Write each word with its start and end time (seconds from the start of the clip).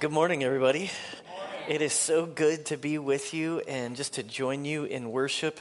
Good 0.00 0.12
morning, 0.12 0.44
everybody. 0.44 0.92
It 1.66 1.82
is 1.82 1.92
so 1.92 2.24
good 2.24 2.66
to 2.66 2.76
be 2.76 2.98
with 2.98 3.34
you 3.34 3.58
and 3.66 3.96
just 3.96 4.14
to 4.14 4.22
join 4.22 4.64
you 4.64 4.84
in 4.84 5.10
worship. 5.10 5.58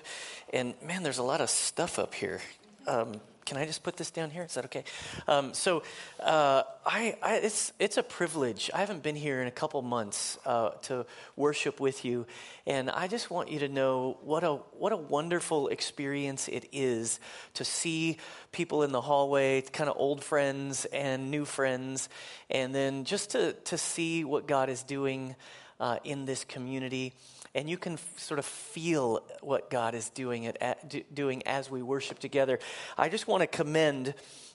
And 0.54 0.76
man, 0.84 1.02
there's 1.02 1.18
a 1.18 1.24
lot 1.24 1.42
of 1.42 1.50
stuff 1.50 1.98
up 1.98 2.14
here. 2.14 2.42
Um, 2.86 3.20
can 3.48 3.56
I 3.56 3.66
just 3.66 3.82
put 3.82 3.96
this 3.96 4.12
down 4.12 4.30
here? 4.30 4.44
Is 4.44 4.56
that 4.56 4.66
okay? 4.66 4.84
Um, 5.26 5.54
so, 5.54 5.82
uh, 6.20 6.64
I, 6.86 7.16
I, 7.24 7.36
it's 7.38 7.72
it's 7.80 7.96
a 7.96 8.04
privilege. 8.04 8.70
I 8.74 8.80
haven't 8.80 9.04
been 9.04 9.16
here 9.16 9.42
in 9.42 9.48
a 9.48 9.52
couple 9.52 9.82
months 9.82 10.38
uh, 10.46 10.72
to 10.84 11.06
worship 11.38 11.80
with 11.80 12.04
you, 12.04 12.28
and 12.66 12.90
I 12.90 13.08
just 13.08 13.32
want 13.32 13.50
you 13.50 13.60
to 13.60 13.70
know 13.70 14.18
what 14.22 14.44
a 14.44 14.56
what 14.56 14.92
a 14.92 14.98
wonderful 14.98 15.70
experience 15.70 16.50
it 16.50 16.68
is 16.74 17.22
to 17.54 17.64
see 17.64 18.18
people 18.52 18.84
in 18.84 18.92
the 18.92 19.02
hallway, 19.02 19.62
kind 19.62 19.90
of 19.90 19.96
old 19.98 20.26
friends 20.26 20.84
and 20.84 21.32
new 21.32 21.46
friends, 21.46 22.10
and 22.50 22.76
then 22.76 23.06
just 23.06 23.32
to 23.32 23.54
to 23.54 23.78
see 23.78 24.26
what 24.26 24.46
God 24.46 24.70
is 24.70 24.84
doing 24.84 25.38
uh, 25.80 26.00
in 26.04 26.26
this 26.26 26.44
community 26.44 27.14
and 27.58 27.68
you 27.68 27.78
can 27.78 27.94
f- 27.94 28.20
sort 28.20 28.38
of 28.38 28.46
feel 28.46 29.24
what 29.42 29.72
God 29.72 29.96
is 29.96 30.12
doing, 30.12 30.44
it 30.44 30.58
at, 30.62 30.88
do, 30.88 31.02
doing 31.12 31.42
as 31.48 31.72
we 31.72 31.82
worship 31.82 32.20
together. 32.20 32.60
I 32.98 33.10
just 33.10 33.28
want 33.28 33.42
to 33.42 33.48
commend 33.48 34.14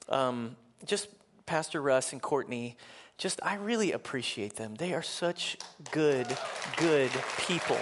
um, 0.08 0.56
just 0.86 1.08
Pastor 1.44 1.82
Russ 1.82 2.12
and 2.12 2.22
Courtney. 2.22 2.76
Just, 3.18 3.40
I 3.42 3.56
really 3.56 3.90
appreciate 3.90 4.54
them. 4.54 4.76
They 4.76 4.94
are 4.94 5.02
such 5.02 5.58
good, 5.90 6.28
good 6.76 7.10
people. 7.38 7.78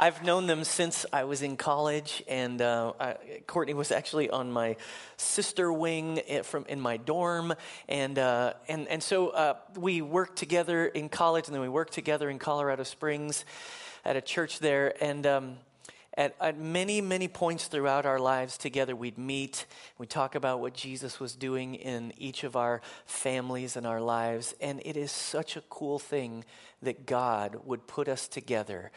I've 0.00 0.22
known 0.22 0.46
them 0.46 0.62
since 0.62 1.04
I 1.12 1.24
was 1.24 1.42
in 1.42 1.56
college, 1.56 2.22
and 2.28 2.62
uh, 2.62 2.92
I, 3.00 3.16
Courtney 3.48 3.74
was 3.74 3.90
actually 3.90 4.30
on 4.30 4.52
my 4.52 4.76
sister 5.16 5.72
wing 5.72 6.20
from 6.44 6.66
in 6.68 6.80
my 6.80 6.98
dorm, 6.98 7.52
and 7.88 8.16
uh, 8.16 8.52
and 8.68 8.86
and 8.86 9.02
so 9.02 9.30
uh, 9.30 9.54
we 9.76 10.00
worked 10.00 10.38
together 10.38 10.86
in 10.86 11.08
college, 11.08 11.48
and 11.48 11.54
then 11.54 11.62
we 11.62 11.68
worked 11.68 11.94
together 11.94 12.30
in 12.30 12.38
Colorado 12.38 12.84
Springs, 12.84 13.44
at 14.04 14.14
a 14.14 14.20
church 14.20 14.60
there, 14.60 14.94
and. 15.02 15.26
Um, 15.26 15.56
at, 16.16 16.34
at, 16.40 16.58
many, 16.58 17.00
many 17.00 17.28
points 17.28 17.68
throughout 17.68 18.04
our 18.04 18.18
lives 18.18 18.58
together, 18.58 18.96
we'd 18.96 19.18
meet, 19.18 19.66
we'd 19.98 20.10
talk 20.10 20.34
about 20.34 20.58
what 20.58 20.74
Jesus 20.74 21.20
was 21.20 21.36
doing 21.36 21.76
in 21.76 22.12
each 22.18 22.42
of 22.42 22.56
our 22.56 22.80
families 23.06 23.76
and 23.76 23.86
our 23.86 24.00
lives. 24.00 24.52
And 24.60 24.82
it 24.84 24.96
is 24.96 25.12
such 25.12 25.56
a 25.56 25.60
cool 25.70 26.00
thing 26.00 26.44
that 26.82 27.06
God 27.06 27.60
would 27.64 27.86
put 27.86 28.08
us 28.08 28.26
together 28.26 28.90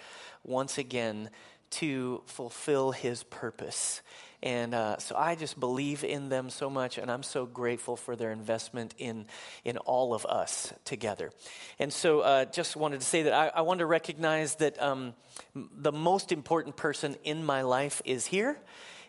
once 0.43 0.77
again 0.77 1.29
to 1.71 2.21
fulfill 2.25 2.91
his 2.91 3.23
purpose. 3.23 4.01
And 4.43 4.73
uh, 4.73 4.97
so 4.97 5.15
I 5.15 5.35
just 5.35 5.59
believe 5.59 6.03
in 6.03 6.29
them 6.29 6.49
so 6.49 6.69
much, 6.69 6.97
and 6.97 7.11
I'm 7.11 7.21
so 7.21 7.45
grateful 7.45 7.95
for 7.95 8.15
their 8.15 8.31
investment 8.31 8.95
in, 8.97 9.27
in 9.63 9.77
all 9.77 10.13
of 10.13 10.25
us 10.25 10.73
together. 10.83 11.31
And 11.77 11.93
so 11.93 12.21
uh, 12.21 12.45
just 12.45 12.75
wanted 12.75 13.01
to 13.01 13.05
say 13.05 13.23
that 13.23 13.33
I, 13.33 13.51
I 13.59 13.61
want 13.61 13.79
to 13.79 13.85
recognize 13.85 14.55
that 14.55 14.81
um, 14.81 15.13
the 15.55 15.91
most 15.91 16.31
important 16.31 16.75
person 16.75 17.15
in 17.23 17.45
my 17.45 17.61
life 17.61 18.01
is 18.03 18.25
here. 18.25 18.57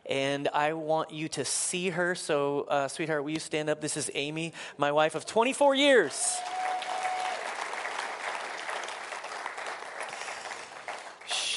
And 0.04 0.48
I 0.48 0.72
want 0.72 1.12
you 1.12 1.28
to 1.28 1.44
see 1.44 1.90
her. 1.90 2.16
So, 2.16 2.62
uh, 2.62 2.88
sweetheart, 2.88 3.22
will 3.22 3.30
you 3.30 3.38
stand 3.38 3.70
up? 3.70 3.80
This 3.80 3.96
is 3.96 4.10
Amy, 4.14 4.52
my 4.76 4.90
wife 4.90 5.14
of 5.14 5.24
24 5.24 5.76
years. 5.76 6.36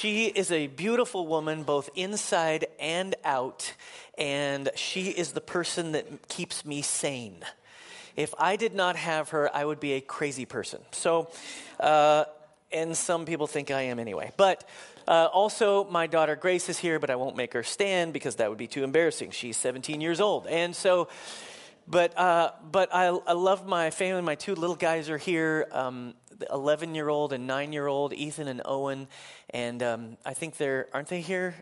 She 0.06 0.28
is 0.28 0.52
a 0.52 0.68
beautiful 0.68 1.26
woman, 1.26 1.64
both 1.64 1.90
inside 1.96 2.68
and 2.80 3.16
out, 3.24 3.74
and 4.20 4.70
she 4.76 5.08
is 5.08 5.32
the 5.32 5.42
person 5.42 5.94
that 5.94 6.28
keeps 6.30 6.64
me 6.64 6.84
sane. 6.84 7.44
If 8.16 8.32
I 8.38 8.56
did 8.56 8.76
not 8.76 8.98
have 8.98 9.30
her, 9.30 9.50
I 9.52 9.66
would 9.66 9.80
be 9.80 9.94
a 9.94 10.02
crazy 10.02 10.46
person. 10.46 10.82
So, 10.92 11.32
uh, 11.80 12.26
and 12.72 12.96
some 12.96 13.26
people 13.26 13.48
think 13.48 13.72
I 13.72 13.82
am 13.82 13.98
anyway. 13.98 14.32
But 14.38 14.70
uh, 15.08 15.30
also, 15.34 15.86
my 15.86 16.06
daughter 16.06 16.36
Grace 16.36 16.70
is 16.70 16.78
here, 16.78 17.00
but 17.00 17.10
I 17.10 17.16
won't 17.16 17.36
make 17.36 17.54
her 17.54 17.64
stand 17.64 18.14
because 18.14 18.36
that 18.36 18.50
would 18.50 18.60
be 18.60 18.68
too 18.68 18.84
embarrassing. 18.84 19.32
She's 19.32 19.58
17 19.58 20.02
years 20.02 20.22
old. 20.22 20.46
And 20.46 20.76
so, 20.76 21.08
but, 21.88 22.16
uh, 22.16 22.52
but 22.72 22.94
I, 22.94 23.06
I 23.08 23.34
love 23.34 23.66
my 23.66 23.90
family. 23.90 24.22
My 24.22 24.36
two 24.36 24.54
little 24.54 24.76
guys 24.76 25.10
are 25.10 25.18
here. 25.18 25.68
Um, 25.72 26.14
11 26.52 26.96
year 26.96 27.10
old 27.10 27.34
and 27.34 27.48
9 27.48 27.74
year 27.74 27.88
old, 27.88 28.14
Ethan 28.14 28.48
and 28.48 28.62
Owen. 28.66 29.08
And 29.50 29.82
um, 29.84 30.18
I 30.26 30.34
think 30.34 30.58
they're, 30.58 30.88
aren't 30.94 31.08
they 31.08 31.22
here 31.22 31.56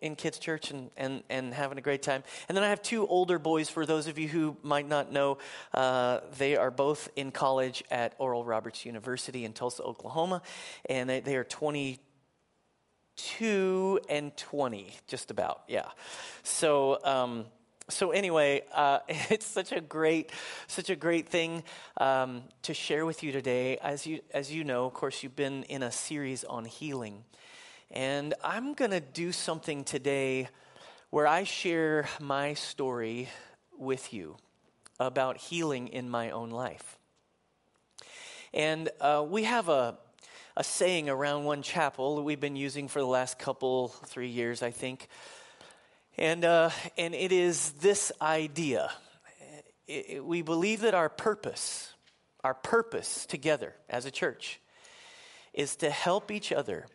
in 0.00 0.14
kids' 0.14 0.38
church 0.38 0.70
and, 0.70 0.90
and, 0.96 1.22
and 1.28 1.52
having 1.52 1.78
a 1.78 1.80
great 1.80 2.02
time? 2.02 2.22
And 2.48 2.56
then 2.56 2.64
I 2.64 2.68
have 2.68 2.82
two 2.82 3.06
older 3.06 3.38
boys, 3.38 3.68
for 3.68 3.86
those 3.86 4.06
of 4.06 4.18
you 4.18 4.28
who 4.28 4.56
might 4.62 4.88
not 4.88 5.12
know. 5.12 5.38
Uh, 5.74 6.20
they 6.36 6.56
are 6.56 6.70
both 6.70 7.08
in 7.16 7.30
college 7.30 7.84
at 7.90 8.14
Oral 8.18 8.44
Roberts 8.44 8.86
University 8.86 9.44
in 9.44 9.52
Tulsa, 9.52 9.82
Oklahoma. 9.82 10.42
And 10.88 11.10
they, 11.10 11.20
they 11.20 11.36
are 11.36 11.44
22 11.44 14.00
and 14.08 14.36
20, 14.36 14.90
just 15.06 15.30
about, 15.30 15.62
yeah. 15.68 15.88
So, 16.42 16.98
um, 17.04 17.46
so 17.90 18.10
anyway, 18.10 18.62
uh, 18.74 19.00
it's 19.08 19.46
such 19.46 19.72
a 19.72 19.80
great, 19.80 20.30
such 20.66 20.90
a 20.90 20.96
great 20.96 21.28
thing 21.28 21.62
um, 21.96 22.42
to 22.62 22.74
share 22.74 23.06
with 23.06 23.22
you 23.22 23.32
today. 23.32 23.78
As 23.78 24.06
you, 24.06 24.20
as 24.32 24.52
you 24.52 24.64
know, 24.64 24.86
of 24.86 24.94
course, 24.94 25.22
you've 25.22 25.36
been 25.36 25.62
in 25.64 25.82
a 25.82 25.90
series 25.90 26.44
on 26.44 26.64
healing, 26.64 27.24
and 27.90 28.34
I'm 28.44 28.74
going 28.74 28.90
to 28.90 29.00
do 29.00 29.32
something 29.32 29.84
today 29.84 30.48
where 31.10 31.26
I 31.26 31.44
share 31.44 32.06
my 32.20 32.54
story 32.54 33.28
with 33.78 34.12
you 34.12 34.36
about 35.00 35.38
healing 35.38 35.88
in 35.88 36.10
my 36.10 36.30
own 36.30 36.50
life. 36.50 36.98
And 38.52 38.90
uh, 39.00 39.24
we 39.26 39.44
have 39.44 39.68
a, 39.68 39.96
a 40.56 40.64
saying 40.64 41.08
around 41.08 41.44
one 41.44 41.62
chapel 41.62 42.16
that 42.16 42.22
we've 42.22 42.40
been 42.40 42.56
using 42.56 42.88
for 42.88 42.98
the 42.98 43.06
last 43.06 43.38
couple, 43.38 43.88
three 43.88 44.28
years, 44.28 44.62
I 44.62 44.70
think. 44.70 45.08
And, 46.18 46.44
uh, 46.44 46.70
and 46.96 47.14
it 47.14 47.30
is 47.30 47.70
this 47.72 48.10
idea. 48.20 48.90
It, 49.86 50.06
it, 50.08 50.24
we 50.24 50.42
believe 50.42 50.80
that 50.80 50.92
our 50.92 51.08
purpose, 51.08 51.92
our 52.42 52.54
purpose 52.54 53.24
together 53.24 53.76
as 53.88 54.04
a 54.04 54.10
church, 54.10 54.60
is 55.54 55.76
to 55.76 55.90
help 55.90 56.32
each 56.32 56.50
other 56.50 56.86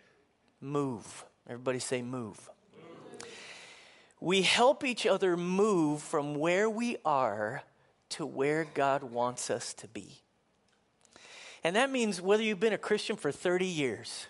move. 0.60 1.24
Everybody 1.48 1.80
say, 1.80 2.02
move. 2.02 2.50
move. 2.76 3.30
We 4.20 4.42
help 4.42 4.84
each 4.84 5.06
other 5.06 5.38
move 5.38 6.02
from 6.02 6.36
where 6.36 6.70
we 6.70 6.98
are 7.06 7.64
to 8.10 8.26
where 8.26 8.66
God 8.74 9.04
wants 9.04 9.50
us 9.50 9.74
to 9.76 9.88
be. 9.88 10.22
And 11.64 11.78
that 11.78 11.90
means 11.90 12.22
whether 12.22 12.44
you've 12.44 12.60
been 12.60 12.74
a 12.74 12.78
Christian 12.78 13.16
for 13.16 13.32
30 13.32 13.66
years, 13.66 14.28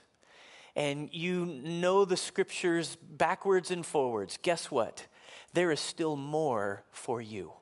and 0.75 1.09
you 1.13 1.45
know 1.45 2.05
the 2.05 2.17
scriptures 2.17 2.95
backwards 2.95 3.71
and 3.71 3.85
forwards, 3.85 4.37
guess 4.41 4.71
what? 4.71 5.05
There 5.53 5.71
is 5.71 5.79
still 5.79 6.15
more 6.15 6.83
for 6.91 7.21
you. 7.21 7.53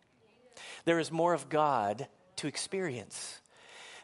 There 0.85 0.99
is 0.99 1.11
more 1.11 1.33
of 1.33 1.49
God 1.49 2.07
to 2.37 2.47
experience. 2.47 3.41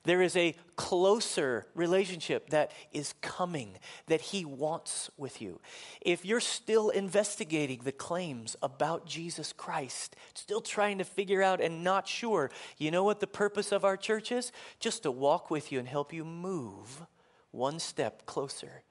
There 0.03 0.21
is 0.21 0.37
a 0.37 0.55
closer 0.77 1.65
relationship 1.75 2.51
that 2.51 2.71
is 2.93 3.13
coming 3.21 3.77
that 4.07 4.21
He 4.21 4.45
wants 4.45 5.09
with 5.17 5.41
you. 5.41 5.59
If 5.99 6.23
you're 6.23 6.39
still 6.39 6.89
investigating 6.89 7.81
the 7.83 7.91
claims 7.91 8.55
about 8.61 9.05
Jesus 9.05 9.51
Christ, 9.51 10.15
still 10.33 10.61
trying 10.61 10.99
to 10.99 11.03
figure 11.03 11.43
out 11.43 11.59
and 11.59 11.83
not 11.83 12.07
sure, 12.07 12.51
you 12.77 12.89
know 12.89 13.03
what 13.03 13.19
the 13.19 13.27
purpose 13.27 13.73
of 13.73 13.83
our 13.83 13.97
church 13.97 14.31
is? 14.31 14.53
Just 14.79 15.03
to 15.03 15.11
walk 15.11 15.51
with 15.51 15.73
you 15.73 15.79
and 15.79 15.87
help 15.87 16.13
you 16.13 16.23
move 16.23 17.05
one 17.51 17.79
step 17.79 18.25
closer 18.25 18.83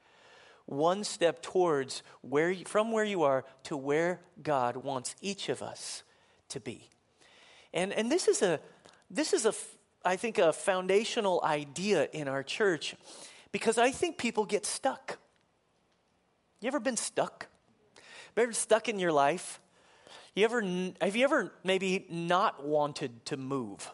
one 0.67 1.05
step 1.05 1.43
towards 1.43 2.03
where 2.21 2.51
you, 2.51 2.65
from 2.65 2.93
where 2.93 3.05
you 3.05 3.23
are 3.23 3.45
to 3.65 3.77
where 3.77 4.21
God 4.43 4.77
wants 4.77 5.15
each 5.21 5.49
of 5.49 5.63
us 5.63 6.03
to 6.51 6.61
be. 6.61 6.91
And, 7.73 7.93
and 7.93 8.11
this 8.11 8.29
is 8.29 8.43
a, 8.43 8.61
this 9.11 9.33
is 9.33 9.47
a, 9.47 9.55
I 10.05 10.17
think, 10.17 10.39
a 10.39 10.53
foundational 10.53 11.41
idea 11.45 12.09
in 12.13 12.29
our 12.29 12.43
church 12.43 12.97
because 13.53 13.79
I 13.79 13.91
think 13.91 14.19
people 14.19 14.45
get 14.45 14.67
stuck. 14.67 15.19
You 16.61 16.69
ever 16.69 16.81
been 16.81 16.97
stuck? 16.97 17.47
Ever 18.37 18.53
stuck 18.53 18.89
in 18.89 18.99
your 18.99 19.13
life? 19.13 19.61
You 20.35 20.45
ever, 20.45 20.63
have 21.01 21.17
you 21.17 21.25
ever 21.25 21.53
maybe 21.65 22.07
not 22.11 22.67
wanted 22.67 23.25
to 23.27 23.37
move? 23.37 23.91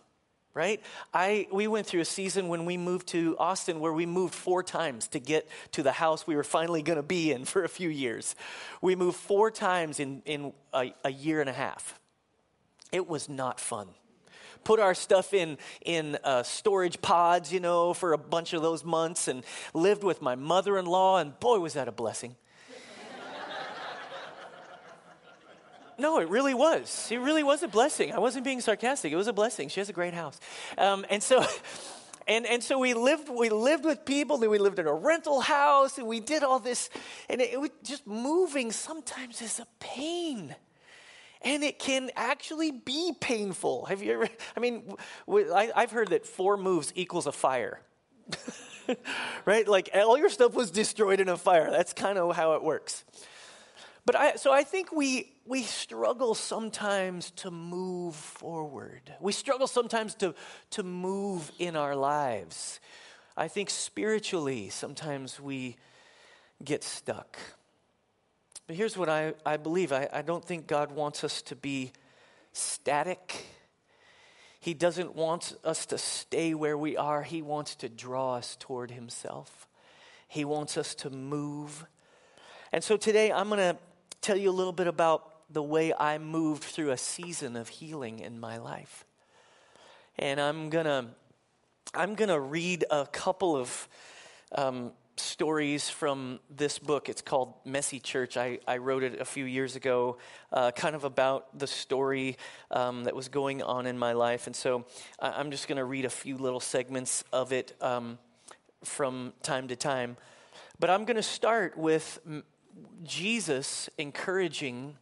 Right? 0.55 0.81
I, 1.15 1.47
we 1.51 1.67
went 1.67 1.87
through 1.87 2.01
a 2.01 2.07
season 2.07 2.49
when 2.49 2.65
we 2.65 2.77
moved 2.77 3.09
to 3.09 3.37
Austin 3.39 3.81
where 3.81 3.93
we 3.93 4.05
moved 4.05 4.35
four 4.35 4.63
times 4.63 5.09
to 5.09 5.19
get 5.19 5.49
to 5.73 5.83
the 5.83 5.93
house 5.93 6.27
we 6.27 6.37
were 6.37 6.45
finally 6.45 6.83
going 6.83 6.97
to 6.97 7.03
be 7.03 7.33
in 7.33 7.45
for 7.47 7.65
a 7.65 7.69
few 7.69 7.89
years. 7.89 8.35
We 8.81 8.97
moved 8.97 9.17
four 9.17 9.51
times 9.51 10.01
in, 10.01 10.23
in 10.25 10.53
a, 10.73 10.93
a 11.05 11.11
year 11.11 11.41
and 11.41 11.49
a 11.49 11.55
half. 11.55 11.99
It 12.91 13.09
was 13.09 13.29
not 13.29 13.59
fun. 13.59 13.89
Put 14.65 14.79
our 14.79 14.95
stuff 14.95 15.35
in, 15.35 15.59
in 15.85 16.19
uh, 16.23 16.45
storage 16.45 17.01
pods, 17.01 17.53
you 17.53 17.59
know, 17.59 17.95
for 17.95 18.13
a 18.13 18.19
bunch 18.19 18.53
of 18.53 18.63
those 18.63 18.85
months 18.85 19.27
and 19.27 19.43
lived 19.75 20.05
with 20.05 20.23
my 20.23 20.37
mother 20.37 20.79
in 20.79 20.87
law, 20.87 21.19
and 21.19 21.39
boy, 21.41 21.59
was 21.59 21.73
that 21.73 21.89
a 21.89 21.93
blessing. 21.93 22.37
No, 26.03 26.19
it 26.19 26.29
really 26.29 26.53
was. 26.53 27.09
It 27.13 27.19
really 27.19 27.45
was 27.45 27.63
a 27.63 27.69
blessing. 27.69 28.13
I 28.13 28.19
wasn't 28.19 28.45
being 28.45 28.61
sarcastic. 28.61 29.13
It 29.13 29.17
was 29.17 29.29
a 29.29 29.33
blessing. 29.33 29.69
She 29.69 29.79
has 29.79 29.89
a 29.89 29.93
great 29.93 30.15
house. 30.15 30.39
Um, 30.77 31.07
and 31.09 31.23
so. 31.23 31.45
And, 32.29 32.47
and 32.47 32.63
so 32.63 32.79
we 32.79 32.95
lived, 32.95 33.29
we 33.29 33.49
lived 33.49 33.85
with 33.85 34.05
people, 34.05 34.39
then 34.39 34.49
we 34.49 34.59
lived 34.59 34.79
in 34.79 34.87
a 34.87 34.95
rental 34.95 35.41
house, 35.41 35.99
and 35.99 36.07
we 36.07 36.21
did 36.21 36.45
all 36.45 36.61
this. 36.61 36.89
And 37.29 37.41
it, 37.41 37.55
it 37.55 37.61
was 37.61 37.71
just 37.83 38.07
moving 38.07 38.71
sometimes 38.71 39.43
is 39.43 39.59
a 39.59 39.67
pain 39.81 40.55
and 41.43 41.65
it 41.65 41.81
can 41.81 42.11
actually 42.15 42.71
be 42.71 43.13
painful. 43.21 43.87
Have 43.87 44.05
you 44.05 44.13
ever? 44.13 44.29
I 44.57 44.61
mean, 44.61 44.95
I, 45.29 45.73
have 45.75 45.91
heard 45.91 46.11
that 46.11 46.25
four 46.25 46.57
moves 46.57 46.93
equals 46.95 47.27
a 47.27 47.33
fire. 47.33 47.81
right? 49.45 49.67
Like 49.67 49.91
all 49.93 50.17
your 50.17 50.31
stuff 50.31 50.55
was 50.55 50.71
destroyed 50.71 51.19
in 51.19 51.29
a 51.29 51.37
fire. 51.37 51.73
That's 51.73 51.93
kind 51.93 52.19
of 52.19 52.37
how 52.37 52.55
it 52.55 52.63
works. 52.63 53.05
But 54.05 54.17
I, 54.17 54.37
so 54.37 54.53
I 54.53 54.65
think 54.65 54.93
we, 54.93 55.32
we 55.47 55.63
struggle 55.63 56.35
sometimes 56.35 57.31
to 57.33 57.51
move 57.51 58.15
forward. 58.15 59.13
We 59.21 59.33
struggle 59.33 59.67
sometimes 59.67 60.15
to, 60.17 60.35
to 60.71 60.83
move 60.83 61.51
in 61.59 61.77
our 61.77 61.97
lives. 61.97 62.81
I 63.37 63.49
think 63.49 63.71
spiritually, 63.71 64.69
sometimes 64.69 65.41
we 65.41 65.77
get 66.65 66.85
stuck. 66.85 67.39
But 68.67 68.77
here's 68.77 68.97
what 68.97 69.09
I, 69.09 69.35
I 69.45 69.57
believe 69.57 69.93
I, 69.93 70.09
I 70.13 70.23
don't 70.23 70.45
think 70.45 70.67
God 70.67 70.93
wants 70.93 71.25
us 71.25 71.43
to 71.43 71.57
be 71.57 71.93
static 72.53 73.47
he 74.63 74.75
doesn't 74.75 75.17
want 75.17 75.57
us 75.65 75.87
to 75.87 75.99
stay 75.99 76.55
where 76.55 76.79
we 76.79 76.97
are, 76.97 77.25
He 77.25 77.43
wants 77.43 77.75
to 77.75 77.89
draw 77.89 78.37
us 78.37 78.57
toward 78.61 78.93
Himself. 78.93 79.67
He 80.29 80.45
wants 80.45 80.77
us 80.77 80.95
to 80.97 81.11
move. 81.11 81.85
And 82.71 82.85
so 82.85 82.97
today 82.97 83.33
I'm 83.33 83.49
going 83.49 83.59
to 83.59 83.77
tell 84.21 84.37
you 84.37 84.51
a 84.51 84.53
little 84.53 84.73
bit 84.73 84.87
about 84.87 85.32
the 85.53 85.63
way 85.63 85.93
I 85.93 86.19
moved 86.19 86.65
through 86.65 86.91
a 86.91 86.97
season 86.97 87.57
of 87.57 87.69
healing 87.69 88.21
in 88.21 88.41
my 88.41 88.59
life. 88.59 89.05
And 90.19 90.41
I'm 90.41 90.71
going 90.71 90.87
to 90.87 91.07
I'm 91.95 92.15
going 92.15 92.31
to 92.31 92.41
read 92.41 92.87
a 92.91 93.07
couple 93.07 93.55
of 93.55 93.89
um, 94.55 94.93
stories 95.17 95.91
from 95.91 96.41
this 96.49 96.79
book. 96.79 97.11
It's 97.11 97.21
called 97.21 97.53
Messy 97.67 98.01
Church. 98.01 98.39
I, 98.39 98.61
I 98.67 98.79
wrote 98.79 99.03
it 99.03 99.21
a 99.21 99.27
few 99.27 99.45
years 99.45 99.77
ago, 99.77 100.17
uh, 100.53 100.71
kind 100.71 100.95
of 100.95 101.05
about 101.05 101.59
the 101.59 101.67
story 101.67 102.39
um, 102.71 103.05
that 103.05 103.15
was 103.15 103.29
going 103.29 103.63
on 103.63 103.85
in 103.85 103.99
my 103.99 104.13
life. 104.13 104.47
And 104.47 104.57
so 104.57 104.87
I, 105.21 105.39
am 105.39 105.51
just 105.51 105.69
going 105.69 105.77
to 105.77 105.85
read 105.85 106.07
a 106.07 106.11
few 106.11 106.39
little 106.39 106.61
segments 106.61 107.25
of 107.31 107.53
it 107.53 107.77
um, 107.83 108.19
from 108.85 109.35
time 109.43 109.69
to 109.69 109.77
time. 109.77 110.17
But 110.79 110.89
I'm 110.89 111.05
going 111.05 111.17
to 111.17 111.23
start 111.23 111.77
with 111.77 112.21
Jesus 113.05 113.91
encouraging 113.99 114.97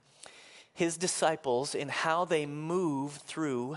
his 0.81 0.97
disciples 0.97 1.75
in 1.75 1.91
how 1.91 2.25
they 2.25 2.47
move 2.47 3.12
through 3.12 3.77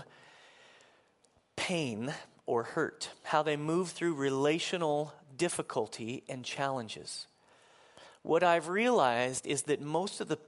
pain 1.54 2.14
or 2.46 2.62
hurt, 2.62 3.10
how 3.24 3.42
they 3.42 3.58
move 3.58 3.90
through 3.90 4.14
relational 4.14 5.12
difficulty 5.36 6.24
and 6.30 6.46
challenges. 6.46 7.26
What 8.22 8.42
I've 8.42 8.68
realized 8.68 9.46
is 9.46 9.64
that 9.64 9.82
most 9.82 10.22
of 10.22 10.28
the 10.28 10.38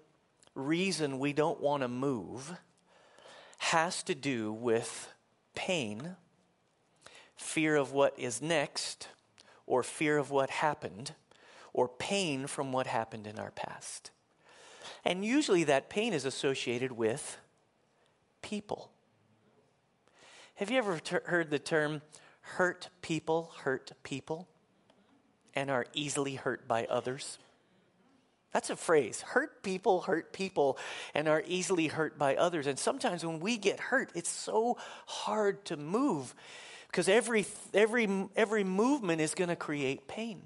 reason 0.55 1.19
we 1.19 1.35
don't 1.35 1.61
want 1.61 1.83
to 1.83 1.89
move 1.89 2.57
has 3.59 4.03
to 4.05 4.15
do 4.15 4.51
with 4.51 5.13
pain, 5.55 6.17
fear 7.37 7.77
of 7.77 7.93
what 7.93 8.19
is 8.19 8.41
next, 8.41 9.09
or 9.67 9.83
fear 9.83 10.17
of 10.17 10.31
what 10.31 10.49
happened, 10.49 11.13
or 11.75 11.87
pain 11.87 12.47
from 12.47 12.73
what 12.73 12.87
happened 12.87 13.27
in 13.27 13.39
our 13.39 13.51
past. 13.51 14.11
And 15.07 15.25
usually 15.25 15.65
that 15.65 15.89
pain 15.89 16.13
is 16.13 16.27
associated 16.27 16.93
with 16.93 17.39
people. 18.43 18.91
Have 20.57 20.71
you 20.71 20.77
ever 20.77 20.99
ter- 20.99 21.23
heard 21.25 21.49
the 21.49 21.59
term 21.59 22.03
hurt 22.41 22.91
people 23.01 23.53
hurt 23.63 23.93
people? 24.03 24.49
and 25.57 25.71
are 25.71 25.87
easily 25.95 26.35
hurt 26.35 26.69
by 26.69 26.85
others. 26.85 27.39
That's 28.53 28.71
a 28.71 28.77
phrase. 28.77 29.23
Hurt 29.23 29.63
people 29.63 30.03
hurt 30.03 30.33
people 30.33 30.79
and 31.15 31.27
are 31.27 31.43
easily 31.47 31.89
hurt 31.89 32.19
by 32.19 32.37
others. 32.37 32.67
And 32.67 32.79
sometimes 32.79 33.25
when 33.25 33.41
we 33.41 33.57
get 33.57 33.81
hurt, 33.81 34.11
it's 34.15 34.29
so 34.29 34.77
hard 35.07 35.65
to 35.67 35.77
move 35.77 36.35
because 36.89 37.09
every, 37.09 37.47
every, 37.75 38.09
every 38.37 38.65
movement 38.65 39.21
is 39.21 39.35
going 39.35 39.49
to 39.49 39.57
create 39.57 40.07
pain. 40.07 40.43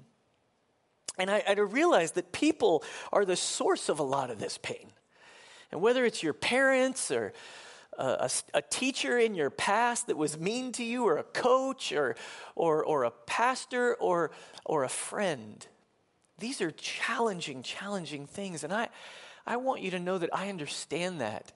And 1.17 1.29
I, 1.29 1.43
I 1.47 1.53
realized 1.53 2.15
that 2.15 2.31
people 2.31 2.83
are 3.11 3.25
the 3.25 3.35
source 3.35 3.89
of 3.89 3.99
a 3.99 4.03
lot 4.03 4.29
of 4.29 4.39
this 4.39 4.57
pain. 4.57 4.91
And 5.71 5.81
whether 5.81 6.05
it's 6.05 6.23
your 6.23 6.33
parents 6.33 7.11
or 7.11 7.33
uh, 7.97 8.27
a, 8.53 8.57
a, 8.57 8.61
teacher 8.61 9.17
in 9.17 9.35
your 9.35 9.49
past 9.49 10.07
that 10.07 10.17
was 10.17 10.39
mean 10.39 10.71
to 10.71 10.83
you, 10.83 11.03
or 11.03 11.17
a 11.17 11.23
coach, 11.23 11.91
or, 11.91 12.15
or, 12.55 12.83
or 12.83 13.03
a 13.03 13.11
pastor, 13.11 13.95
or, 13.95 14.31
or 14.65 14.83
a 14.83 14.89
friend. 14.89 15.67
These 16.39 16.61
are 16.61 16.71
challenging, 16.71 17.63
challenging 17.63 18.27
things. 18.27 18.63
And 18.63 18.73
I, 18.73 18.87
I 19.45 19.57
want 19.57 19.81
you 19.81 19.91
to 19.91 19.99
know 19.99 20.17
that 20.17 20.29
I 20.33 20.49
understand 20.49 21.19
that 21.19 21.51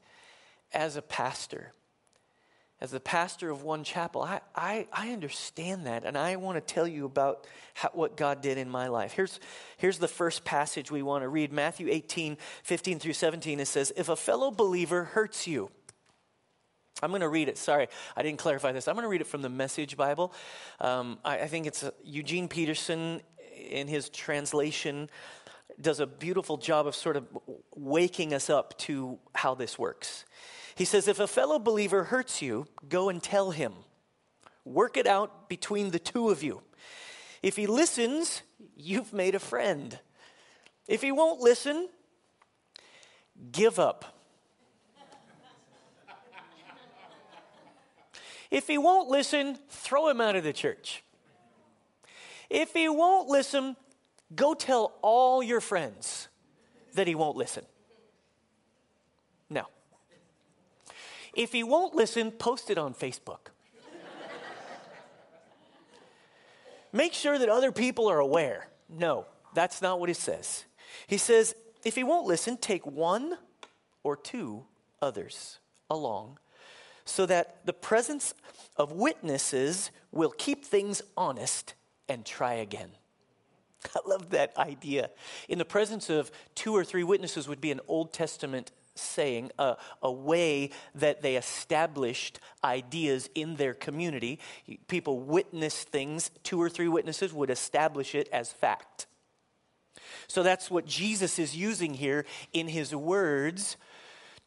as 0.73 0.97
a 0.97 1.01
pastor. 1.01 1.71
As 2.81 2.91
the 2.91 2.99
pastor 2.99 3.49
of 3.49 3.63
one 3.63 3.85
chapel, 3.85 4.21
I, 4.21 4.41
I, 4.53 4.87
I 4.91 5.11
understand 5.11 5.87
that, 5.87 6.03
and 6.03 6.17
I 6.17 6.35
want 6.35 6.57
to 6.57 6.73
tell 6.73 6.87
you 6.87 7.05
about 7.05 7.47
how, 7.73 7.89
what 7.93 8.17
God 8.17 8.41
did 8.41 8.57
in 8.57 8.69
my 8.69 8.87
life. 8.87 9.13
Here's, 9.13 9.39
here's 9.77 9.97
the 9.97 10.09
first 10.09 10.43
passage 10.43 10.91
we 10.91 11.01
want 11.01 11.23
to 11.23 11.29
read 11.29 11.53
Matthew 11.53 11.87
18, 11.89 12.37
15 12.63 12.99
through 12.99 13.13
17. 13.13 13.61
It 13.61 13.67
says, 13.67 13.93
If 13.95 14.09
a 14.09 14.15
fellow 14.17 14.51
believer 14.51 15.05
hurts 15.05 15.47
you, 15.47 15.71
I'm 17.01 17.11
going 17.11 17.21
to 17.21 17.29
read 17.29 17.47
it. 17.47 17.57
Sorry, 17.57 17.87
I 18.15 18.23
didn't 18.23 18.39
clarify 18.39 18.73
this. 18.73 18.87
I'm 18.87 18.95
going 18.95 19.03
to 19.03 19.09
read 19.09 19.21
it 19.21 19.27
from 19.27 19.41
the 19.41 19.49
Message 19.49 19.95
Bible. 19.95 20.33
Um, 20.81 21.19
I, 21.23 21.39
I, 21.39 21.47
think 21.47 21.67
it's 21.67 21.83
uh, 21.83 21.91
Eugene 22.03 22.47
Peterson 22.47 23.21
in 23.69 23.87
his 23.87 24.09
translation 24.09 25.09
does 25.79 25.99
a 25.99 26.07
beautiful 26.07 26.57
job 26.57 26.87
of 26.87 26.95
sort 26.95 27.17
of 27.17 27.25
waking 27.75 28.33
us 28.33 28.49
up 28.49 28.77
to 28.79 29.19
how 29.33 29.55
this 29.55 29.77
works. 29.77 30.25
He 30.75 30.85
says, 30.85 31.07
If 31.07 31.19
a 31.19 31.27
fellow 31.27 31.59
believer 31.59 32.05
hurts 32.05 32.41
you, 32.41 32.67
go 32.87 33.09
and 33.09 33.21
tell 33.21 33.51
him. 33.51 33.73
Work 34.63 34.97
it 34.97 35.07
out 35.07 35.47
between 35.47 35.91
the 35.91 35.99
two 35.99 36.29
of 36.29 36.43
you. 36.43 36.61
If 37.41 37.55
he 37.55 37.67
listens, 37.67 38.41
you've 38.75 39.13
made 39.13 39.35
a 39.35 39.39
friend. 39.39 39.99
If 40.87 41.01
he 41.01 41.11
won't 41.11 41.39
listen, 41.39 41.89
give 43.51 43.79
up 43.79 44.15
If 48.51 48.67
he 48.67 48.77
won't 48.77 49.09
listen, 49.09 49.57
throw 49.69 50.07
him 50.07 50.21
out 50.21 50.37
of 50.37 50.45
the 50.45 50.53
church. 50.53 51.03
If 52.49 52.73
he 52.73 52.87
won't 52.87 53.27
listen, 53.27 53.75
go 54.33 54.53
tell 54.53 54.93
all 55.01 55.43
your 55.43 55.59
friends 55.59 56.29
that 56.93 57.05
he 57.05 57.15
won't 57.15 57.35
listen. 57.35 57.65
No. 59.49 59.65
If 61.35 61.51
he 61.51 61.63
won't 61.63 61.93
listen, 61.95 62.31
post 62.31 62.69
it 62.69 62.77
on 62.77 62.93
Facebook. 62.93 63.49
Make 66.93 67.13
sure 67.13 67.37
that 67.37 67.49
other 67.49 67.73
people 67.73 68.07
are 68.09 68.19
aware. 68.19 68.69
No, 68.87 69.25
that's 69.53 69.81
not 69.81 69.99
what 69.99 70.07
he 70.07 70.13
says. 70.13 70.63
He 71.07 71.17
says, 71.17 71.53
if 71.83 71.95
he 71.95 72.05
won't 72.05 72.25
listen, 72.25 72.55
take 72.55 72.85
one 72.85 73.37
or 74.01 74.15
two 74.15 74.63
others 75.01 75.59
along 75.89 76.39
so 77.03 77.25
that 77.25 77.65
the 77.65 77.73
presence 77.73 78.33
of 78.77 78.91
witnesses 78.91 79.91
will 80.11 80.31
keep 80.31 80.65
things 80.65 81.01
honest 81.17 81.73
and 82.07 82.25
try 82.25 82.53
again. 82.53 82.89
I 83.95 83.99
love 84.07 84.31
that 84.31 84.55
idea. 84.57 85.09
In 85.47 85.59
the 85.59 85.65
presence 85.65 86.09
of 86.09 86.31
two 86.55 86.73
or 86.73 86.83
three 86.83 87.03
witnesses 87.03 87.47
would 87.47 87.61
be 87.61 87.71
an 87.71 87.81
Old 87.87 88.13
Testament 88.13 88.71
saying, 88.95 89.51
a, 89.59 89.75
a 90.01 90.11
way 90.11 90.71
that 90.95 91.21
they 91.21 91.35
established 91.35 92.39
ideas 92.63 93.29
in 93.35 93.55
their 93.57 93.73
community. 93.73 94.39
People 94.87 95.19
witness 95.19 95.83
things, 95.83 96.31
two 96.43 96.61
or 96.61 96.69
three 96.69 96.87
witnesses 96.87 97.33
would 97.33 97.49
establish 97.49 98.15
it 98.15 98.29
as 98.31 98.51
fact. 98.51 99.07
So 100.27 100.43
that's 100.43 100.71
what 100.71 100.85
Jesus 100.85 101.39
is 101.39 101.55
using 101.55 101.93
here 101.93 102.25
in 102.53 102.67
his 102.67 102.95
words 102.95 103.77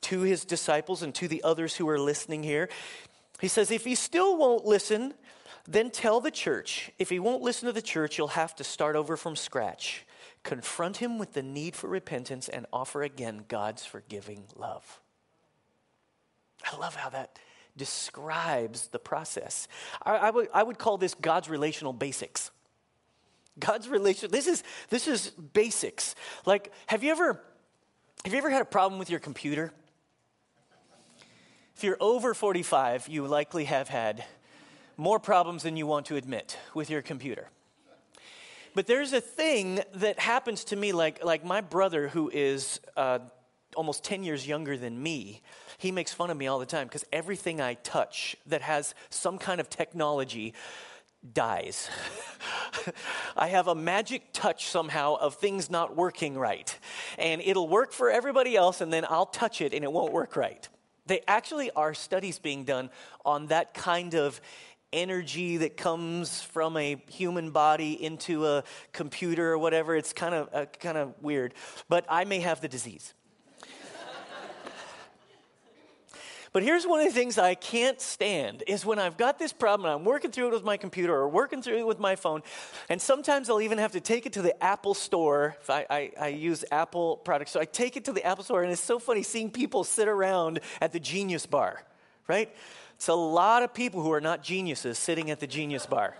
to 0.02 0.20
his 0.20 0.44
disciples 0.44 1.02
and 1.02 1.14
to 1.16 1.28
the 1.28 1.42
others 1.42 1.76
who 1.76 1.88
are 1.88 1.98
listening 1.98 2.42
here. 2.42 2.68
He 3.40 3.48
says, 3.48 3.70
if 3.70 3.84
he 3.84 3.94
still 3.94 4.36
won't 4.36 4.64
listen, 4.64 5.14
then 5.66 5.90
tell 5.90 6.20
the 6.20 6.30
church. 6.30 6.90
If 6.98 7.10
he 7.10 7.18
won't 7.18 7.42
listen 7.42 7.66
to 7.66 7.72
the 7.72 7.82
church, 7.82 8.18
you'll 8.18 8.28
have 8.28 8.54
to 8.56 8.64
start 8.64 8.96
over 8.96 9.16
from 9.16 9.36
scratch. 9.36 10.04
Confront 10.48 10.96
him 10.96 11.18
with 11.18 11.34
the 11.34 11.42
need 11.42 11.76
for 11.76 11.88
repentance 11.88 12.48
and 12.48 12.64
offer 12.72 13.02
again 13.02 13.44
God's 13.48 13.84
forgiving 13.84 14.44
love. 14.56 15.02
I 16.64 16.74
love 16.78 16.94
how 16.94 17.10
that 17.10 17.38
describes 17.76 18.86
the 18.86 18.98
process. 18.98 19.68
I, 20.00 20.30
would, 20.30 20.48
would 20.54 20.78
call 20.78 20.96
this 20.96 21.12
God's 21.12 21.50
relational 21.50 21.92
basics. 21.92 22.50
God's 23.58 23.90
relation. 23.90 24.30
This 24.30 24.46
is 24.46 24.64
this 24.88 25.06
is 25.06 25.28
basics. 25.52 26.14
Like, 26.46 26.72
have 26.86 27.04
you 27.04 27.10
ever 27.10 27.42
have 28.24 28.32
you 28.32 28.38
ever 28.38 28.48
had 28.48 28.62
a 28.62 28.64
problem 28.64 28.98
with 28.98 29.10
your 29.10 29.20
computer? 29.20 29.70
If 31.76 31.84
you're 31.84 31.98
over 32.00 32.32
45, 32.32 33.08
you 33.08 33.26
likely 33.26 33.64
have 33.66 33.88
had 33.88 34.24
more 34.96 35.20
problems 35.20 35.62
than 35.62 35.76
you 35.76 35.86
want 35.86 36.06
to 36.06 36.16
admit 36.16 36.56
with 36.72 36.88
your 36.88 37.02
computer. 37.02 37.50
But 38.74 38.86
there's 38.86 39.12
a 39.12 39.20
thing 39.20 39.80
that 39.94 40.18
happens 40.18 40.64
to 40.64 40.76
me, 40.76 40.92
like, 40.92 41.24
like 41.24 41.44
my 41.44 41.60
brother, 41.60 42.08
who 42.08 42.30
is 42.32 42.80
uh, 42.96 43.20
almost 43.74 44.04
10 44.04 44.22
years 44.22 44.46
younger 44.46 44.76
than 44.76 45.02
me, 45.02 45.42
he 45.78 45.92
makes 45.92 46.12
fun 46.12 46.30
of 46.30 46.36
me 46.36 46.46
all 46.46 46.58
the 46.58 46.66
time 46.66 46.86
because 46.86 47.04
everything 47.12 47.60
I 47.60 47.74
touch 47.74 48.36
that 48.46 48.62
has 48.62 48.94
some 49.10 49.38
kind 49.38 49.60
of 49.60 49.70
technology 49.70 50.54
dies. 51.32 51.88
I 53.36 53.48
have 53.48 53.68
a 53.68 53.74
magic 53.74 54.32
touch 54.32 54.66
somehow 54.66 55.16
of 55.16 55.34
things 55.34 55.70
not 55.70 55.96
working 55.96 56.36
right. 56.38 56.76
And 57.18 57.40
it'll 57.42 57.68
work 57.68 57.92
for 57.92 58.10
everybody 58.10 58.56
else, 58.56 58.80
and 58.80 58.92
then 58.92 59.04
I'll 59.08 59.26
touch 59.26 59.60
it 59.60 59.74
and 59.74 59.84
it 59.84 59.92
won't 59.92 60.12
work 60.12 60.36
right. 60.36 60.68
They 61.06 61.22
actually 61.26 61.70
are 61.70 61.94
studies 61.94 62.38
being 62.38 62.64
done 62.64 62.90
on 63.24 63.46
that 63.46 63.74
kind 63.74 64.14
of 64.14 64.40
energy 64.92 65.58
that 65.58 65.76
comes 65.76 66.42
from 66.42 66.76
a 66.76 67.02
human 67.08 67.50
body 67.50 67.92
into 68.02 68.46
a 68.46 68.64
computer 68.92 69.52
or 69.52 69.58
whatever. 69.58 69.96
It's 69.96 70.12
kind 70.12 70.34
of 70.34 70.48
uh, 70.52 70.66
kind 70.80 70.98
of 70.98 71.14
weird, 71.22 71.54
but 71.88 72.04
I 72.08 72.24
may 72.24 72.40
have 72.40 72.60
the 72.60 72.68
disease. 72.68 73.14
But 76.52 76.62
here's 76.62 76.86
one 76.86 77.00
of 77.00 77.06
the 77.06 77.12
things 77.12 77.38
I 77.38 77.54
can't 77.54 78.00
stand 78.00 78.64
is 78.66 78.84
when 78.84 78.98
I've 78.98 79.18
got 79.18 79.38
this 79.38 79.52
problem 79.52 79.84
and 79.84 80.00
I'm 80.00 80.04
working 80.04 80.30
through 80.30 80.48
it 80.48 80.52
with 80.54 80.64
my 80.64 80.76
computer 80.78 81.14
or 81.14 81.28
working 81.28 81.60
through 81.60 81.76
it 81.76 81.86
with 81.86 81.98
my 81.98 82.16
phone, 82.16 82.42
and 82.88 83.00
sometimes 83.00 83.50
I'll 83.50 83.60
even 83.60 83.78
have 83.78 83.92
to 83.92 84.00
take 84.00 84.24
it 84.24 84.32
to 84.32 84.42
the 84.42 84.60
Apple 84.62 84.94
store. 84.94 85.56
I, 85.68 85.86
I, 85.90 86.12
I 86.18 86.28
use 86.28 86.64
Apple 86.72 87.18
products, 87.18 87.50
so 87.50 87.60
I 87.60 87.66
take 87.66 87.96
it 87.96 88.06
to 88.06 88.12
the 88.12 88.24
Apple 88.24 88.44
store, 88.44 88.62
and 88.62 88.72
it's 88.72 88.82
so 88.82 88.98
funny 88.98 89.22
seeing 89.22 89.50
people 89.50 89.84
sit 89.84 90.08
around 90.08 90.60
at 90.80 90.92
the 90.92 91.00
Genius 91.00 91.44
Bar, 91.44 91.82
right? 92.26 92.50
It's 92.98 93.06
a 93.06 93.14
lot 93.14 93.62
of 93.62 93.72
people 93.72 94.02
who 94.02 94.12
are 94.12 94.20
not 94.20 94.42
geniuses 94.42 94.98
sitting 94.98 95.30
at 95.30 95.38
the 95.38 95.46
Genius 95.46 95.86
Bar. 95.86 96.16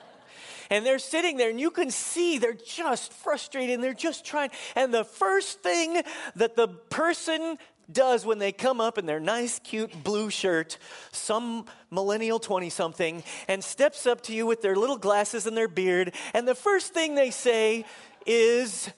And 0.71 0.87
they're 0.87 1.01
sitting 1.01 1.37
there, 1.37 1.51
and 1.51 1.59
you 1.59 1.73
can 1.73 1.91
see 1.91 2.39
they're 2.39 2.53
just 2.53 3.13
frustrated 3.13 3.75
and 3.75 3.83
they're 3.83 3.95
just 3.95 4.25
trying. 4.25 4.51
And 4.77 4.95
the 4.95 5.03
first 5.03 5.61
thing 5.61 6.01
that 6.37 6.55
the 6.55 6.69
person 6.69 7.59
does 7.91 8.25
when 8.25 8.39
they 8.39 8.53
come 8.53 8.81
up 8.81 8.97
in 8.97 9.07
their 9.07 9.19
nice, 9.19 9.59
cute 9.59 10.05
blue 10.05 10.31
shirt, 10.31 10.79
some 11.11 11.67
millennial 11.91 12.39
20 12.39 12.71
something, 12.71 13.25
and 13.49 13.65
steps 13.65 14.07
up 14.07 14.21
to 14.23 14.33
you 14.33 14.47
with 14.47 14.63
their 14.63 14.77
little 14.77 14.99
glasses 14.99 15.49
and 15.49 15.57
their 15.57 15.67
beard, 15.67 16.15
and 16.33 16.47
the 16.47 16.55
first 16.55 16.95
thing 16.95 17.17
they 17.17 17.33
say 17.33 17.85
is, 18.25 18.89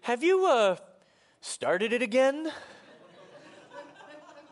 Have 0.00 0.22
you 0.22 0.46
uh, 0.46 0.76
started 1.42 1.92
it 1.92 2.00
again? 2.00 2.50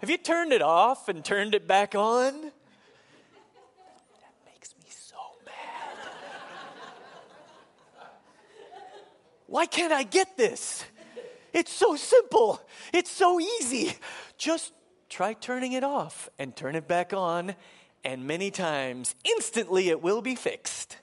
Have 0.01 0.09
you 0.09 0.17
turned 0.17 0.53
it 0.55 0.63
off 0.63 1.11
and 1.11 1.23
turned 1.23 1.55
it 1.55 1.69
back 1.69 1.95
on? 1.95 2.33
That 2.41 2.53
makes 4.47 4.75
me 4.79 4.87
so 4.89 5.17
mad. 5.45 5.55
Why 9.47 9.67
can't 9.67 9.93
I 9.93 10.05
get 10.05 10.39
this? 10.39 10.87
It's 11.53 11.71
so 11.71 11.97
simple. 11.97 12.63
It's 12.95 13.11
so 13.11 13.39
easy. 13.41 13.93
Just 14.39 14.73
try 15.11 15.35
turning 15.35 15.73
it 15.73 15.85
off 15.85 16.31
and 16.39 16.57
turn 16.57 16.77
it 16.77 16.89
back 16.89 17.13
on, 17.13 17.55
and 18.03 18.27
many 18.27 18.51
times, 18.51 19.15
instantly, 19.25 19.91
it 19.91 20.01
will 20.01 20.23
be 20.23 20.35
fixed. 20.35 20.97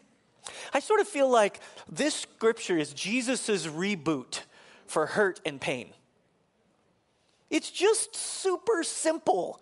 I 0.74 0.80
sort 0.80 1.01
of 1.01 1.08
feel 1.08 1.30
like 1.30 1.60
this 1.88 2.16
scripture 2.16 2.80
is 2.80 2.94
Jesus' 2.94 3.68
reboot 3.68 4.42
for 4.88 5.06
hurt 5.06 5.39
and 5.46 5.62
pain. 5.62 5.94
It's 7.50 7.72
just 7.72 8.16
super 8.16 8.84
simple. 8.84 9.62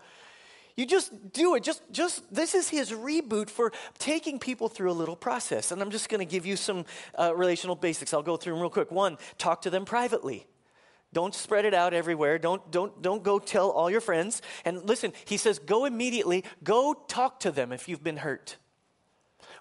You 0.76 0.86
just 0.86 1.32
do 1.32 1.56
it. 1.56 1.64
Just, 1.64 1.82
just 1.92 2.34
this 2.34 2.54
is 2.54 2.68
his 2.68 2.92
reboot 2.92 3.50
for 3.50 3.72
taking 3.98 4.40
people 4.40 4.68
through 4.68 4.92
a 4.92 4.94
little 4.94 5.16
process. 5.16 5.72
And 5.72 5.82
I'm 5.82 5.92
just 5.92 6.10
going 6.10 6.20
to 6.20 6.30
give 6.30 6.46
you 6.46 6.58
some 6.58 6.86
uh, 7.18 7.34
relational 7.34 7.76
basics. 7.76 8.14
I'll 8.14 8.24
go 8.24 8.36
through 8.36 8.54
them 8.54 8.62
real 8.62 8.70
quick. 8.70 8.92
One, 8.92 9.18
talk 9.38 9.62
to 9.62 9.70
them 9.70 9.86
privately. 9.86 10.48
Don't 11.14 11.34
spread 11.34 11.64
it 11.64 11.74
out 11.74 11.94
everywhere. 11.94 12.38
Don't, 12.38 12.70
don't, 12.72 13.02
don't 13.02 13.24
go 13.24 13.40
tell 13.40 13.70
all 13.70 13.90
your 13.90 14.02
friends. 14.02 14.42
And 14.66 14.84
listen, 14.84 15.14
he 15.24 15.38
says, 15.38 15.60
go 15.60 15.86
immediately. 15.86 16.44
Go 16.62 16.94
talk 16.94 17.40
to 17.42 17.52
them 17.52 17.72
if 17.72 17.88
you've 17.88 18.04
been 18.04 18.18
hurt. 18.18 18.58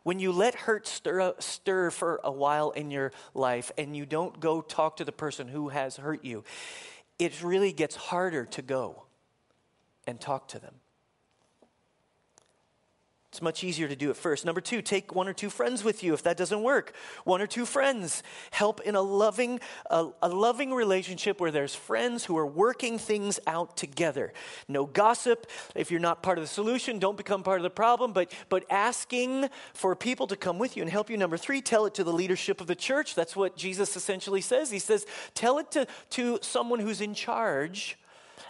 When 0.03 0.19
you 0.19 0.33
let 0.33 0.55
hurt 0.55 0.87
stir, 0.89 1.35
stir 1.39 1.91
for 1.91 2.21
a 2.25 2.33
while 2.33 2.73
in 2.73 2.91
your 2.91 3.13
life 3.35 3.71
and 3.79 3.97
you 3.97 4.05
don't 4.05 4.39
go 4.41 4.61
talk 4.61 4.97
to 4.97 5.05
the 5.05 5.13
person 5.13 5.47
who 5.47 5.69
has 5.69 5.97
hurt 5.97 6.25
you, 6.25 6.43
it 7.19 7.43
really 7.43 7.73
gets 7.73 7.97
harder 7.97 8.45
to 8.47 8.63
go 8.63 9.05
and 10.07 10.21
talk 10.21 10.49
to 10.49 10.59
them. 10.59 10.75
It's 13.35 13.43
much 13.43 13.65
easier 13.65 13.89
to 13.89 13.97
do 13.97 14.11
it 14.11 14.17
first. 14.17 14.45
Number 14.45 14.61
two, 14.61 14.81
take 14.81 15.13
one 15.13 15.27
or 15.27 15.33
two 15.33 15.51
friends 15.51 15.83
with 15.83 16.05
you 16.05 16.15
if 16.15 16.23
that 16.23 16.37
doesn't 16.37 16.63
work. 16.63 16.95
One 17.25 17.43
or 17.43 17.49
two 17.49 17.67
friends. 17.67 18.23
Help 18.53 18.81
in 18.83 18.95
a 18.95 19.03
loving, 19.03 19.59
a, 19.91 20.11
a, 20.23 20.29
loving 20.29 20.73
relationship 20.73 21.41
where 21.41 21.51
there's 21.51 21.75
friends 21.75 22.25
who 22.25 22.39
are 22.39 22.47
working 22.47 22.97
things 22.97 23.41
out 23.49 23.77
together. 23.77 24.33
No 24.69 24.87
gossip. 24.87 25.51
If 25.75 25.91
you're 25.91 25.99
not 25.99 26.23
part 26.23 26.39
of 26.39 26.45
the 26.45 26.49
solution, 26.49 27.01
don't 27.01 27.17
become 27.17 27.43
part 27.43 27.59
of 27.59 27.65
the 27.65 27.71
problem, 27.71 28.13
but, 28.13 28.33
but 28.49 28.65
asking 28.71 29.49
for 29.73 29.97
people 29.97 30.29
to 30.29 30.37
come 30.37 30.61
with 30.61 30.77
you 30.77 30.85
and 30.85 30.93
help 30.93 31.11
you. 31.11 31.17
Number 31.17 31.37
three, 31.37 31.61
tell 31.61 31.87
it 31.87 31.95
to 31.95 32.05
the 32.05 32.13
leadership 32.13 32.61
of 32.61 32.69
the 32.69 32.77
church. 32.77 33.17
That's 33.17 33.35
what 33.35 33.57
Jesus 33.57 33.97
essentially 33.97 34.43
says. 34.43 34.71
He 34.71 34.79
says, 34.79 35.07
tell 35.35 35.59
it 35.59 35.73
to, 35.73 35.89
to 36.11 36.39
someone 36.41 36.79
who's 36.79 37.01
in 37.01 37.15
charge 37.15 37.99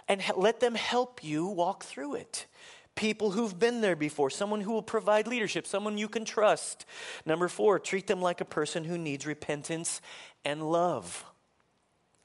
and 0.07 0.21
let 0.37 0.59
them 0.59 0.75
help 0.75 1.23
you 1.23 1.47
walk 1.47 1.83
through 1.83 2.13
it 2.13 2.45
people 2.95 3.31
who've 3.31 3.57
been 3.57 3.81
there 3.81 3.95
before, 3.95 4.29
someone 4.29 4.61
who 4.61 4.71
will 4.71 4.81
provide 4.81 5.27
leadership, 5.27 5.67
someone 5.67 5.97
you 5.97 6.07
can 6.07 6.25
trust. 6.25 6.85
Number 7.25 7.47
four, 7.47 7.79
treat 7.79 8.07
them 8.07 8.21
like 8.21 8.41
a 8.41 8.45
person 8.45 8.83
who 8.83 8.97
needs 8.97 9.25
repentance 9.25 10.01
and 10.43 10.71
love. 10.71 11.25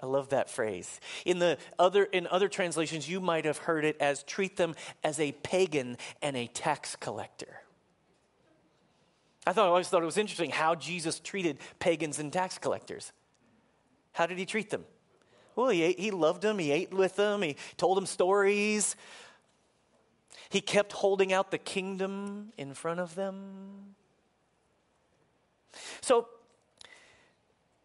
I 0.03 0.07
love 0.07 0.31
that 0.31 0.49
phrase. 0.49 1.01
In 1.27 1.39
the 1.39 1.59
other 1.79 2.05
in 2.05 2.27
other 2.29 2.49
translations 2.49 3.09
you 3.09 3.21
might 3.21 3.45
have 3.45 3.59
heard 3.59 3.85
it 3.85 3.97
as 4.01 4.23
treat 4.23 4.57
them 4.57 4.75
as 5.05 5.21
a 5.21 5.33
pagan 5.33 5.99
and 6.23 6.37
a 6.37 6.47
tax 6.47 6.97
collector. 6.97 7.61
I 9.47 9.53
thought 9.53 9.67
I 9.67 9.69
always 9.69 9.89
thought 9.89 10.03
it 10.03 10.07
was 10.07 10.19
interesting 10.19 10.51
how 10.51 10.75
Jesus 10.75 11.19
treated 11.21 11.59
pagans 11.79 12.19
and 12.19 12.33
tax 12.33 12.57
collectors. 12.57 13.13
How 14.13 14.27
did 14.27 14.39
he 14.39 14.47
treat 14.47 14.71
them? 14.71 14.85
Well, 15.57 15.69
he, 15.69 15.83
ate, 15.83 15.99
he 15.99 16.11
loved 16.11 16.43
them, 16.43 16.59
he 16.59 16.71
ate 16.71 16.93
with 16.93 17.17
them, 17.17 17.43
he 17.43 17.57
told 17.77 17.97
them 17.97 18.07
stories. 18.07 18.97
He 20.51 20.61
kept 20.61 20.93
holding 20.93 21.33
out 21.33 21.51
the 21.51 21.59
kingdom 21.59 22.53
in 22.59 22.75
front 22.75 23.01
of 23.01 23.15
them. 23.15 23.95
So, 26.03 26.27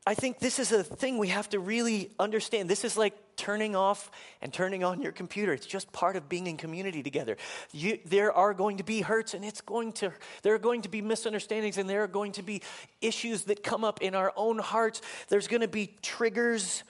I 0.07 0.13
think 0.13 0.39
this 0.39 0.59
is 0.59 0.71
a 0.71 0.83
thing 0.83 1.17
we 1.17 1.29
have 1.29 1.49
to 1.49 1.59
really 1.59 2.11
understand. 2.19 2.69
This 2.69 2.83
is 2.83 2.95
like 2.95 3.15
turning 3.37 3.75
off 3.75 4.11
and 4.41 4.53
turning 4.53 4.83
on 4.83 5.01
your 5.01 5.11
computer. 5.11 5.51
It's 5.53 5.65
just 5.65 5.91
part 5.91 6.15
of 6.15 6.29
being 6.29 6.45
in 6.45 6.57
community 6.57 7.01
together. 7.01 7.37
You, 7.71 7.99
there 8.05 8.31
are 8.31 8.53
going 8.53 8.77
to 8.77 8.83
be 8.83 9.01
hurts 9.01 9.33
and 9.33 9.43
it's 9.43 9.61
going 9.61 9.93
to 9.93 10.11
there 10.43 10.53
are 10.53 10.59
going 10.59 10.83
to 10.83 10.89
be 10.89 11.01
misunderstandings 11.01 11.79
and 11.79 11.89
there 11.89 12.03
are 12.03 12.07
going 12.07 12.33
to 12.33 12.43
be 12.43 12.61
issues 13.01 13.45
that 13.45 13.63
come 13.63 13.83
up 13.83 14.01
in 14.01 14.13
our 14.13 14.31
own 14.35 14.59
hearts. 14.59 15.01
There's 15.27 15.47
going 15.47 15.61
to 15.61 15.67
be 15.67 15.95
triggers 16.03 16.83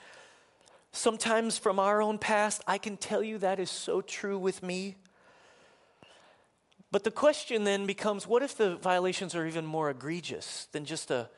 sometimes 0.92 1.58
from 1.58 1.80
our 1.80 2.02
own 2.02 2.18
past. 2.18 2.64
I 2.68 2.78
can 2.78 2.98
tell 2.98 3.24
you 3.24 3.38
that 3.38 3.60
is 3.60 3.70
so 3.70 4.02
true 4.02 4.38
with 4.38 4.62
me. 4.62 4.96
But 6.92 7.04
the 7.04 7.12
question 7.12 7.64
then 7.64 7.86
becomes 7.86 8.28
what 8.28 8.44
if 8.44 8.56
the 8.56 8.76
violations 8.78 9.36
are 9.36 9.46
even 9.46 9.66
more 9.66 9.90
egregious 9.90 10.68
than 10.72 10.86
just 10.86 11.12
a, 11.12 11.30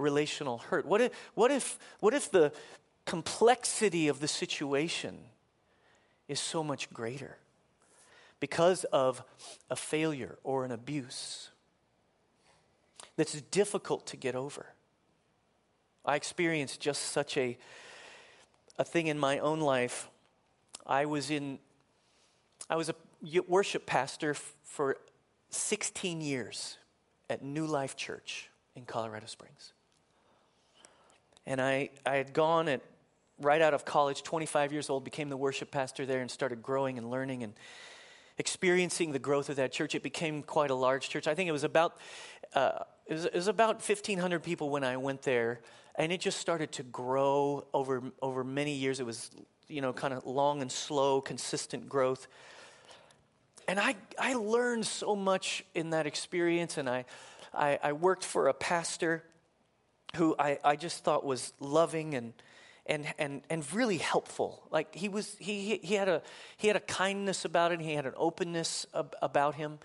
relational 0.00 0.58
hurt? 0.58 0.86
What 0.86 1.00
if, 1.00 1.30
what, 1.34 1.50
if, 1.50 1.78
what 2.00 2.14
if 2.14 2.30
the 2.30 2.52
complexity 3.06 4.08
of 4.08 4.20
the 4.20 4.28
situation 4.28 5.18
is 6.28 6.40
so 6.40 6.64
much 6.64 6.92
greater 6.92 7.38
because 8.38 8.84
of 8.84 9.22
a 9.70 9.76
failure 9.76 10.38
or 10.42 10.64
an 10.64 10.72
abuse 10.72 11.50
that's 13.16 13.40
difficult 13.40 14.06
to 14.08 14.16
get 14.16 14.34
over? 14.34 14.66
I 16.04 16.16
experienced 16.16 16.80
just 16.80 17.02
such 17.02 17.36
a, 17.36 17.58
a 18.78 18.84
thing 18.84 19.08
in 19.08 19.18
my 19.18 19.38
own 19.38 19.60
life. 19.60 20.08
I 20.86 21.04
was 21.04 21.30
in, 21.30 21.58
I 22.68 22.76
was 22.76 22.88
a 22.88 22.94
worship 23.46 23.84
pastor 23.84 24.34
for 24.70 24.96
16 25.50 26.20
years 26.20 26.78
at 27.28 27.42
New 27.42 27.66
Life 27.66 27.96
Church 27.96 28.48
in 28.76 28.84
Colorado 28.84 29.26
Springs. 29.26 29.72
And 31.44 31.60
I, 31.60 31.90
I 32.06 32.14
had 32.14 32.32
gone 32.32 32.68
at 32.68 32.80
right 33.40 33.60
out 33.60 33.74
of 33.74 33.84
college, 33.84 34.22
25 34.22 34.72
years 34.72 34.88
old, 34.88 35.02
became 35.02 35.28
the 35.28 35.36
worship 35.36 35.72
pastor 35.72 36.06
there 36.06 36.20
and 36.20 36.30
started 36.30 36.62
growing 36.62 36.98
and 36.98 37.10
learning 37.10 37.42
and 37.42 37.54
experiencing 38.38 39.10
the 39.10 39.18
growth 39.18 39.48
of 39.48 39.56
that 39.56 39.72
church. 39.72 39.96
It 39.96 40.04
became 40.04 40.40
quite 40.40 40.70
a 40.70 40.74
large 40.74 41.08
church. 41.08 41.26
I 41.26 41.34
think 41.34 41.48
it 41.48 41.52
was 41.52 41.64
about 41.64 41.96
uh, 42.54 42.84
it, 43.06 43.14
was, 43.14 43.24
it 43.24 43.34
was 43.34 43.48
about 43.48 43.76
1,500 43.76 44.40
people 44.40 44.70
when 44.70 44.84
I 44.84 44.96
went 44.96 45.22
there, 45.22 45.60
and 45.96 46.12
it 46.12 46.20
just 46.20 46.38
started 46.38 46.70
to 46.72 46.84
grow 46.84 47.66
over 47.74 48.02
over 48.22 48.44
many 48.44 48.74
years. 48.74 49.00
It 49.00 49.06
was 49.06 49.30
you 49.66 49.80
know 49.80 49.92
kind 49.92 50.14
of 50.14 50.24
long 50.26 50.62
and 50.62 50.70
slow, 50.70 51.20
consistent 51.20 51.88
growth. 51.88 52.28
And 53.70 53.78
I, 53.78 53.94
I 54.18 54.34
learned 54.34 54.84
so 54.84 55.14
much 55.14 55.64
in 55.76 55.90
that 55.90 56.04
experience, 56.04 56.76
and 56.76 56.90
I, 56.90 57.04
I, 57.54 57.78
I 57.80 57.92
worked 57.92 58.24
for 58.24 58.48
a 58.48 58.52
pastor 58.52 59.22
who 60.16 60.34
I, 60.36 60.58
I 60.64 60.74
just 60.74 61.04
thought 61.04 61.24
was 61.24 61.52
loving 61.60 62.16
and, 62.16 62.32
and, 62.84 63.06
and, 63.16 63.42
and 63.48 63.72
really 63.72 63.98
helpful. 63.98 64.64
Like 64.72 64.92
he 64.96 65.08
was, 65.08 65.36
he, 65.38 65.76
he, 65.84 65.94
had 65.94 66.08
a, 66.08 66.20
he 66.56 66.66
had 66.66 66.74
a 66.74 66.80
kindness 66.80 67.44
about 67.44 67.70
it. 67.70 67.80
He 67.80 67.94
had 67.94 68.06
an 68.06 68.14
openness 68.16 68.86
ab- 68.92 69.14
about 69.22 69.54
him. 69.54 69.78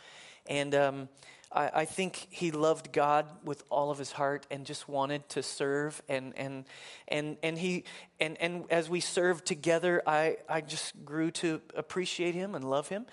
And 0.48 0.74
um, 0.74 1.10
I, 1.52 1.70
I, 1.82 1.86
think 1.86 2.26
he 2.32 2.50
loved 2.50 2.92
God 2.92 3.28
with 3.44 3.64
all 3.70 3.92
of 3.92 4.00
his 4.00 4.14
heart 4.14 4.48
and 4.50 4.66
just 4.66 4.90
wanted 4.90 5.30
to 5.30 5.44
serve. 5.44 6.02
And, 6.10 6.36
and, 6.36 6.66
and, 7.08 7.38
and, 7.44 7.56
he, 7.56 7.84
and, 8.20 8.36
and 8.42 8.66
as 8.72 8.90
we 8.90 9.00
served 9.00 9.46
together, 9.46 10.02
I, 10.08 10.38
I 10.50 10.62
just 10.62 11.06
grew 11.06 11.30
to 11.32 11.62
appreciate 11.76 12.34
him 12.34 12.56
and 12.56 12.68
love 12.68 12.90
him. 12.90 13.06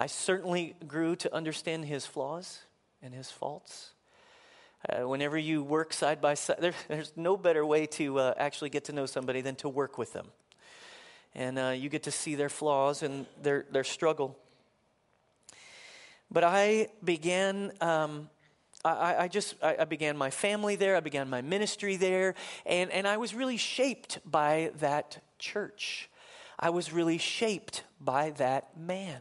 I 0.00 0.06
certainly 0.06 0.76
grew 0.88 1.14
to 1.16 1.34
understand 1.34 1.84
his 1.84 2.06
flaws 2.06 2.60
and 3.02 3.12
his 3.12 3.30
faults. 3.30 3.90
Uh, 4.88 5.06
whenever 5.06 5.36
you 5.36 5.62
work 5.62 5.92
side 5.92 6.22
by 6.22 6.32
side, 6.32 6.56
there, 6.58 6.72
there's 6.88 7.12
no 7.16 7.36
better 7.36 7.66
way 7.66 7.84
to 7.84 8.18
uh, 8.18 8.34
actually 8.38 8.70
get 8.70 8.86
to 8.86 8.92
know 8.92 9.04
somebody 9.04 9.42
than 9.42 9.56
to 9.56 9.68
work 9.68 9.98
with 9.98 10.14
them. 10.14 10.28
And 11.34 11.58
uh, 11.58 11.74
you 11.76 11.90
get 11.90 12.04
to 12.04 12.10
see 12.10 12.34
their 12.34 12.48
flaws 12.48 13.02
and 13.02 13.26
their, 13.42 13.66
their 13.70 13.84
struggle. 13.84 14.38
But 16.30 16.44
I 16.44 16.88
began, 17.04 17.70
um, 17.82 18.30
I, 18.82 19.16
I, 19.18 19.28
just, 19.28 19.54
I, 19.62 19.76
I 19.80 19.84
began 19.84 20.16
my 20.16 20.30
family 20.30 20.76
there, 20.76 20.96
I 20.96 21.00
began 21.00 21.28
my 21.28 21.42
ministry 21.42 21.96
there, 21.96 22.36
and, 22.64 22.90
and 22.90 23.06
I 23.06 23.18
was 23.18 23.34
really 23.34 23.58
shaped 23.58 24.18
by 24.24 24.72
that 24.78 25.22
church. 25.38 26.08
I 26.58 26.70
was 26.70 26.90
really 26.90 27.18
shaped 27.18 27.84
by 28.00 28.30
that 28.38 28.78
man. 28.80 29.20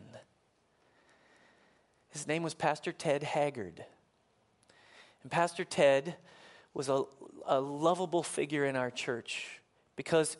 His 2.10 2.28
name 2.28 2.44
was 2.44 2.54
Pastor 2.54 2.92
Ted 2.92 3.24
Haggard. 3.24 3.86
And 5.24 5.32
Pastor 5.32 5.64
Ted 5.64 6.16
was 6.74 6.90
a, 6.90 7.04
a 7.46 7.60
lovable 7.60 8.24
figure 8.24 8.66
in 8.66 8.76
our 8.76 8.90
church 8.90 9.62
because 9.96 10.38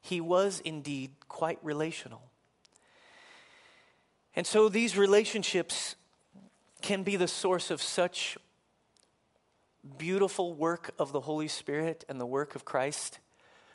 he 0.00 0.20
was 0.20 0.60
indeed 0.60 1.10
quite 1.28 1.58
relational. 1.62 2.22
And 4.36 4.46
so 4.46 4.68
these 4.68 4.96
relationships 4.96 5.96
can 6.80 7.02
be 7.02 7.16
the 7.16 7.28
source 7.28 7.70
of 7.70 7.82
such 7.82 8.38
beautiful 9.96 10.54
work 10.54 10.92
of 10.98 11.12
the 11.12 11.20
Holy 11.20 11.48
Spirit 11.48 12.04
and 12.08 12.20
the 12.20 12.26
work 12.26 12.54
of 12.54 12.64
Christ, 12.64 13.18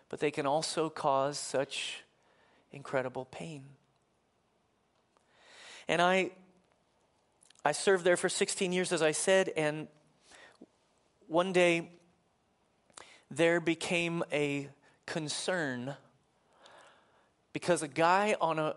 but 0.10 0.20
they 0.20 0.32
can 0.32 0.46
also 0.46 0.90
cause 0.90 1.38
such 1.38 2.04
incredible 2.72 3.26
pain. 3.26 3.64
And 5.88 6.02
I 6.02 6.32
I 7.66 7.72
served 7.72 8.04
there 8.04 8.18
for 8.18 8.30
16 8.30 8.72
years 8.74 8.92
as 8.92 9.02
I 9.02 9.12
said 9.12 9.50
and 9.56 9.88
one 11.28 11.54
day 11.54 11.90
there 13.32 13.60
became 13.60 14.24
a 14.32 14.70
concern 15.06 15.96
because 17.54 17.84
a 17.84 17.88
guy 17.88 18.36
on 18.42 18.60
a, 18.60 18.76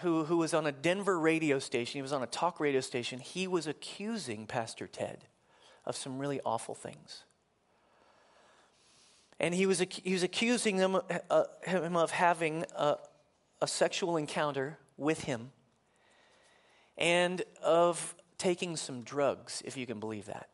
who, 0.00 0.24
who 0.24 0.36
was 0.38 0.54
on 0.54 0.66
a 0.66 0.72
Denver 0.72 1.18
radio 1.18 1.58
station, 1.58 1.98
he 1.98 2.02
was 2.02 2.12
on 2.12 2.22
a 2.22 2.26
talk 2.26 2.60
radio 2.60 2.80
station, 2.80 3.18
he 3.18 3.46
was 3.46 3.66
accusing 3.66 4.46
Pastor 4.46 4.86
Ted 4.86 5.24
of 5.84 5.96
some 5.96 6.18
really 6.18 6.40
awful 6.44 6.74
things. 6.74 7.24
And 9.38 9.54
he 9.54 9.66
was, 9.66 9.84
he 10.02 10.12
was 10.12 10.22
accusing 10.22 10.82
uh, 10.82 11.44
him 11.62 11.96
of 11.96 12.10
having 12.10 12.64
a, 12.74 12.96
a 13.60 13.66
sexual 13.66 14.16
encounter 14.16 14.78
with 14.96 15.24
him 15.24 15.52
and 16.98 17.42
of 17.62 18.14
taking 18.38 18.76
some 18.76 19.02
drugs, 19.02 19.62
if 19.64 19.76
you 19.76 19.86
can 19.86 20.00
believe 20.00 20.26
that. 20.26 20.48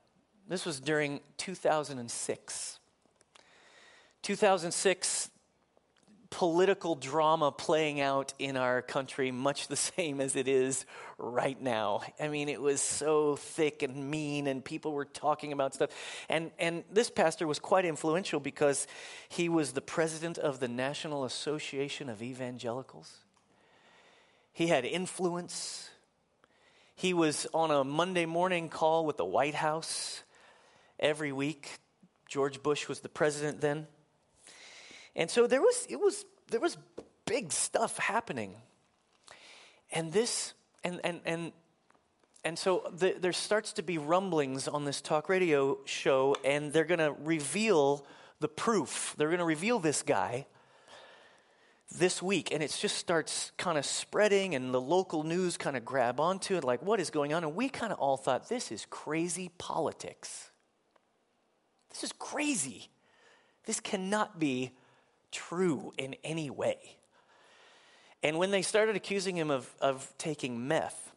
This 0.48 0.66
was 0.66 0.80
during 0.80 1.20
2006. 1.38 2.78
2006, 4.22 5.30
political 6.32 6.94
drama 6.94 7.52
playing 7.52 8.00
out 8.00 8.32
in 8.38 8.56
our 8.56 8.80
country, 8.82 9.30
much 9.30 9.68
the 9.68 9.76
same 9.96 10.20
as 10.20 10.34
it 10.34 10.48
is 10.48 10.86
right 11.18 11.60
now. 11.60 12.00
I 12.18 12.28
mean, 12.28 12.48
it 12.48 12.60
was 12.60 12.80
so 12.80 13.36
thick 13.36 13.82
and 13.82 14.10
mean, 14.10 14.46
and 14.46 14.64
people 14.64 14.92
were 14.92 15.04
talking 15.04 15.52
about 15.52 15.74
stuff. 15.74 15.90
And, 16.28 16.50
and 16.58 16.84
this 16.90 17.10
pastor 17.10 17.46
was 17.46 17.58
quite 17.58 17.84
influential 17.84 18.40
because 18.40 18.86
he 19.28 19.48
was 19.48 19.72
the 19.72 19.80
president 19.80 20.38
of 20.38 20.58
the 20.58 20.68
National 20.68 21.24
Association 21.24 22.08
of 22.08 22.22
Evangelicals. 22.22 23.18
He 24.52 24.68
had 24.68 24.84
influence. 24.84 25.90
He 26.94 27.14
was 27.14 27.46
on 27.52 27.70
a 27.70 27.84
Monday 27.84 28.26
morning 28.26 28.68
call 28.68 29.06
with 29.06 29.16
the 29.16 29.24
White 29.24 29.54
House 29.54 30.22
every 30.98 31.32
week. 31.32 31.78
George 32.28 32.62
Bush 32.62 32.88
was 32.88 33.00
the 33.00 33.08
president 33.08 33.60
then. 33.60 33.86
And 35.14 35.30
so 35.30 35.46
there 35.46 35.60
was 35.60 35.86
it 35.90 35.96
was 36.00 36.24
there 36.50 36.60
was 36.60 36.76
big 37.26 37.52
stuff 37.52 37.98
happening. 37.98 38.54
And 39.90 40.12
this 40.12 40.54
and 40.84 41.00
and 41.04 41.20
and 41.24 41.52
and 42.44 42.58
so 42.58 42.90
the, 42.92 43.14
there 43.18 43.32
starts 43.32 43.74
to 43.74 43.82
be 43.82 43.98
rumblings 43.98 44.66
on 44.66 44.84
this 44.84 45.00
talk 45.00 45.28
radio 45.28 45.78
show, 45.84 46.34
and 46.44 46.72
they're 46.72 46.84
going 46.84 46.98
to 46.98 47.14
reveal 47.22 48.04
the 48.40 48.48
proof. 48.48 49.14
They're 49.16 49.28
going 49.28 49.38
to 49.38 49.44
reveal 49.44 49.78
this 49.78 50.02
guy 50.02 50.46
this 51.98 52.22
week, 52.22 52.52
and 52.52 52.62
it 52.62 52.76
just 52.78 52.96
starts 52.96 53.52
kind 53.56 53.76
of 53.76 53.84
spreading, 53.84 54.54
and 54.54 54.72
the 54.72 54.80
local 54.80 55.22
news 55.22 55.56
kind 55.56 55.76
of 55.76 55.84
grab 55.84 56.20
onto 56.20 56.56
it, 56.56 56.64
like, 56.64 56.82
what 56.82 57.00
is 57.00 57.10
going 57.10 57.34
on? 57.34 57.44
And 57.44 57.54
we 57.54 57.68
kind 57.68 57.92
of 57.92 57.98
all 57.98 58.16
thought, 58.16 58.48
this 58.48 58.72
is 58.72 58.86
crazy 58.88 59.50
politics. 59.58 60.50
This 61.90 62.04
is 62.04 62.12
crazy. 62.12 62.88
This 63.66 63.80
cannot 63.80 64.38
be 64.38 64.72
true 65.30 65.92
in 65.98 66.16
any 66.24 66.50
way. 66.50 66.78
And 68.22 68.38
when 68.38 68.50
they 68.50 68.62
started 68.62 68.96
accusing 68.96 69.36
him 69.36 69.50
of, 69.50 69.68
of 69.80 70.12
taking 70.16 70.68
meth, 70.68 71.12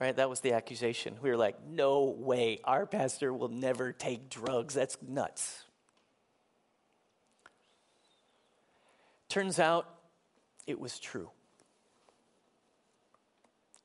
right, 0.00 0.16
that 0.16 0.30
was 0.30 0.40
the 0.40 0.52
accusation. 0.52 1.16
We 1.20 1.30
were 1.30 1.36
like, 1.36 1.56
no 1.68 2.04
way, 2.04 2.60
our 2.64 2.86
pastor 2.86 3.32
will 3.32 3.48
never 3.48 3.92
take 3.92 4.30
drugs. 4.30 4.74
That's 4.74 4.96
nuts. 5.06 5.64
Turns 9.30 9.60
out 9.60 9.86
it 10.66 10.80
was 10.80 10.98
true. 10.98 11.30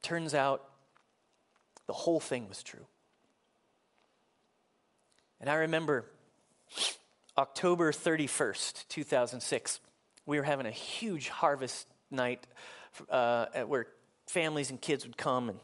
Turns 0.01 0.33
out 0.33 0.67
the 1.85 1.93
whole 1.93 2.19
thing 2.19 2.49
was 2.49 2.63
true. 2.63 2.85
And 5.39 5.47
I 5.47 5.55
remember 5.55 6.05
October 7.37 7.91
31st, 7.91 8.87
2006, 8.87 9.79
we 10.25 10.37
were 10.37 10.43
having 10.43 10.65
a 10.65 10.71
huge 10.71 11.29
harvest 11.29 11.87
night 12.09 12.47
uh, 13.09 13.45
where 13.67 13.85
families 14.25 14.71
and 14.71 14.81
kids 14.81 15.05
would 15.05 15.15
come 15.15 15.49
and 15.49 15.59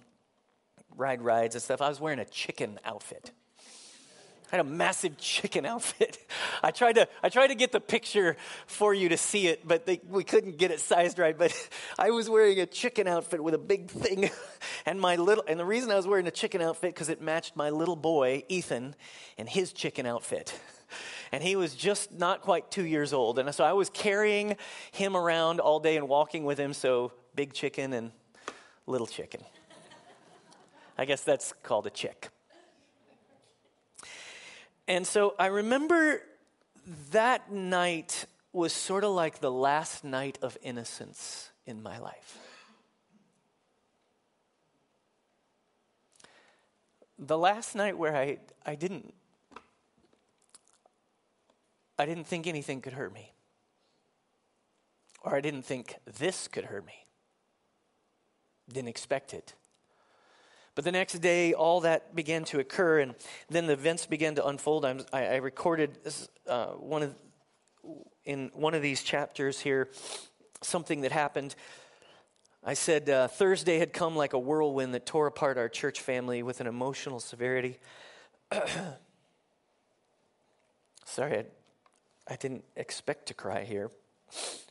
ride 0.96 1.24
rides 1.24 1.56
and 1.56 1.62
stuff. 1.64 1.82
I 1.82 1.90
was 1.90 2.00
wearing 2.00 2.20
a 2.20 2.26
chicken 2.26 2.80
outfit. 2.86 3.32
I 4.52 4.58
had 4.58 4.66
a 4.66 4.70
massive 4.70 5.18
chicken 5.18 5.66
outfit. 5.66 6.18
I 6.64 6.72
tried 6.72 6.94
to 6.94 7.08
I 7.24 7.30
tried 7.30 7.48
to 7.48 7.56
get 7.56 7.72
the 7.72 7.80
picture 7.80 8.36
for 8.68 8.94
you 8.94 9.10
to 9.10 9.18
see 9.18 9.48
it, 9.48 9.66
but 9.66 9.86
they, 9.86 10.02
we 10.10 10.26
couldn't 10.26 10.58
get 10.58 10.72
it 10.72 10.82
sized 10.82 11.20
right. 11.20 11.38
But 11.38 11.54
I 12.00 12.12
was 12.12 12.30
wearing 12.30 12.60
a 12.60 12.66
chicken 12.66 13.08
outfit 13.08 13.42
with 13.42 13.54
a 13.54 13.60
big 13.60 13.90
thing, 13.90 14.30
and 14.86 15.00
my 15.00 15.16
little 15.16 15.44
and 15.48 15.60
the 15.60 15.66
reason 15.66 15.90
I 15.90 15.96
was 15.96 16.06
wearing 16.06 16.28
a 16.28 16.32
chicken 16.32 16.62
outfit 16.62 16.94
because 16.94 17.08
it 17.08 17.22
matched 17.22 17.56
my 17.56 17.70
little 17.70 17.96
boy 17.96 18.44
Ethan 18.50 18.96
and 19.38 19.48
his 19.48 19.72
chicken 19.72 20.06
outfit. 20.06 20.60
And 21.32 21.42
he 21.42 21.56
was 21.56 21.74
just 21.74 22.12
not 22.12 22.42
quite 22.42 22.70
two 22.70 22.86
years 22.86 23.14
old, 23.14 23.40
and 23.40 23.56
so 23.56 23.64
I 23.64 23.72
was 23.72 23.90
carrying 23.90 24.58
him 24.92 25.16
around 25.16 25.62
all 25.62 25.80
day 25.80 25.96
and 25.96 26.10
walking 26.10 26.44
with 26.44 26.58
him. 26.58 26.74
So 26.74 27.14
big 27.36 27.54
chicken 27.54 27.94
and 27.94 28.12
little 28.86 29.08
chicken. 29.08 29.42
I 30.98 31.06
guess 31.06 31.24
that's 31.24 31.54
called 31.64 31.88
a 31.88 31.90
chick. 31.90 32.30
And 34.92 35.08
so 35.08 35.36
I 35.40 35.46
remember 35.46 36.22
that 37.12 37.50
night 37.50 38.26
was 38.52 38.74
sort 38.74 39.06
of 39.06 39.12
like 39.12 39.40
the 39.40 39.50
last 39.50 40.04
night 40.04 40.38
of 40.42 40.58
innocence 40.62 41.50
in 41.66 41.82
my 41.82 41.98
life. 41.98 42.38
The 47.18 47.38
last 47.38 47.74
night 47.74 47.98
where 47.98 48.18
I, 48.18 48.40
I 48.66 48.76
didn't 48.76 49.14
I 51.98 52.06
didn't 52.06 52.28
think 52.28 52.46
anything 52.46 52.82
could 52.82 52.92
hurt 52.92 53.14
me. 53.14 53.32
Or 55.22 55.38
I 55.38 55.40
didn't 55.40 55.64
think 55.64 55.96
this 56.06 56.50
could 56.50 56.66
hurt 56.66 56.86
me. 56.86 57.06
Didn't 58.68 58.90
expect 58.90 59.34
it. 59.34 59.54
But 60.74 60.86
the 60.86 60.92
next 60.92 61.20
day, 61.20 61.54
all 61.54 61.82
that 61.82 62.16
began 62.16 62.46
to 62.46 62.60
occur, 62.60 63.00
and 63.00 63.16
then 63.50 63.68
the 63.68 63.74
events 63.74 64.06
began 64.06 64.36
to 64.36 64.46
unfold. 64.46 64.86
I, 64.86 65.04
I 65.14 65.36
recorded 65.38 65.98
uh, 66.48 66.68
one 66.68 67.04
of, 67.04 67.16
in 68.24 68.52
one 68.54 68.74
of 68.74 68.82
these 68.82 69.04
chapters 69.04 69.60
here 69.60 69.90
something 70.62 71.02
that 71.02 71.12
happened. 71.12 71.56
I 72.64 72.76
said 72.76 73.10
uh, 73.10 73.28
Thursday 73.28 73.80
had 73.80 73.92
come 73.92 74.16
like 74.16 74.34
a 74.34 74.40
whirlwind 74.40 74.94
that 74.94 75.06
tore 75.06 75.28
apart 75.28 75.58
our 75.58 75.68
church 75.68 76.00
family 76.00 76.44
with 76.44 76.62
an 76.62 76.68
emotional 76.68 77.20
severity. 77.20 77.80
Sorry, 81.06 81.40
I, 81.40 81.46
I 82.28 82.36
didn't 82.36 82.64
expect 82.76 83.28
to 83.28 83.34
cry 83.34 83.64
here, 83.64 83.90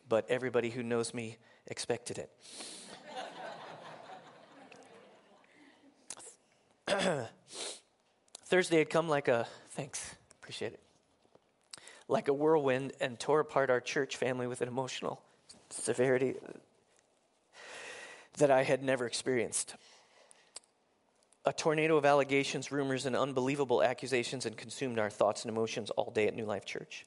but 0.09 0.31
everybody 0.31 0.71
who 0.71 0.83
knows 0.83 1.13
me 1.13 1.37
expected 1.67 2.19
it. 2.19 2.31
Thursday 8.47 8.79
had 8.79 8.91
come 8.91 9.09
like 9.09 9.29
a, 9.29 9.47
thanks, 9.71 10.17
appreciate 10.41 10.73
it, 10.73 10.81
like 12.09 12.27
a 12.29 12.33
whirlwind 12.33 12.93
and 13.01 13.19
tore 13.19 13.41
apart 13.41 13.71
our 13.71 13.81
church 13.81 14.17
family 14.17 14.47
with 14.47 14.61
an 14.61 14.69
emotional 14.69 15.21
severity 15.69 16.35
that 18.39 18.51
I 18.51 18.65
had 18.65 18.83
never 18.83 19.07
experienced. 19.07 19.77
A 21.45 21.53
tornado 21.53 21.97
of 21.97 22.05
allegations, 22.05 22.73
rumors, 22.73 23.07
and 23.07 23.15
unbelievable 23.15 23.83
accusations 23.83 24.45
and 24.45 24.57
consumed 24.57 24.99
our 24.99 25.11
thoughts 25.11 25.45
and 25.45 25.51
emotions 25.51 25.91
all 25.91 26.11
day 26.11 26.27
at 26.27 26.35
New 26.35 26.45
Life 26.45 26.65
Church. 26.65 27.07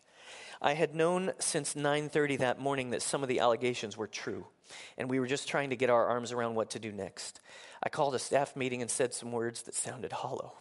I 0.64 0.76
had 0.76 0.96
known 0.96 1.34
since 1.40 1.76
9:30 1.76 2.38
that 2.38 2.58
morning 2.58 2.92
that 2.92 3.02
some 3.02 3.22
of 3.22 3.28
the 3.28 3.42
allegations 3.42 3.98
were 3.98 4.08
true, 4.08 4.48
and 4.98 5.10
we 5.10 5.20
were 5.20 5.28
just 5.28 5.50
trying 5.50 5.70
to 5.72 5.76
get 5.76 5.90
our 5.90 6.06
arms 6.08 6.32
around 6.32 6.56
what 6.56 6.70
to 6.70 6.80
do 6.80 6.94
next. 6.94 7.42
I 7.84 7.90
called 7.90 8.16
a 8.16 8.20
staff 8.20 8.56
meeting 8.56 8.82
and 8.82 8.90
said 8.90 9.14
some 9.14 9.34
words 9.34 9.64
that 9.64 9.76
sounded 9.76 10.14
hollow. 10.14 10.54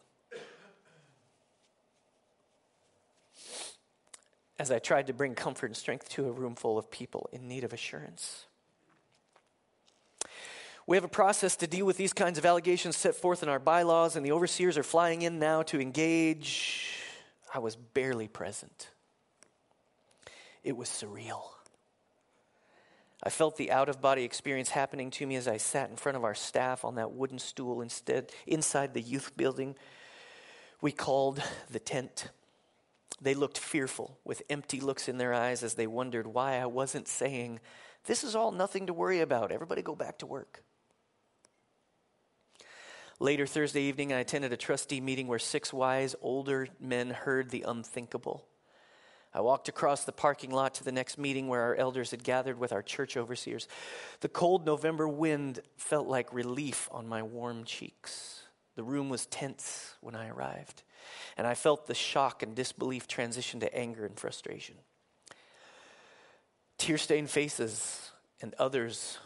As 4.59 4.73
I 4.73 4.81
tried 4.81 5.07
to 5.07 5.13
bring 5.13 5.37
comfort 5.37 5.67
and 5.67 5.77
strength 5.77 6.09
to 6.11 6.27
a 6.27 6.33
room 6.33 6.57
full 6.57 6.79
of 6.79 6.91
people 6.91 7.31
in 7.33 7.47
need 7.47 7.63
of 7.63 7.73
assurance. 7.73 8.47
We 10.85 10.97
have 10.97 11.05
a 11.05 11.09
process 11.09 11.55
to 11.57 11.69
deal 11.69 11.87
with 11.87 11.97
these 11.97 12.13
kinds 12.13 12.39
of 12.39 12.45
allegations 12.45 12.97
set 12.97 13.15
forth 13.15 13.45
in 13.45 13.49
our 13.49 13.61
bylaws, 13.61 14.17
and 14.17 14.27
the 14.27 14.33
overseers 14.33 14.77
are 14.77 14.83
flying 14.83 15.23
in 15.23 15.39
now 15.39 15.63
to 15.63 15.81
engage. 15.81 16.99
I 17.55 17.61
was 17.61 17.77
barely 17.77 18.27
present. 18.27 18.91
It 20.63 20.77
was 20.77 20.89
surreal. 20.89 21.43
I 23.23 23.31
felt 23.31 23.57
the 23.57 23.71
out 23.71 23.89
of 23.89 24.01
body 24.01 24.25
experience 24.25 24.71
happening 24.71 25.11
to 25.13 25.27
me 25.27 25.37
as 25.37 25.47
I 25.47 25.57
sat 25.57 25.91
in 25.91 25.97
front 25.97 26.17
of 26.17 26.25
our 26.25 26.35
staff 26.35 26.85
on 26.85 26.97
that 26.97 27.13
wooden 27.13 27.39
stool 27.39 27.81
instead 27.81 28.33
inside 28.47 28.95
the 28.95 29.01
youth 29.01 29.37
building 29.37 29.77
we 30.83 30.93
called 30.93 31.43
the 31.71 31.79
tent. 31.79 32.29
They 33.23 33.35
looked 33.35 33.57
fearful 33.57 34.19
with 34.25 34.43
empty 34.51 34.81
looks 34.81 35.09
in 35.09 35.17
their 35.17 35.33
eyes 35.33 35.63
as 35.63 35.75
they 35.75 35.87
wondered 35.87 36.27
why 36.27 36.59
I 36.59 36.67
wasn't 36.67 37.09
saying, 37.09 37.61
This 38.05 38.25
is 38.25 38.35
all 38.35 38.51
nothing 38.51 38.89
to 38.89 38.93
worry 38.93 39.21
about. 39.21 39.53
Everybody 39.53 39.81
go 39.81 39.95
back 39.95 40.19
to 40.19 40.27
work. 40.27 40.65
Later 43.21 43.47
Thursday 43.47 43.83
evening, 43.83 44.13
I 44.13 44.19
attended 44.19 44.53
a 44.53 44.57
trustee 44.57 45.01
meeting 45.01 45.29
where 45.29 45.39
six 45.39 45.73
wise 45.73 46.17
older 46.21 46.67
men 46.81 47.11
heard 47.11 47.51
the 47.51 47.65
unthinkable. 47.67 48.45
I 49.35 49.41
walked 49.41 49.69
across 49.69 50.05
the 50.05 50.13
parking 50.13 50.51
lot 50.51 50.75
to 50.75 50.85
the 50.85 50.93
next 50.93 51.17
meeting 51.17 51.49
where 51.49 51.63
our 51.63 51.75
elders 51.75 52.11
had 52.11 52.23
gathered 52.23 52.59
with 52.59 52.73
our 52.73 52.83
church 52.83 53.17
overseers. 53.17 53.67
The 54.21 54.29
cold 54.29 54.67
November 54.67 55.09
wind 55.09 55.61
felt 55.77 56.07
like 56.07 56.33
relief 56.35 56.89
on 56.93 57.09
my 57.09 57.23
warm 57.23 57.65
cheeks. 57.65 58.43
The 58.77 58.83
room 58.83 59.09
was 59.09 59.27
tense 59.27 59.95
when 60.01 60.15
I 60.15 60.29
arrived, 60.29 60.83
and 61.37 61.47
I 61.47 61.55
felt 61.55 61.87
the 61.87 61.95
shock 61.95 62.43
and 62.43 62.55
disbelief 62.55 63.07
transition 63.07 63.61
to 63.61 63.75
anger 63.75 64.05
and 64.05 64.19
frustration. 64.19 64.77
Tear 66.79 66.99
stained 66.99 67.31
faces 67.31 68.13
and 68.41 68.55
others 68.59 69.19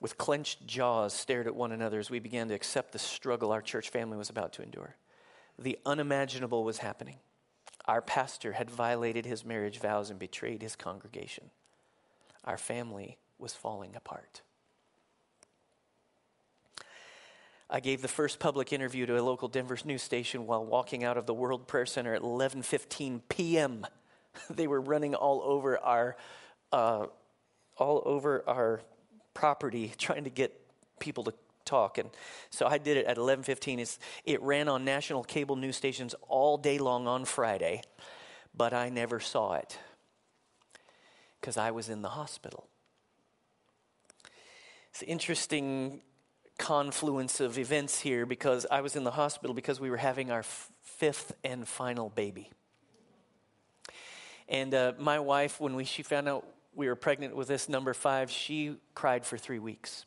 with 0.00 0.18
clenched 0.18 0.66
jaws 0.66 1.12
stared 1.12 1.46
at 1.46 1.54
one 1.54 1.72
another 1.72 1.98
as 1.98 2.10
we 2.10 2.18
began 2.18 2.48
to 2.48 2.54
accept 2.54 2.92
the 2.92 2.98
struggle 2.98 3.52
our 3.52 3.62
church 3.62 3.90
family 3.90 4.16
was 4.16 4.30
about 4.30 4.52
to 4.54 4.62
endure. 4.62 4.96
The 5.58 5.78
unimaginable 5.84 6.64
was 6.64 6.78
happening. 6.78 7.16
Our 7.90 8.00
pastor 8.00 8.52
had 8.52 8.70
violated 8.70 9.26
his 9.26 9.44
marriage 9.44 9.80
vows 9.80 10.10
and 10.10 10.18
betrayed 10.20 10.62
his 10.62 10.76
congregation. 10.76 11.50
Our 12.44 12.56
family 12.56 13.18
was 13.36 13.52
falling 13.52 13.96
apart. 13.96 14.42
I 17.68 17.80
gave 17.80 18.00
the 18.00 18.06
first 18.06 18.38
public 18.38 18.72
interview 18.72 19.06
to 19.06 19.18
a 19.18 19.22
local 19.24 19.48
Denver 19.48 19.76
news 19.84 20.02
station 20.02 20.46
while 20.46 20.64
walking 20.64 21.02
out 21.02 21.16
of 21.16 21.26
the 21.26 21.34
World 21.34 21.66
Prayer 21.66 21.84
Center 21.84 22.14
at 22.14 22.22
11:15 22.22 23.22
p.m. 23.28 23.84
they 24.50 24.68
were 24.68 24.80
running 24.80 25.16
all 25.16 25.42
over 25.42 25.76
our 25.80 26.16
uh, 26.70 27.06
all 27.76 28.02
over 28.04 28.44
our 28.48 28.82
property 29.34 29.92
trying 29.98 30.22
to 30.22 30.30
get 30.30 30.52
people 31.00 31.24
to 31.24 31.34
talk. 31.70 31.98
And 31.98 32.10
so 32.50 32.66
I 32.66 32.78
did 32.78 32.96
it 32.96 33.06
at 33.06 33.16
11:15. 33.16 33.98
it 34.24 34.42
ran 34.42 34.68
on 34.68 34.84
national 34.84 35.24
cable 35.24 35.56
news 35.56 35.76
stations 35.76 36.14
all 36.28 36.58
day 36.58 36.78
long 36.78 37.06
on 37.06 37.24
Friday, 37.24 37.82
but 38.54 38.72
I 38.72 38.88
never 38.88 39.20
saw 39.20 39.54
it 39.54 39.78
because 41.40 41.56
I 41.56 41.70
was 41.70 41.88
in 41.88 42.02
the 42.02 42.10
hospital. 42.10 42.66
It's 44.90 45.02
an 45.02 45.08
interesting 45.08 46.02
confluence 46.58 47.40
of 47.40 47.58
events 47.58 48.00
here 48.00 48.26
because 48.26 48.66
I 48.70 48.82
was 48.82 48.96
in 48.96 49.04
the 49.04 49.12
hospital 49.12 49.54
because 49.54 49.80
we 49.80 49.88
were 49.88 49.96
having 49.96 50.30
our 50.30 50.40
f- 50.40 50.70
fifth 50.82 51.32
and 51.42 51.66
final 51.66 52.10
baby. 52.10 52.50
And 54.46 54.74
uh, 54.74 54.92
my 54.98 55.20
wife, 55.20 55.60
when 55.60 55.74
we, 55.74 55.84
she 55.84 56.02
found 56.02 56.28
out 56.28 56.44
we 56.74 56.88
were 56.88 56.96
pregnant 56.96 57.34
with 57.34 57.48
this 57.48 57.68
number 57.68 57.94
five, 57.94 58.30
she 58.30 58.76
cried 58.94 59.24
for 59.24 59.38
three 59.38 59.58
weeks. 59.58 60.04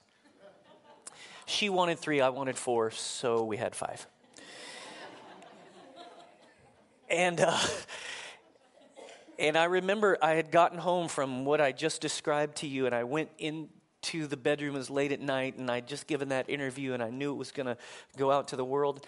She 1.45 1.69
wanted 1.69 1.99
three, 1.99 2.21
I 2.21 2.29
wanted 2.29 2.57
four, 2.57 2.91
so 2.91 3.43
we 3.43 3.57
had 3.57 3.75
five. 3.75 4.07
and, 7.09 7.41
uh, 7.41 7.59
and 9.37 9.57
I 9.57 9.65
remember 9.65 10.17
I 10.21 10.31
had 10.31 10.51
gotten 10.51 10.77
home 10.77 11.07
from 11.07 11.45
what 11.45 11.59
I 11.59 11.71
just 11.71 12.01
described 12.01 12.57
to 12.57 12.67
you, 12.67 12.85
and 12.85 12.95
I 12.95 13.03
went 13.03 13.29
into 13.37 14.27
the 14.27 14.37
bedroom. 14.37 14.75
It 14.75 14.79
was 14.79 14.89
late 14.89 15.11
at 15.11 15.19
night, 15.19 15.57
and 15.57 15.69
I'd 15.69 15.87
just 15.87 16.07
given 16.07 16.29
that 16.29 16.49
interview, 16.49 16.93
and 16.93 17.03
I 17.03 17.09
knew 17.09 17.33
it 17.33 17.37
was 17.37 17.51
going 17.51 17.67
to 17.67 17.77
go 18.17 18.31
out 18.31 18.49
to 18.49 18.55
the 18.55 18.65
world. 18.65 19.05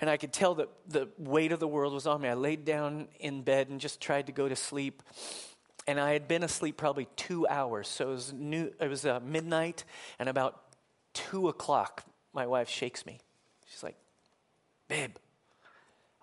And 0.00 0.08
I 0.10 0.16
could 0.16 0.32
tell 0.32 0.54
that 0.56 0.68
the 0.88 1.08
weight 1.18 1.52
of 1.52 1.60
the 1.60 1.68
world 1.68 1.92
was 1.92 2.06
on 2.06 2.20
me. 2.20 2.28
I 2.28 2.34
laid 2.34 2.64
down 2.64 3.08
in 3.20 3.42
bed 3.42 3.68
and 3.68 3.80
just 3.80 4.00
tried 4.00 4.26
to 4.26 4.32
go 4.32 4.48
to 4.48 4.56
sleep 4.56 5.02
and 5.86 5.98
I 5.98 6.12
had 6.12 6.28
been 6.28 6.42
asleep 6.42 6.76
probably 6.76 7.08
two 7.16 7.46
hours. 7.48 7.88
So 7.88 8.08
it 8.08 8.12
was, 8.12 8.32
new, 8.32 8.72
it 8.80 8.88
was 8.88 9.04
uh, 9.04 9.20
midnight, 9.24 9.84
and 10.18 10.28
about 10.28 10.61
two 11.12 11.48
o'clock, 11.48 12.04
my 12.32 12.46
wife 12.46 12.68
shakes 12.68 13.04
me. 13.06 13.20
She's 13.66 13.82
like, 13.82 13.96
Babe, 14.88 15.16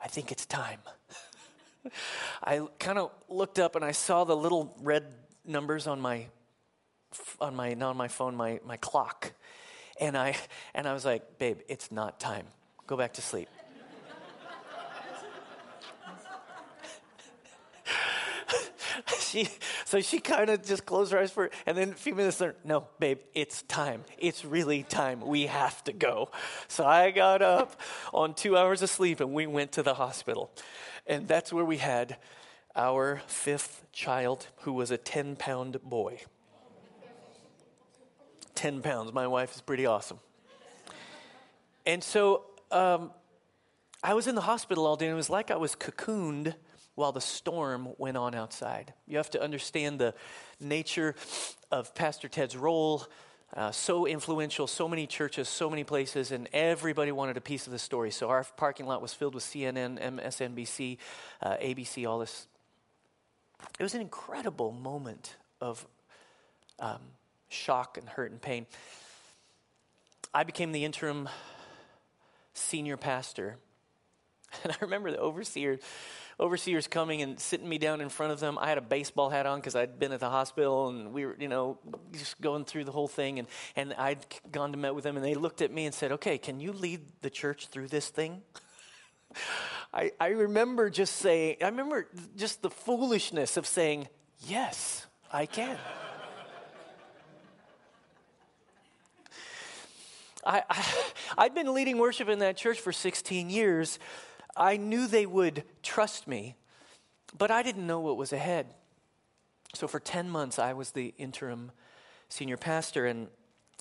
I 0.03 0.07
think 0.07 0.31
it's 0.31 0.45
time. 0.45 0.79
I 2.43 2.61
kind 2.77 2.99
of 2.99 3.11
looked 3.27 3.59
up 3.59 3.75
and 3.75 3.83
I 3.83 3.91
saw 3.91 4.23
the 4.23 4.35
little 4.35 4.75
red 4.81 5.05
numbers 5.45 5.87
on 5.87 5.99
my 5.99 6.27
on 7.41 7.55
my 7.55 7.73
not 7.73 7.91
on 7.91 7.97
my 7.97 8.07
phone, 8.07 8.35
my, 8.35 8.59
my 8.65 8.77
clock. 8.77 9.33
And 9.99 10.17
I 10.17 10.35
and 10.73 10.87
I 10.87 10.93
was 10.93 11.05
like, 11.05 11.39
babe, 11.39 11.59
it's 11.67 11.91
not 11.91 12.19
time. 12.19 12.45
Go 12.87 12.95
back 12.97 13.13
to 13.13 13.21
sleep. 13.21 13.49
She, 19.29 19.47
so 19.85 20.01
she 20.01 20.19
kind 20.19 20.49
of 20.49 20.65
just 20.65 20.85
closed 20.85 21.11
her 21.11 21.19
eyes 21.19 21.31
for, 21.31 21.49
and 21.65 21.77
then 21.77 21.89
a 21.89 21.93
few 21.93 22.15
minutes 22.15 22.41
later, 22.41 22.55
no, 22.63 22.87
babe, 22.99 23.19
it's 23.33 23.61
time. 23.63 24.03
It's 24.17 24.43
really 24.43 24.83
time. 24.83 25.21
We 25.21 25.47
have 25.47 25.83
to 25.85 25.93
go. 25.93 26.29
So 26.67 26.85
I 26.85 27.11
got 27.11 27.41
up 27.41 27.79
on 28.13 28.33
two 28.33 28.57
hours 28.57 28.81
of 28.81 28.89
sleep 28.89 29.19
and 29.19 29.33
we 29.33 29.47
went 29.47 29.71
to 29.73 29.83
the 29.83 29.93
hospital. 29.93 30.51
And 31.07 31.27
that's 31.27 31.53
where 31.53 31.65
we 31.65 31.77
had 31.77 32.17
our 32.75 33.21
fifth 33.27 33.85
child, 33.91 34.47
who 34.61 34.73
was 34.73 34.91
a 34.91 34.97
10 34.97 35.35
pound 35.35 35.81
boy. 35.83 36.21
10 38.55 38.81
pounds. 38.81 39.13
My 39.13 39.27
wife 39.27 39.55
is 39.55 39.61
pretty 39.61 39.85
awesome. 39.85 40.19
And 41.85 42.03
so 42.03 42.43
um, 42.71 43.11
I 44.03 44.13
was 44.13 44.27
in 44.27 44.35
the 44.35 44.41
hospital 44.41 44.85
all 44.85 44.95
day, 44.95 45.05
and 45.05 45.13
it 45.13 45.15
was 45.15 45.29
like 45.29 45.49
I 45.49 45.55
was 45.55 45.75
cocooned 45.75 46.53
while 46.99 47.13
the 47.13 47.21
storm 47.21 47.87
went 47.97 48.17
on 48.17 48.35
outside. 48.35 48.93
You 49.07 49.17
have 49.17 49.29
to 49.29 49.41
understand 49.41 49.99
the 49.99 50.13
nature 50.59 51.15
of 51.71 51.95
Pastor 51.95 52.27
Ted's 52.27 52.57
role. 52.57 53.07
Uh, 53.55 53.71
so 53.71 54.05
influential, 54.05 54.67
so 54.67 54.87
many 54.87 55.07
churches, 55.07 55.47
so 55.47 55.69
many 55.69 55.85
places, 55.85 56.31
and 56.31 56.49
everybody 56.51 57.13
wanted 57.13 57.37
a 57.37 57.41
piece 57.41 57.67
of 57.67 57.71
the 57.71 57.79
story. 57.79 58.11
So 58.11 58.27
our 58.27 58.43
parking 58.57 58.85
lot 58.85 59.01
was 59.01 59.13
filled 59.13 59.33
with 59.33 59.45
CNN, 59.45 59.97
MSNBC, 59.97 60.97
uh, 61.41 61.55
ABC, 61.55 62.05
all 62.05 62.19
this. 62.19 62.47
It 63.79 63.83
was 63.83 63.95
an 63.95 64.01
incredible 64.01 64.73
moment 64.73 65.37
of 65.61 65.87
um, 66.79 66.99
shock 67.47 67.97
and 67.97 68.09
hurt 68.09 68.29
and 68.29 68.41
pain. 68.41 68.67
I 70.33 70.43
became 70.43 70.73
the 70.73 70.83
interim 70.83 71.29
senior 72.53 72.97
pastor, 72.97 73.57
and 74.63 74.73
I 74.73 74.75
remember 74.81 75.11
the 75.11 75.19
overseer 75.19 75.79
overseers 76.39 76.87
coming 76.87 77.21
and 77.21 77.39
sitting 77.39 77.67
me 77.67 77.77
down 77.77 78.01
in 78.01 78.09
front 78.09 78.31
of 78.31 78.39
them. 78.39 78.57
I 78.59 78.69
had 78.69 78.77
a 78.77 78.81
baseball 78.81 79.29
hat 79.29 79.45
on 79.45 79.59
because 79.59 79.75
I'd 79.75 79.99
been 79.99 80.13
at 80.13 80.21
the 80.21 80.29
hospital 80.29 80.87
and 80.89 81.11
we 81.13 81.25
were, 81.25 81.35
you 81.37 81.49
know, 81.49 81.77
just 82.13 82.39
going 82.39 82.65
through 82.65 82.85
the 82.85 82.91
whole 82.91 83.07
thing. 83.07 83.39
And, 83.39 83.47
and 83.75 83.93
I'd 83.95 84.25
gone 84.51 84.71
to 84.71 84.77
met 84.77 84.95
with 84.95 85.03
them 85.03 85.17
and 85.17 85.25
they 85.25 85.35
looked 85.35 85.61
at 85.61 85.71
me 85.71 85.85
and 85.85 85.93
said, 85.93 86.13
okay, 86.13 86.37
can 86.37 86.59
you 86.59 86.71
lead 86.71 87.01
the 87.21 87.29
church 87.29 87.67
through 87.67 87.89
this 87.89 88.09
thing? 88.09 88.41
I, 89.93 90.11
I 90.19 90.29
remember 90.29 90.89
just 90.89 91.17
saying, 91.17 91.57
I 91.61 91.65
remember 91.65 92.07
just 92.35 92.61
the 92.61 92.69
foolishness 92.69 93.57
of 93.57 93.65
saying, 93.65 94.07
yes, 94.47 95.07
I 95.33 95.45
can. 95.45 95.77
I, 100.45 100.63
I, 100.69 100.85
I'd 101.37 101.53
been 101.53 101.73
leading 101.73 101.97
worship 101.97 102.29
in 102.29 102.39
that 102.39 102.55
church 102.55 102.79
for 102.79 102.93
16 102.93 103.49
years. 103.49 103.99
I 104.59 104.75
knew 104.75 105.07
they 105.07 105.25
would 105.25 105.63
trust 105.81 106.27
me, 106.27 106.57
but 107.35 107.49
I 107.49 107.63
didn't 107.63 107.87
know 107.87 108.01
what 108.01 108.17
was 108.17 108.33
ahead. 108.33 108.67
So 109.73 109.87
for 109.87 109.99
10 109.99 110.29
months, 110.29 110.59
I 110.59 110.73
was 110.73 110.91
the 110.91 111.13
interim 111.17 111.71
senior 112.27 112.57
pastor, 112.57 113.05
and, 113.05 113.29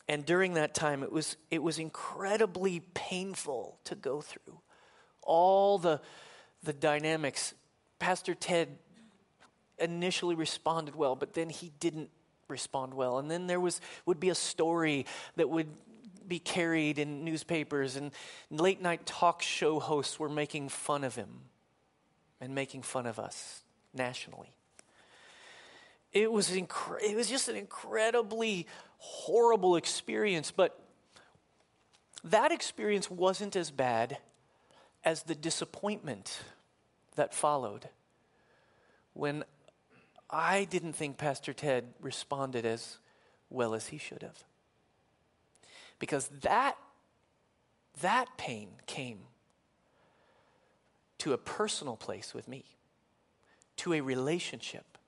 and 0.08 0.24
during 0.24 0.54
that 0.54 0.74
time, 0.74 1.02
it 1.02 1.10
was, 1.10 1.36
it 1.50 1.62
was 1.62 1.78
incredibly 1.78 2.80
painful 2.94 3.78
to 3.84 3.96
go 3.96 4.20
through 4.20 4.60
all 5.22 5.78
the, 5.78 6.00
the 6.62 6.72
dynamics. 6.72 7.54
Pastor 7.98 8.34
Ted 8.34 8.78
initially 9.78 10.34
responded 10.34 10.94
well, 10.94 11.16
but 11.16 11.34
then 11.34 11.50
he 11.50 11.72
didn't 11.80 12.10
respond 12.48 12.94
well. 12.94 13.18
And 13.18 13.30
then 13.30 13.46
there 13.46 13.60
was 13.60 13.80
would 14.06 14.20
be 14.20 14.30
a 14.30 14.34
story 14.34 15.06
that 15.36 15.48
would 15.50 15.68
be 16.28 16.38
carried 16.38 16.98
in 16.98 17.24
newspapers, 17.24 17.96
and 17.96 18.12
late 18.50 18.80
night 18.82 19.06
talk 19.06 19.42
show 19.42 19.78
hosts 19.80 20.18
were 20.18 20.28
making 20.28 20.68
fun 20.68 21.04
of 21.04 21.14
him 21.14 21.28
and 22.40 22.54
making 22.54 22.82
fun 22.82 23.06
of 23.06 23.18
us 23.18 23.62
nationally. 23.94 24.52
It 26.12 26.30
was, 26.30 26.50
it 26.50 27.16
was 27.16 27.28
just 27.28 27.48
an 27.48 27.56
incredibly 27.56 28.66
horrible 28.98 29.76
experience, 29.76 30.50
but 30.50 30.78
that 32.24 32.52
experience 32.52 33.10
wasn't 33.10 33.56
as 33.56 33.70
bad 33.70 34.18
as 35.04 35.22
the 35.22 35.34
disappointment 35.34 36.40
that 37.14 37.34
followed 37.34 37.88
when 39.14 39.44
I 40.30 40.64
didn't 40.64 40.92
think 40.92 41.16
Pastor 41.16 41.52
Ted 41.52 41.84
responded 42.00 42.66
as 42.66 42.98
well 43.50 43.74
as 43.74 43.88
he 43.88 43.98
should 43.98 44.22
have. 44.22 44.44
Because 45.98 46.28
that, 46.42 46.76
that 48.00 48.28
pain 48.36 48.68
came 48.86 49.20
to 51.18 51.32
a 51.32 51.38
personal 51.38 51.96
place 51.96 52.32
with 52.32 52.46
me, 52.46 52.64
to 53.76 53.92
a 53.94 54.00
relationship. 54.00 54.98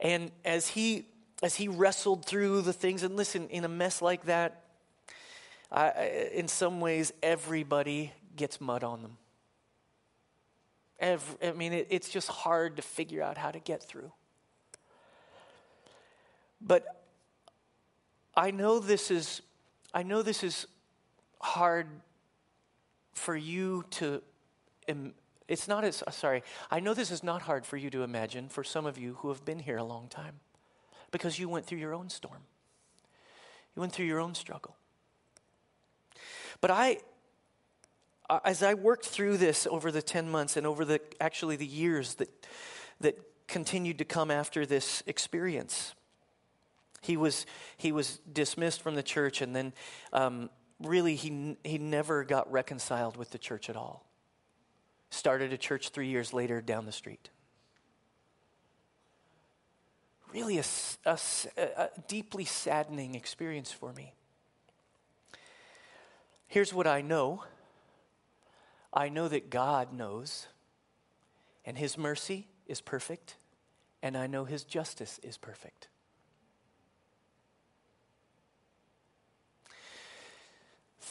And 0.00 0.32
as 0.44 0.68
he, 0.68 1.06
as 1.42 1.56
he 1.56 1.68
wrestled 1.68 2.24
through 2.24 2.62
the 2.62 2.72
things, 2.72 3.02
and 3.02 3.16
listen, 3.16 3.48
in 3.48 3.64
a 3.64 3.68
mess 3.68 4.02
like 4.02 4.24
that, 4.24 4.64
in 6.34 6.48
some 6.48 6.80
ways, 6.80 7.12
everybody 7.22 8.12
gets 8.34 8.60
mud 8.60 8.82
on 8.82 9.02
them. 9.02 9.16
Every, 10.98 11.48
I 11.48 11.52
mean, 11.52 11.72
it, 11.72 11.86
it's 11.90 12.08
just 12.08 12.28
hard 12.28 12.76
to 12.76 12.82
figure 12.82 13.22
out 13.22 13.38
how 13.38 13.50
to 13.50 13.60
get 13.60 13.82
through. 13.82 14.12
But 16.60 17.04
I 18.36 18.50
know 18.50 18.80
this 18.80 19.10
is 19.10 19.42
I 19.92 20.02
know 20.02 20.22
this 20.22 20.42
is 20.44 20.66
hard 21.40 21.88
for 23.12 23.36
you 23.36 23.84
to, 23.90 24.22
it's 25.48 25.66
not 25.66 25.84
as, 25.84 26.02
uh, 26.06 26.10
sorry, 26.10 26.42
I 26.70 26.80
know 26.80 26.94
this 26.94 27.10
is 27.10 27.22
not 27.22 27.42
hard 27.42 27.66
for 27.66 27.76
you 27.76 27.90
to 27.90 28.02
imagine 28.02 28.48
for 28.48 28.62
some 28.62 28.86
of 28.86 28.98
you 28.98 29.14
who 29.20 29.28
have 29.28 29.44
been 29.44 29.58
here 29.58 29.76
a 29.76 29.84
long 29.84 30.08
time 30.08 30.40
because 31.10 31.38
you 31.38 31.48
went 31.48 31.66
through 31.66 31.78
your 31.78 31.92
own 31.92 32.08
storm. 32.08 32.42
You 33.74 33.80
went 33.80 33.92
through 33.92 34.06
your 34.06 34.20
own 34.20 34.34
struggle. 34.34 34.76
But 36.60 36.70
I, 36.70 36.98
uh, 38.28 38.40
as 38.44 38.62
I 38.62 38.74
worked 38.74 39.06
through 39.06 39.38
this 39.38 39.66
over 39.68 39.90
the 39.90 40.02
10 40.02 40.30
months 40.30 40.56
and 40.56 40.66
over 40.66 40.84
the, 40.84 41.00
actually 41.20 41.56
the 41.56 41.66
years 41.66 42.14
that, 42.14 42.28
that 43.00 43.18
continued 43.48 43.98
to 43.98 44.04
come 44.04 44.30
after 44.30 44.64
this 44.66 45.02
experience, 45.06 45.94
he 47.00 47.16
was, 47.16 47.46
he 47.76 47.92
was 47.92 48.20
dismissed 48.32 48.82
from 48.82 48.94
the 48.94 49.02
church, 49.02 49.40
and 49.40 49.56
then 49.56 49.72
um, 50.12 50.50
really 50.80 51.16
he, 51.16 51.56
he 51.64 51.78
never 51.78 52.24
got 52.24 52.50
reconciled 52.50 53.16
with 53.16 53.30
the 53.30 53.38
church 53.38 53.70
at 53.70 53.76
all. 53.76 54.06
Started 55.10 55.52
a 55.52 55.58
church 55.58 55.88
three 55.88 56.08
years 56.08 56.32
later 56.32 56.60
down 56.60 56.86
the 56.86 56.92
street. 56.92 57.30
Really, 60.32 60.58
a, 60.58 60.64
a, 61.04 61.18
a 61.56 61.88
deeply 62.06 62.44
saddening 62.44 63.16
experience 63.16 63.72
for 63.72 63.92
me. 63.92 64.14
Here's 66.46 66.72
what 66.72 66.86
I 66.86 67.00
know 67.00 67.44
I 68.92 69.08
know 69.08 69.28
that 69.28 69.50
God 69.50 69.92
knows, 69.92 70.48
and 71.64 71.78
His 71.78 71.96
mercy 71.96 72.48
is 72.66 72.80
perfect, 72.80 73.36
and 74.02 74.16
I 74.16 74.26
know 74.26 74.44
His 74.44 74.64
justice 74.64 75.20
is 75.22 75.36
perfect. 75.36 75.89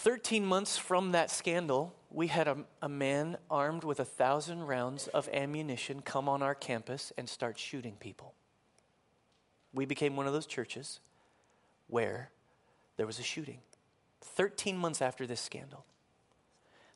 13 0.10 0.44
months 0.44 0.76
from 0.76 1.12
that 1.12 1.30
scandal, 1.30 1.94
we 2.10 2.26
had 2.26 2.48
a, 2.48 2.58
a, 2.82 2.90
man 2.90 3.38
armed 3.48 3.84
with 3.84 4.00
a 4.00 4.04
thousand 4.04 4.66
rounds 4.66 5.08
of 5.10 5.30
ammunition 5.32 6.02
come 6.02 6.28
on 6.28 6.42
our 6.42 6.56
campus 6.56 7.14
and 7.16 7.30
start 7.30 7.60
shooting 7.60 7.96
people. 8.00 8.34
We 9.72 9.86
became 9.86 10.16
one 10.16 10.26
of 10.26 10.34
those 10.34 10.48
churches 10.48 11.00
where 11.86 12.32
there 12.98 13.06
was 13.06 13.20
a 13.20 13.24
shooting. 13.24 13.60
13 14.22 14.76
months 14.76 15.00
after 15.00 15.28
this 15.28 15.42
scandal. 15.42 15.86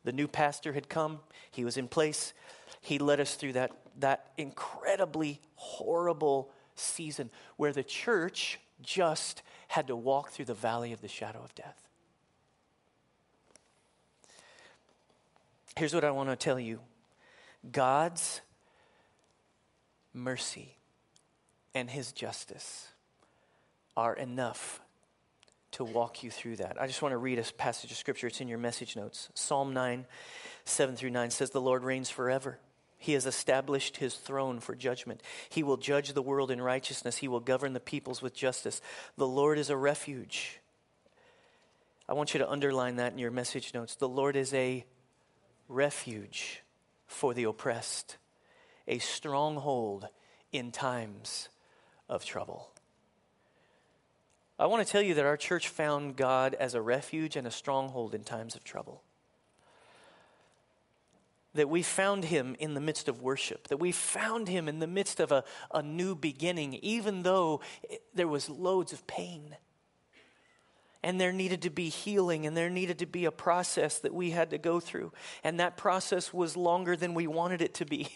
The 0.03 0.11
new 0.11 0.27
pastor 0.27 0.73
had 0.73 0.89
come, 0.89 1.19
he 1.51 1.63
was 1.63 1.77
in 1.77 1.87
place. 1.87 2.33
He 2.81 2.97
led 2.97 3.19
us 3.19 3.35
through 3.35 3.53
that, 3.53 3.73
that 3.99 4.31
incredibly 4.39 5.39
horrible 5.53 6.49
season 6.73 7.29
where 7.57 7.73
the 7.73 7.83
church 7.83 8.59
just 8.81 9.43
had 9.67 9.85
to 9.85 9.95
walk 9.95 10.31
through 10.31 10.45
the 10.45 10.55
valley 10.55 10.93
of 10.93 11.01
the 11.01 11.07
shadow 11.07 11.43
of 11.43 11.53
death. 11.53 11.91
Here's 15.75 15.93
what 15.93 16.03
I 16.03 16.11
want 16.11 16.29
to 16.29 16.35
tell 16.35 16.59
you 16.59 16.79
God's 17.71 18.41
mercy 20.13 20.77
and 21.73 21.89
his 21.89 22.11
justice 22.11 22.87
are 23.97 24.13
enough 24.13 24.81
to 25.71 25.83
walk 25.83 26.23
you 26.23 26.29
through 26.29 26.57
that. 26.57 26.79
I 26.79 26.85
just 26.85 27.01
want 27.01 27.13
to 27.13 27.17
read 27.17 27.39
a 27.39 27.43
passage 27.53 27.91
of 27.91 27.97
scripture. 27.97 28.27
It's 28.27 28.41
in 28.41 28.47
your 28.47 28.59
message 28.59 28.95
notes. 28.95 29.29
Psalm 29.33 29.73
9, 29.73 30.05
7 30.65 30.95
through 30.95 31.09
9 31.09 31.31
says, 31.31 31.49
The 31.49 31.61
Lord 31.61 31.83
reigns 31.83 32.11
forever. 32.11 32.59
He 32.97 33.13
has 33.13 33.25
established 33.25 33.97
his 33.97 34.15
throne 34.15 34.59
for 34.59 34.75
judgment. 34.75 35.21
He 35.49 35.63
will 35.63 35.77
judge 35.77 36.13
the 36.13 36.21
world 36.21 36.51
in 36.51 36.61
righteousness. 36.61 37.17
He 37.17 37.27
will 37.27 37.39
govern 37.39 37.73
the 37.73 37.79
peoples 37.79 38.21
with 38.21 38.35
justice. 38.35 38.81
The 39.17 39.27
Lord 39.27 39.57
is 39.57 39.69
a 39.69 39.75
refuge. 39.75 40.59
I 42.07 42.13
want 42.13 42.33
you 42.33 42.37
to 42.37 42.49
underline 42.49 42.97
that 42.97 43.13
in 43.13 43.17
your 43.17 43.31
message 43.31 43.73
notes. 43.73 43.95
The 43.95 44.07
Lord 44.07 44.35
is 44.35 44.53
a 44.53 44.85
refuge 45.67 46.63
for 47.07 47.33
the 47.33 47.43
oppressed, 47.43 48.17
a 48.87 48.99
stronghold 48.99 50.07
in 50.51 50.71
times 50.71 51.49
of 52.09 52.25
trouble. 52.25 52.69
I 54.59 54.67
want 54.67 54.85
to 54.85 54.91
tell 54.91 55.01
you 55.01 55.15
that 55.15 55.25
our 55.25 55.37
church 55.37 55.67
found 55.67 56.15
God 56.15 56.53
as 56.53 56.75
a 56.75 56.81
refuge 56.81 57.35
and 57.35 57.47
a 57.47 57.51
stronghold 57.51 58.13
in 58.13 58.23
times 58.23 58.55
of 58.55 58.63
trouble. 58.63 59.03
That 61.55 61.69
we 61.69 61.81
found 61.83 62.25
him 62.25 62.55
in 62.59 62.73
the 62.73 62.81
midst 62.81 63.07
of 63.07 63.21
worship, 63.21 63.67
that 63.67 63.77
we 63.77 63.91
found 63.91 64.47
him 64.47 64.67
in 64.67 64.79
the 64.79 64.87
midst 64.87 65.19
of 65.19 65.31
a, 65.31 65.43
a 65.73 65.81
new 65.81 66.15
beginning, 66.15 66.75
even 66.75 67.23
though 67.23 67.61
it, 67.83 68.03
there 68.13 68.27
was 68.27 68.49
loads 68.49 68.93
of 68.93 69.05
pain 69.07 69.55
and 71.03 71.19
there 71.19 71.33
needed 71.33 71.63
to 71.63 71.69
be 71.69 71.89
healing 71.89 72.45
and 72.45 72.55
there 72.55 72.69
needed 72.69 72.99
to 72.99 73.05
be 73.05 73.25
a 73.25 73.31
process 73.31 73.99
that 73.99 74.13
we 74.13 74.31
had 74.31 74.49
to 74.51 74.57
go 74.57 74.79
through. 74.79 75.11
And 75.43 75.59
that 75.59 75.75
process 75.75 76.33
was 76.33 76.55
longer 76.55 76.95
than 76.95 77.13
we 77.13 77.27
wanted 77.27 77.61
it 77.61 77.73
to 77.75 77.85
be. 77.85 78.07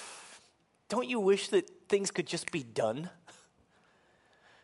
Don't 0.88 1.08
you 1.08 1.20
wish 1.20 1.48
that 1.48 1.70
things 1.88 2.10
could 2.10 2.26
just 2.26 2.50
be 2.50 2.64
done? 2.64 3.10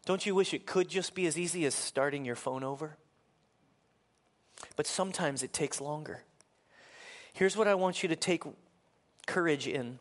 Don't 0.04 0.26
you 0.26 0.34
wish 0.34 0.52
it 0.52 0.66
could 0.66 0.88
just 0.88 1.14
be 1.14 1.26
as 1.26 1.38
easy 1.38 1.64
as 1.64 1.74
starting 1.74 2.24
your 2.24 2.36
phone 2.36 2.64
over? 2.64 2.96
But 4.74 4.86
sometimes 4.86 5.42
it 5.42 5.52
takes 5.52 5.80
longer. 5.80 6.24
Here's 7.32 7.56
what 7.56 7.68
I 7.68 7.74
want 7.74 8.02
you 8.02 8.08
to 8.08 8.16
take 8.16 8.42
courage 9.26 9.68
in 9.68 9.98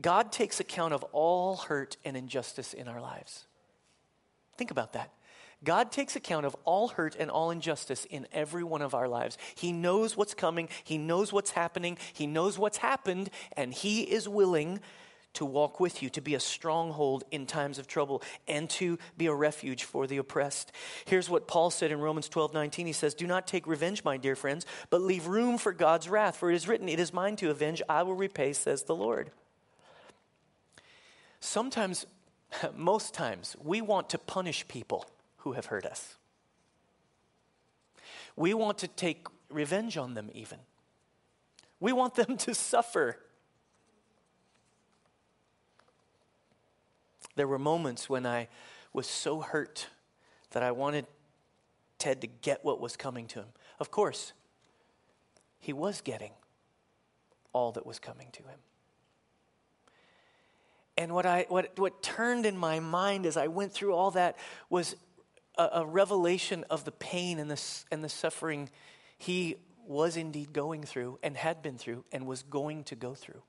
God 0.00 0.32
takes 0.32 0.60
account 0.60 0.94
of 0.94 1.02
all 1.12 1.56
hurt 1.56 1.96
and 2.04 2.16
injustice 2.16 2.72
in 2.72 2.88
our 2.88 3.00
lives. 3.00 3.46
Think 4.56 4.70
about 4.70 4.94
that. 4.94 5.10
God 5.62 5.92
takes 5.92 6.16
account 6.16 6.46
of 6.46 6.56
all 6.64 6.88
hurt 6.88 7.16
and 7.16 7.30
all 7.30 7.50
injustice 7.50 8.06
in 8.06 8.26
every 8.32 8.64
one 8.64 8.82
of 8.82 8.94
our 8.94 9.08
lives. 9.08 9.36
He 9.54 9.72
knows 9.72 10.16
what's 10.16 10.34
coming, 10.34 10.68
He 10.84 10.96
knows 10.96 11.32
what's 11.32 11.50
happening, 11.50 11.98
He 12.12 12.26
knows 12.26 12.58
what's 12.58 12.78
happened, 12.78 13.30
and 13.56 13.72
He 13.72 14.02
is 14.02 14.28
willing 14.28 14.80
to 15.34 15.44
walk 15.44 15.78
with 15.78 16.02
you, 16.02 16.10
to 16.10 16.20
be 16.20 16.34
a 16.34 16.40
stronghold 16.40 17.24
in 17.30 17.46
times 17.46 17.78
of 17.78 17.86
trouble, 17.86 18.22
and 18.48 18.68
to 18.68 18.98
be 19.16 19.26
a 19.26 19.34
refuge 19.34 19.84
for 19.84 20.06
the 20.06 20.16
oppressed. 20.16 20.72
Here's 21.04 21.30
what 21.30 21.46
Paul 21.46 21.70
said 21.70 21.92
in 21.92 22.00
Romans 22.00 22.28
12 22.28 22.54
19. 22.54 22.86
He 22.86 22.92
says, 22.92 23.14
Do 23.14 23.26
not 23.26 23.46
take 23.46 23.66
revenge, 23.66 24.02
my 24.02 24.16
dear 24.16 24.36
friends, 24.36 24.66
but 24.88 25.02
leave 25.02 25.26
room 25.26 25.58
for 25.58 25.72
God's 25.72 26.08
wrath, 26.08 26.36
for 26.36 26.50
it 26.50 26.56
is 26.56 26.66
written, 26.66 26.88
It 26.88 26.98
is 26.98 27.12
mine 27.12 27.36
to 27.36 27.50
avenge, 27.50 27.82
I 27.88 28.02
will 28.02 28.14
repay, 28.14 28.54
says 28.54 28.84
the 28.84 28.96
Lord. 28.96 29.30
Sometimes, 31.38 32.06
most 32.76 33.12
times, 33.12 33.56
we 33.62 33.82
want 33.82 34.10
to 34.10 34.18
punish 34.18 34.66
people 34.66 35.06
who 35.40 35.52
have 35.52 35.66
hurt 35.66 35.84
us. 35.84 36.16
We 38.36 38.54
want 38.54 38.78
to 38.78 38.88
take 38.88 39.26
revenge 39.50 39.96
on 39.96 40.14
them, 40.14 40.30
even. 40.32 40.58
We 41.78 41.92
want 41.92 42.14
them 42.14 42.36
to 42.38 42.54
suffer. 42.54 43.16
There 47.36 47.48
were 47.48 47.58
moments 47.58 48.08
when 48.08 48.26
I 48.26 48.48
was 48.92 49.06
so 49.06 49.40
hurt 49.40 49.88
that 50.50 50.62
I 50.62 50.72
wanted 50.72 51.06
Ted 51.98 52.20
to 52.22 52.26
get 52.26 52.64
what 52.64 52.80
was 52.80 52.96
coming 52.96 53.26
to 53.28 53.40
him. 53.40 53.48
Of 53.78 53.90
course, 53.90 54.32
he 55.58 55.72
was 55.72 56.00
getting 56.00 56.32
all 57.52 57.72
that 57.72 57.86
was 57.86 57.98
coming 57.98 58.28
to 58.32 58.42
him. 58.42 58.58
And 60.96 61.14
what, 61.14 61.24
I, 61.24 61.46
what, 61.48 61.78
what 61.78 62.02
turned 62.02 62.44
in 62.44 62.56
my 62.56 62.80
mind 62.80 63.24
as 63.24 63.36
I 63.36 63.46
went 63.46 63.72
through 63.72 63.94
all 63.94 64.10
that 64.12 64.36
was 64.68 64.96
a, 65.60 65.80
a 65.80 65.86
revelation 65.86 66.64
of 66.70 66.84
the 66.84 66.92
pain 66.92 67.38
and 67.38 67.50
the, 67.50 67.60
and 67.90 68.02
the 68.02 68.08
suffering 68.08 68.70
he 69.18 69.56
was 69.86 70.16
indeed 70.16 70.52
going 70.52 70.82
through 70.82 71.18
and 71.22 71.36
had 71.36 71.62
been 71.62 71.76
through 71.76 72.04
and 72.12 72.26
was 72.26 72.42
going 72.42 72.84
to 72.84 72.96
go 72.96 73.14
through. 73.14 73.42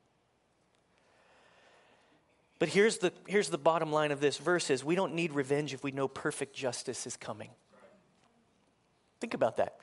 But 2.60 2.70
here's 2.70 2.98
the, 2.98 3.14
here's 3.28 3.50
the 3.50 3.58
bottom 3.58 3.92
line 3.92 4.12
of 4.12 4.20
this 4.20 4.38
verse 4.38 4.70
is 4.70 4.84
we 4.84 4.96
don't 4.96 5.16
need 5.16 5.34
revenge 5.34 5.74
if 5.74 5.84
we 5.84 5.92
know 5.92 6.08
perfect 6.08 6.54
justice 6.54 7.08
is 7.08 7.16
coming. 7.16 7.50
Think 9.20 9.34
about 9.34 9.58
that. 9.58 9.78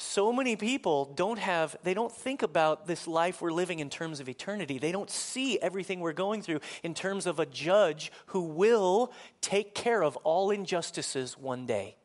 So 0.00 0.32
many 0.32 0.56
people 0.56 1.12
don't 1.14 1.38
have, 1.38 1.76
they 1.82 1.92
don't 1.92 2.10
think 2.10 2.42
about 2.42 2.86
this 2.86 3.06
life 3.06 3.42
we're 3.42 3.52
living 3.52 3.80
in 3.80 3.90
terms 3.90 4.18
of 4.18 4.30
eternity. 4.30 4.78
They 4.78 4.92
don't 4.92 5.10
see 5.10 5.58
everything 5.60 6.00
we're 6.00 6.14
going 6.14 6.40
through 6.40 6.60
in 6.82 6.94
terms 6.94 7.26
of 7.26 7.38
a 7.38 7.44
judge 7.44 8.10
who 8.28 8.40
will 8.40 9.12
take 9.42 9.74
care 9.74 10.02
of 10.02 10.16
all 10.18 10.50
injustices 10.50 11.36
one 11.36 11.66
day. 11.66 11.96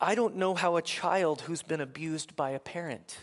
I 0.00 0.14
don't 0.14 0.36
know 0.36 0.54
how 0.54 0.76
a 0.76 0.82
child 0.82 1.42
who's 1.42 1.62
been 1.62 1.82
abused 1.82 2.34
by 2.34 2.52
a 2.52 2.58
parent 2.58 3.18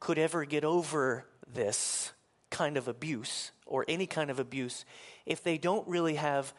could 0.00 0.18
ever 0.18 0.44
get 0.44 0.64
over 0.64 1.26
this 1.46 2.12
kind 2.50 2.76
of 2.76 2.88
abuse 2.88 3.52
or 3.66 3.84
any 3.86 4.08
kind 4.08 4.32
of 4.32 4.40
abuse 4.40 4.84
if 5.26 5.44
they 5.44 5.58
don't 5.58 5.86
really 5.86 6.16
have 6.16 6.52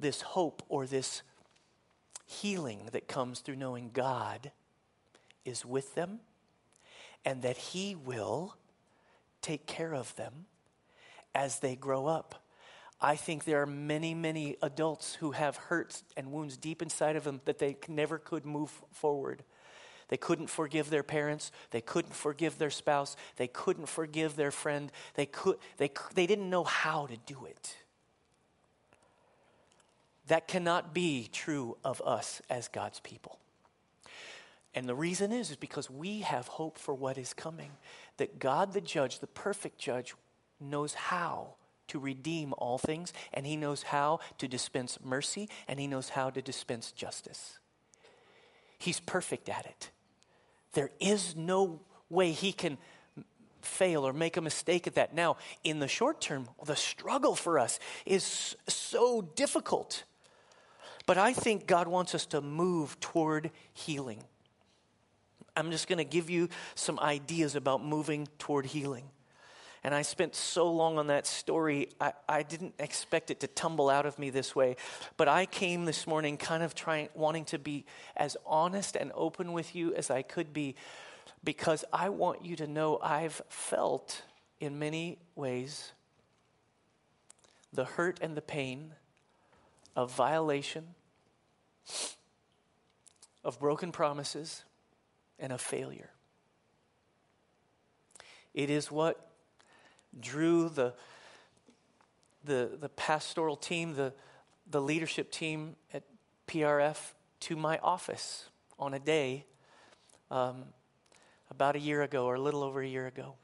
this 0.00 0.20
hope 0.20 0.64
or 0.68 0.84
this 0.84 1.22
healing 2.26 2.88
that 2.92 3.08
comes 3.08 3.40
through 3.40 3.56
knowing 3.56 3.90
God 3.92 4.52
is 5.44 5.64
with 5.64 5.94
them 5.94 6.20
and 7.24 7.42
that 7.42 7.56
He 7.56 7.94
will 7.94 8.56
take 9.42 9.66
care 9.66 9.94
of 9.94 10.14
them 10.16 10.46
as 11.34 11.60
they 11.60 11.76
grow 11.76 12.06
up. 12.06 12.42
I 13.00 13.16
think 13.16 13.44
there 13.44 13.60
are 13.60 13.66
many, 13.66 14.14
many 14.14 14.56
adults 14.62 15.14
who 15.14 15.32
have 15.32 15.56
hurts 15.56 16.04
and 16.16 16.32
wounds 16.32 16.56
deep 16.56 16.80
inside 16.80 17.16
of 17.16 17.24
them 17.24 17.40
that 17.44 17.58
they 17.58 17.76
never 17.88 18.18
could 18.18 18.46
move 18.46 18.70
forward. 18.92 19.42
They 20.08 20.16
couldn't 20.16 20.48
forgive 20.48 20.90
their 20.90 21.02
parents. 21.02 21.50
They 21.70 21.80
couldn't 21.80 22.14
forgive 22.14 22.58
their 22.58 22.70
spouse. 22.70 23.16
They 23.36 23.48
couldn't 23.48 23.88
forgive 23.88 24.36
their 24.36 24.50
friend. 24.50 24.92
They, 25.14 25.26
could, 25.26 25.56
they, 25.76 25.90
they 26.14 26.26
didn't 26.26 26.50
know 26.50 26.64
how 26.64 27.06
to 27.06 27.16
do 27.26 27.46
it. 27.46 27.76
That 30.28 30.48
cannot 30.48 30.94
be 30.94 31.28
true 31.32 31.76
of 31.84 32.00
us 32.02 32.40
as 32.48 32.68
God's 32.68 33.00
people. 33.00 33.38
And 34.74 34.88
the 34.88 34.94
reason 34.94 35.32
is, 35.32 35.50
is 35.50 35.56
because 35.56 35.88
we 35.88 36.20
have 36.20 36.48
hope 36.48 36.78
for 36.78 36.94
what 36.94 37.16
is 37.18 37.32
coming. 37.32 37.70
That 38.16 38.38
God, 38.38 38.72
the 38.72 38.80
judge, 38.80 39.20
the 39.20 39.26
perfect 39.26 39.78
judge, 39.78 40.14
knows 40.60 40.94
how 40.94 41.54
to 41.88 41.98
redeem 41.98 42.54
all 42.58 42.78
things, 42.78 43.12
and 43.32 43.46
he 43.46 43.56
knows 43.56 43.84
how 43.84 44.20
to 44.38 44.48
dispense 44.48 44.98
mercy, 45.04 45.48
and 45.68 45.78
he 45.78 45.86
knows 45.86 46.10
how 46.10 46.30
to 46.30 46.40
dispense 46.42 46.90
justice. 46.90 47.58
He's 48.78 49.00
perfect 49.00 49.48
at 49.48 49.66
it. 49.66 49.90
There 50.72 50.90
is 50.98 51.36
no 51.36 51.80
way 52.10 52.32
he 52.32 52.52
can 52.52 52.78
fail 53.60 54.06
or 54.06 54.12
make 54.12 54.36
a 54.36 54.40
mistake 54.40 54.86
at 54.86 54.94
that. 54.94 55.14
Now, 55.14 55.36
in 55.62 55.78
the 55.78 55.88
short 55.88 56.20
term, 56.20 56.48
the 56.64 56.76
struggle 56.76 57.34
for 57.34 57.58
us 57.58 57.78
is 58.04 58.56
so 58.66 59.22
difficult. 59.22 60.04
But 61.06 61.18
I 61.18 61.32
think 61.32 61.66
God 61.66 61.86
wants 61.88 62.14
us 62.14 62.26
to 62.26 62.40
move 62.40 62.98
toward 63.00 63.50
healing. 63.72 64.22
I'm 65.56 65.70
just 65.70 65.86
going 65.86 65.98
to 65.98 66.04
give 66.04 66.30
you 66.30 66.48
some 66.74 66.98
ideas 66.98 67.54
about 67.54 67.84
moving 67.84 68.26
toward 68.38 68.66
healing. 68.66 69.04
And 69.84 69.94
I 69.94 70.00
spent 70.00 70.34
so 70.34 70.72
long 70.72 70.98
on 70.98 71.08
that 71.08 71.26
story, 71.26 71.90
I, 72.00 72.14
I 72.26 72.42
didn't 72.42 72.74
expect 72.78 73.30
it 73.30 73.40
to 73.40 73.46
tumble 73.46 73.90
out 73.90 74.06
of 74.06 74.18
me 74.18 74.30
this 74.30 74.56
way. 74.56 74.76
But 75.18 75.28
I 75.28 75.44
came 75.44 75.84
this 75.84 76.06
morning 76.06 76.38
kind 76.38 76.62
of 76.62 76.74
trying, 76.74 77.10
wanting 77.14 77.44
to 77.46 77.58
be 77.58 77.84
as 78.16 78.34
honest 78.46 78.96
and 78.96 79.12
open 79.14 79.52
with 79.52 79.76
you 79.76 79.94
as 79.94 80.10
I 80.10 80.22
could 80.22 80.54
be, 80.54 80.74
because 81.44 81.84
I 81.92 82.08
want 82.08 82.46
you 82.46 82.56
to 82.56 82.66
know 82.66 82.98
I've 83.02 83.42
felt 83.50 84.22
in 84.58 84.78
many 84.78 85.18
ways 85.34 85.92
the 87.70 87.84
hurt 87.84 88.18
and 88.22 88.34
the 88.34 88.42
pain 88.42 88.94
of 89.96 90.12
violation, 90.12 90.84
of 93.44 93.58
broken 93.58 93.92
promises, 93.92 94.64
and 95.38 95.52
of 95.52 95.60
failure. 95.60 96.10
It 98.54 98.70
is 98.70 98.90
what 98.90 99.30
drew 100.20 100.68
the, 100.68 100.94
the, 102.44 102.70
the 102.80 102.88
pastoral 102.88 103.56
team, 103.56 103.94
the, 103.94 104.12
the 104.70 104.80
leadership 104.80 105.30
team 105.30 105.76
at 105.92 106.04
PRF 106.46 107.12
to 107.40 107.56
my 107.56 107.78
office 107.78 108.48
on 108.78 108.94
a 108.94 108.98
day 108.98 109.44
um, 110.30 110.64
about 111.50 111.76
a 111.76 111.78
year 111.78 112.02
ago 112.02 112.26
or 112.26 112.36
a 112.36 112.40
little 112.40 112.62
over 112.62 112.80
a 112.80 112.86
year 112.86 113.06
ago. 113.06 113.34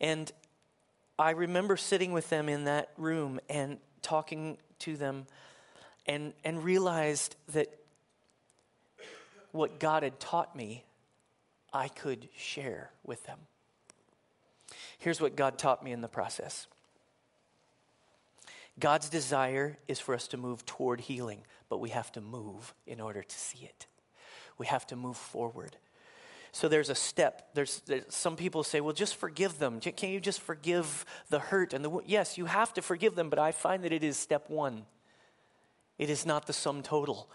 And 0.00 0.30
I 1.18 1.30
remember 1.30 1.76
sitting 1.76 2.12
with 2.12 2.28
them 2.30 2.48
in 2.48 2.64
that 2.64 2.90
room 2.96 3.40
and 3.48 3.78
talking 4.04 4.58
to 4.80 4.96
them 4.96 5.26
and, 6.06 6.32
and 6.44 6.62
realized 6.62 7.34
that 7.48 7.74
what 9.50 9.80
God 9.80 10.02
had 10.02 10.20
taught 10.20 10.54
me, 10.54 10.84
I 11.72 11.88
could 11.88 12.28
share 12.36 12.90
with 13.02 13.24
them. 13.26 13.38
Here's 14.98 15.20
what 15.20 15.36
God 15.36 15.58
taught 15.58 15.82
me 15.82 15.92
in 15.92 16.00
the 16.00 16.08
process 16.08 16.66
God's 18.78 19.08
desire 19.08 19.78
is 19.86 20.00
for 20.00 20.14
us 20.14 20.28
to 20.28 20.36
move 20.36 20.66
toward 20.66 21.00
healing, 21.00 21.42
but 21.68 21.78
we 21.78 21.90
have 21.90 22.10
to 22.12 22.20
move 22.20 22.74
in 22.86 23.00
order 23.00 23.22
to 23.22 23.38
see 23.38 23.64
it. 23.64 23.86
We 24.58 24.66
have 24.66 24.86
to 24.88 24.96
move 24.96 25.16
forward. 25.16 25.76
So 26.54 26.68
there's 26.68 26.88
a 26.88 26.94
step. 26.94 27.48
There's, 27.54 27.80
there's, 27.80 28.04
some 28.10 28.36
people 28.36 28.62
say, 28.62 28.80
"Well, 28.80 28.92
just 28.92 29.16
forgive 29.16 29.58
them. 29.58 29.80
Can't 29.80 30.12
you 30.12 30.20
just 30.20 30.40
forgive 30.40 31.04
the 31.28 31.40
hurt 31.40 31.72
and 31.72 31.84
the 31.84 32.00
yes? 32.06 32.38
You 32.38 32.44
have 32.44 32.72
to 32.74 32.82
forgive 32.82 33.16
them, 33.16 33.28
but 33.28 33.40
I 33.40 33.50
find 33.50 33.82
that 33.82 33.92
it 33.92 34.04
is 34.04 34.16
step 34.16 34.48
one. 34.48 34.86
It 35.98 36.10
is 36.10 36.24
not 36.24 36.46
the 36.46 36.52
sum 36.52 36.84
total. 36.84 37.28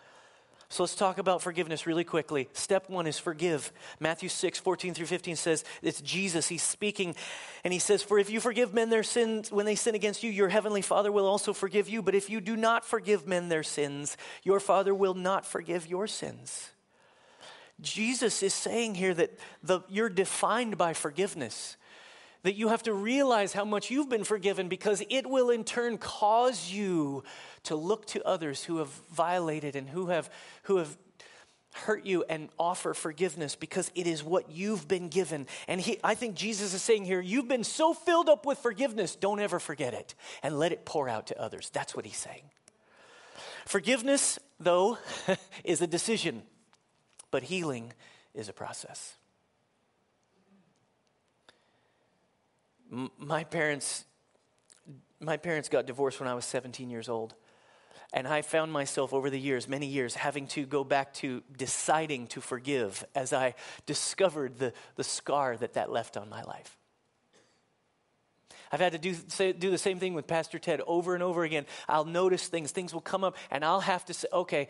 So 0.70 0.84
let's 0.84 0.96
talk 0.96 1.18
about 1.18 1.42
forgiveness 1.42 1.86
really 1.86 2.06
quickly. 2.06 2.48
Step 2.54 2.90
one 2.90 3.08
is 3.08 3.20
forgive. 3.20 3.74
Matthew 4.00 4.30
6, 4.30 4.58
14 4.60 4.94
through 4.94 5.08
15 5.08 5.36
says, 5.36 5.66
it's 5.82 6.00
Jesus, 6.00 6.48
he's 6.48 6.64
speaking, 6.64 7.14
and 7.66 7.74
he 7.74 7.80
says, 7.80 8.04
For 8.04 8.20
if 8.20 8.30
you 8.30 8.40
forgive 8.40 8.74
men 8.74 8.90
their 8.90 9.04
sins 9.04 9.52
when 9.52 9.66
they 9.66 9.76
sin 9.76 9.96
against 9.96 10.24
you, 10.24 10.32
your 10.32 10.48
heavenly 10.48 10.82
Father 10.82 11.12
will 11.12 11.26
also 11.26 11.52
forgive 11.52 11.90
you. 11.90 12.02
But 12.02 12.16
if 12.16 12.30
you 12.30 12.40
do 12.40 12.56
not 12.56 12.86
forgive 12.86 13.28
men 13.28 13.50
their 13.50 13.64
sins, 13.64 14.16
your 14.44 14.62
Father 14.62 14.96
will 14.96 15.16
not 15.16 15.46
forgive 15.46 15.88
your 15.88 16.08
sins. 16.08 16.70
Jesus 17.82 18.44
is 18.44 18.54
saying 18.54 18.96
here 18.96 19.14
that 19.14 19.38
the, 19.64 19.82
you're 19.90 20.10
defined 20.10 20.78
by 20.78 20.94
forgiveness 20.94 21.78
that 22.44 22.56
you 22.56 22.70
have 22.70 22.84
to 22.84 22.94
realize 22.94 23.54
how 23.54 23.66
much 23.66 23.92
you've 23.92 24.10
been 24.10 24.24
forgiven 24.24 24.70
because 24.70 25.04
it 25.10 25.30
will 25.30 25.50
in 25.50 25.64
turn 25.64 25.98
cause 25.98 26.72
you 26.72 27.24
to 27.64 27.76
look 27.76 28.06
to 28.08 28.26
others 28.26 28.64
who 28.64 28.78
have 28.78 28.90
violated 29.14 29.76
and 29.76 29.90
who 29.90 30.08
have, 30.08 30.30
who 30.64 30.78
have 30.78 30.98
hurt 31.74 32.06
you 32.06 32.24
and 32.30 32.50
offer 32.58 32.94
forgiveness 32.94 33.56
because 33.56 33.92
it 33.94 34.08
is 34.08 34.24
what 34.24 34.50
you've 34.52 34.88
been 34.88 35.10
given. 35.10 35.48
And 35.68 35.82
he, 35.82 36.00
I 36.04 36.16
think 36.16 36.36
Jesus 36.36 36.74
is 36.74 36.82
saying 36.82 37.06
here, 37.06 37.20
you've 37.20 37.48
been 37.48 37.66
so 37.66 37.94
filled 37.94 38.30
up 38.30 38.46
with 38.46 38.58
forgiveness, 38.60 39.16
don't 39.16 39.40
ever 39.40 39.60
forget 39.60 39.94
it 39.94 40.16
and 40.42 40.58
let 40.58 40.72
it 40.72 40.86
pour 40.86 41.10
out 41.10 41.28
to 41.28 41.42
others. 41.42 41.70
That's 41.72 41.96
what 41.96 42.06
he's 42.06 42.18
saying. 42.18 42.44
Forgiveness, 43.66 44.40
though, 44.60 44.98
is 45.64 45.82
a 45.82 45.88
decision, 45.88 46.44
but 47.32 47.44
healing 47.44 47.94
is 48.34 48.50
a 48.50 48.54
process. 48.54 49.16
M- 52.92 53.12
my 53.18 53.44
parents 53.44 54.06
my 55.22 55.38
parents 55.38 55.70
got 55.70 55.86
divorced 55.86 56.20
when 56.20 56.30
I 56.30 56.34
was 56.34 56.46
17 56.46 56.90
years 56.90 57.10
old. 57.10 57.36
And 58.12 58.28
I 58.28 58.42
found 58.42 58.72
myself 58.72 59.14
over 59.14 59.30
the 59.30 59.40
years, 59.40 59.68
many 59.68 59.86
years, 59.86 60.16
having 60.16 60.48
to 60.48 60.66
go 60.66 60.84
back 60.84 61.14
to 61.16 61.44
deciding 61.56 62.28
to 62.28 62.42
forgive 62.42 63.06
as 63.14 63.34
I 63.34 63.54
discovered 63.86 64.58
the, 64.58 64.74
the 64.96 65.04
scar 65.04 65.56
that 65.58 65.74
that 65.74 65.92
left 65.92 66.18
on 66.18 66.28
my 66.28 66.42
life. 66.42 66.76
I've 68.72 68.80
had 68.80 68.94
to 68.94 68.98
do, 68.98 69.16
say, 69.28 69.52
do 69.52 69.70
the 69.70 69.78
same 69.78 70.00
thing 70.00 70.14
with 70.14 70.26
Pastor 70.26 70.58
Ted 70.58 70.82
over 70.88 71.14
and 71.14 71.22
over 71.22 71.44
again. 71.44 71.66
I'll 71.88 72.06
notice 72.06 72.48
things, 72.48 72.72
things 72.72 72.94
will 72.94 73.02
come 73.02 73.24
up, 73.24 73.36
and 73.52 73.64
I'll 73.64 73.82
have 73.82 74.06
to 74.06 74.14
say, 74.14 74.28
okay, 74.34 74.70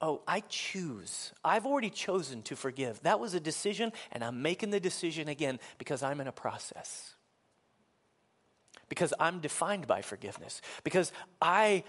oh, 0.00 0.22
I 0.26 0.40
choose. 0.48 1.32
I've 1.44 1.66
already 1.66 1.90
chosen 1.90 2.42
to 2.42 2.56
forgive. 2.56 3.00
That 3.02 3.20
was 3.20 3.34
a 3.34 3.40
decision, 3.40 3.92
and 4.12 4.22
I'm 4.22 4.42
making 4.42 4.70
the 4.70 4.80
decision 4.80 5.28
again 5.28 5.58
because 5.78 6.02
I'm 6.02 6.20
in 6.20 6.26
a 6.26 6.32
process. 6.32 7.14
Because 8.88 9.12
I'm 9.18 9.40
defined 9.40 9.86
by 9.86 10.02
forgiveness. 10.02 10.60
Because 10.84 11.12
I 11.40 11.82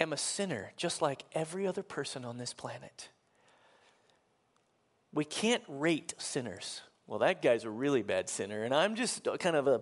am 0.00 0.12
a 0.12 0.16
sinner 0.16 0.72
just 0.76 1.00
like 1.00 1.24
every 1.32 1.66
other 1.66 1.82
person 1.82 2.24
on 2.24 2.36
this 2.36 2.52
planet. 2.52 3.08
We 5.12 5.24
can't 5.24 5.62
rate 5.68 6.14
sinners. 6.18 6.82
Well, 7.06 7.20
that 7.20 7.40
guy's 7.40 7.64
a 7.64 7.70
really 7.70 8.02
bad 8.02 8.28
sinner, 8.28 8.64
and 8.64 8.74
I'm 8.74 8.96
just 8.96 9.26
kind 9.38 9.56
of 9.56 9.68
a 9.68 9.80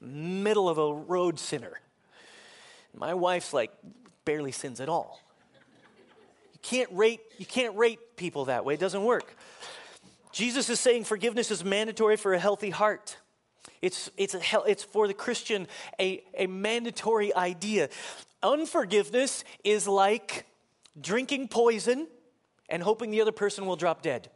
middle 0.00 0.68
of 0.68 0.78
a 0.78 0.94
road 0.94 1.38
sinner. 1.38 1.80
My 2.94 3.14
wife's 3.14 3.52
like 3.52 3.72
barely 4.24 4.52
sins 4.52 4.80
at 4.80 4.88
all. 4.88 5.20
Can't 6.62 6.90
rate, 6.92 7.20
you 7.38 7.46
can't 7.46 7.76
rate 7.76 8.16
people 8.16 8.46
that 8.46 8.64
way. 8.64 8.74
It 8.74 8.80
doesn't 8.80 9.04
work. 9.04 9.36
Jesus 10.32 10.70
is 10.70 10.80
saying 10.80 11.04
forgiveness 11.04 11.50
is 11.50 11.64
mandatory 11.64 12.16
for 12.16 12.32
a 12.32 12.38
healthy 12.38 12.70
heart. 12.70 13.16
It's, 13.82 14.10
it's, 14.16 14.34
a, 14.34 14.40
it's 14.66 14.84
for 14.84 15.06
the 15.06 15.14
Christian 15.14 15.66
a, 16.00 16.22
a 16.36 16.46
mandatory 16.46 17.34
idea. 17.34 17.88
Unforgiveness 18.42 19.44
is 19.64 19.86
like 19.86 20.46
drinking 21.00 21.48
poison 21.48 22.06
and 22.68 22.82
hoping 22.82 23.10
the 23.10 23.20
other 23.20 23.32
person 23.32 23.66
will 23.66 23.76
drop 23.76 24.02
dead. 24.02 24.30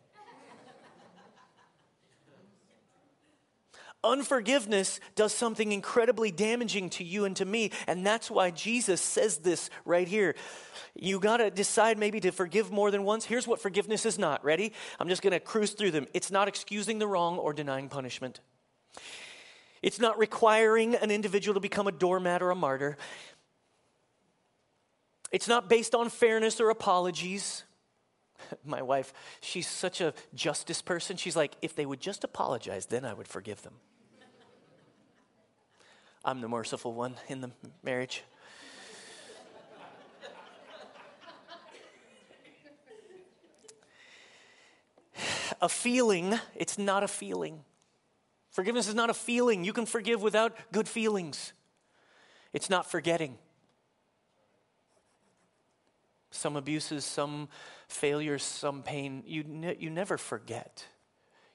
Unforgiveness 4.06 5.00
does 5.14 5.34
something 5.34 5.72
incredibly 5.72 6.30
damaging 6.30 6.90
to 6.90 7.04
you 7.04 7.24
and 7.24 7.34
to 7.36 7.44
me, 7.44 7.72
and 7.86 8.06
that's 8.06 8.30
why 8.30 8.50
Jesus 8.50 9.00
says 9.00 9.38
this 9.38 9.68
right 9.84 10.06
here. 10.06 10.34
You 10.94 11.18
got 11.18 11.38
to 11.38 11.50
decide 11.50 11.98
maybe 11.98 12.20
to 12.20 12.30
forgive 12.30 12.70
more 12.70 12.90
than 12.90 13.04
once. 13.04 13.24
Here's 13.24 13.46
what 13.46 13.60
forgiveness 13.60 14.06
is 14.06 14.18
not. 14.18 14.44
Ready? 14.44 14.72
I'm 15.00 15.08
just 15.08 15.22
going 15.22 15.32
to 15.32 15.40
cruise 15.40 15.72
through 15.72 15.90
them. 15.90 16.06
It's 16.14 16.30
not 16.30 16.48
excusing 16.48 16.98
the 16.98 17.06
wrong 17.06 17.38
or 17.38 17.52
denying 17.52 17.88
punishment. 17.88 18.40
It's 19.82 20.00
not 20.00 20.18
requiring 20.18 20.94
an 20.94 21.10
individual 21.10 21.54
to 21.54 21.60
become 21.60 21.86
a 21.86 21.92
doormat 21.92 22.42
or 22.42 22.50
a 22.50 22.54
martyr. 22.54 22.96
It's 25.32 25.48
not 25.48 25.68
based 25.68 25.94
on 25.94 26.08
fairness 26.08 26.60
or 26.60 26.70
apologies. 26.70 27.64
My 28.64 28.82
wife, 28.82 29.12
she's 29.40 29.68
such 29.68 30.00
a 30.00 30.14
justice 30.34 30.80
person. 30.80 31.16
She's 31.16 31.36
like, 31.36 31.54
if 31.62 31.74
they 31.74 31.86
would 31.86 32.00
just 32.00 32.24
apologize, 32.24 32.86
then 32.86 33.04
I 33.04 33.12
would 33.12 33.28
forgive 33.28 33.62
them. 33.62 33.74
I'm 36.26 36.40
the 36.40 36.48
merciful 36.48 36.92
one 36.92 37.14
in 37.28 37.40
the 37.40 37.52
marriage. 37.84 38.24
a 45.62 45.68
feeling, 45.68 46.36
it's 46.56 46.78
not 46.78 47.04
a 47.04 47.08
feeling. 47.08 47.60
Forgiveness 48.50 48.88
is 48.88 48.96
not 48.96 49.08
a 49.08 49.14
feeling. 49.14 49.62
You 49.62 49.72
can 49.72 49.86
forgive 49.86 50.20
without 50.20 50.56
good 50.72 50.88
feelings. 50.88 51.52
It's 52.52 52.68
not 52.68 52.90
forgetting 52.90 53.38
some 56.32 56.56
abuses, 56.56 57.04
some 57.04 57.48
failures, 57.86 58.42
some 58.42 58.82
pain, 58.82 59.22
you, 59.26 59.44
ne- 59.44 59.76
you 59.78 59.90
never 59.90 60.18
forget. 60.18 60.86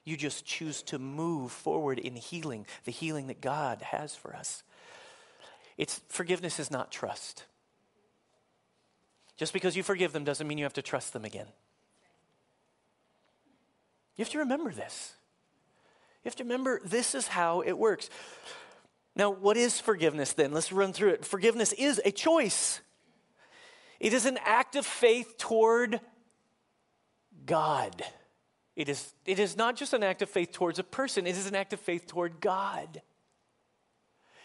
You 0.04 0.16
just 0.16 0.44
choose 0.44 0.82
to 0.84 0.98
move 0.98 1.52
forward 1.52 1.98
in 1.98 2.16
healing, 2.16 2.66
the 2.84 2.92
healing 2.92 3.28
that 3.28 3.40
God 3.40 3.82
has 3.82 4.14
for 4.14 4.34
us. 4.34 4.62
It's 5.78 6.00
forgiveness 6.08 6.58
is 6.58 6.70
not 6.70 6.90
trust. 6.90 7.44
Just 9.36 9.52
because 9.52 9.76
you 9.76 9.82
forgive 9.82 10.12
them 10.12 10.24
doesn't 10.24 10.46
mean 10.46 10.58
you 10.58 10.64
have 10.64 10.72
to 10.74 10.82
trust 10.82 11.12
them 11.12 11.24
again. 11.24 11.46
You 14.16 14.24
have 14.24 14.32
to 14.32 14.38
remember 14.38 14.72
this. 14.72 15.14
You 16.22 16.28
have 16.28 16.36
to 16.36 16.44
remember 16.44 16.80
this 16.84 17.14
is 17.14 17.28
how 17.28 17.62
it 17.62 17.72
works. 17.72 18.10
Now, 19.16 19.30
what 19.30 19.56
is 19.56 19.80
forgiveness 19.80 20.32
then? 20.32 20.52
Let's 20.52 20.72
run 20.72 20.92
through 20.92 21.10
it. 21.10 21.24
Forgiveness 21.24 21.72
is 21.72 22.00
a 22.04 22.10
choice. 22.10 22.80
It 24.00 24.12
is 24.12 24.26
an 24.26 24.38
act 24.44 24.76
of 24.76 24.86
faith 24.86 25.36
toward 25.38 26.00
God. 27.46 28.02
It 28.74 28.88
is, 28.88 29.14
it 29.26 29.38
is 29.38 29.56
not 29.56 29.76
just 29.76 29.92
an 29.92 30.02
act 30.02 30.22
of 30.22 30.30
faith 30.30 30.52
towards 30.52 30.78
a 30.78 30.84
person, 30.84 31.26
it 31.26 31.36
is 31.36 31.46
an 31.46 31.54
act 31.54 31.72
of 31.72 31.80
faith 31.80 32.06
toward 32.06 32.40
God. 32.40 33.02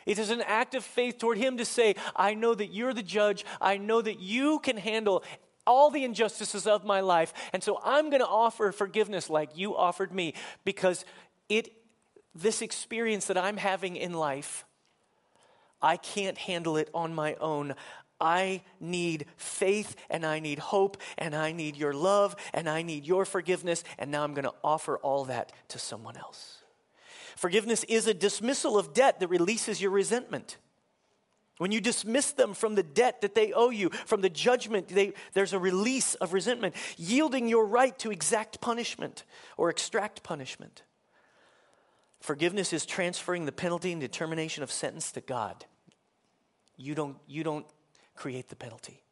It 0.06 0.20
is 0.20 0.30
an 0.30 0.42
act 0.42 0.74
of 0.74 0.86
faith 0.86 1.18
toward 1.18 1.38
Him 1.38 1.58
to 1.58 1.66
say, 1.66 1.96
I 2.16 2.34
know 2.34 2.56
that 2.56 2.68
you're 2.68 2.94
the 2.94 3.04
judge. 3.04 3.44
I 3.60 3.78
know 3.78 4.02
that 4.02 4.22
you 4.22 4.60
can 4.60 4.78
handle 4.78 5.22
all 5.66 5.92
the 5.92 6.06
injustices 6.06 6.66
of 6.66 6.86
my 6.86 7.02
life. 7.02 7.34
And 7.52 7.62
so 7.62 7.80
I'm 7.84 8.10
going 8.10 8.22
to 8.22 8.28
offer 8.28 8.72
forgiveness 8.72 9.30
like 9.30 9.58
you 9.58 9.76
offered 9.76 10.14
me 10.14 10.34
because 10.64 11.04
it, 11.50 11.74
this 12.34 12.62
experience 12.62 13.26
that 13.26 13.38
I'm 13.38 13.58
having 13.58 13.98
in 13.98 14.14
life, 14.14 14.66
I 15.82 15.98
can't 15.98 16.38
handle 16.38 16.78
it 16.78 16.90
on 16.94 17.14
my 17.14 17.36
own. 17.36 17.76
I 18.20 18.64
need 18.80 19.26
faith 19.36 19.96
and 20.10 20.26
I 20.26 20.40
need 20.40 20.60
hope 20.60 20.98
and 21.18 21.36
I 21.36 21.52
need 21.52 21.76
your 21.76 21.94
love 21.94 22.36
and 22.54 22.68
I 22.68 22.82
need 22.82 23.06
your 23.06 23.26
forgiveness. 23.26 23.84
And 23.98 24.12
now 24.12 24.24
I'm 24.24 24.34
going 24.34 24.46
to 24.46 24.54
offer 24.64 24.98
all 24.98 25.26
that 25.26 25.52
to 25.70 25.80
someone 25.80 26.18
else. 26.18 26.64
Forgiveness 27.36 27.84
is 27.84 28.08
a 28.08 28.14
dismissal 28.14 28.78
of 28.78 28.94
debt 28.94 29.20
that 29.20 29.28
releases 29.28 29.80
your 29.80 29.92
resentment. 29.92 30.58
When 31.60 31.72
you 31.72 31.82
dismiss 31.82 32.32
them 32.32 32.54
from 32.54 32.76
the 32.76 32.84
debt 32.84 33.22
that 33.22 33.36
they 33.36 33.52
owe 33.52 33.72
you, 33.72 33.90
from 33.90 34.22
the 34.22 34.30
judgment, 34.30 34.88
they, 34.90 35.14
there's 35.34 35.54
a 35.54 35.60
release 35.60 36.14
of 36.16 36.34
resentment, 36.34 36.76
yielding 36.98 37.48
your 37.48 37.66
right 37.66 37.98
to 38.00 38.12
exact 38.12 38.62
punishment 38.62 39.24
or 39.56 39.70
extract 39.70 40.22
punishment. 40.24 40.84
Forgiveness 42.20 42.74
is 42.74 42.86
transferring 42.86 43.46
the 43.46 43.52
penalty 43.52 43.92
and 43.92 44.02
determination 44.02 44.64
of 44.64 44.72
sentence 44.72 45.12
to 45.14 45.22
God. 45.22 45.66
You 46.76 46.94
don't, 46.94 47.18
you 47.28 47.44
don't 47.44 47.66
create 48.18 48.50
the 48.50 48.56
penalty. 48.56 49.04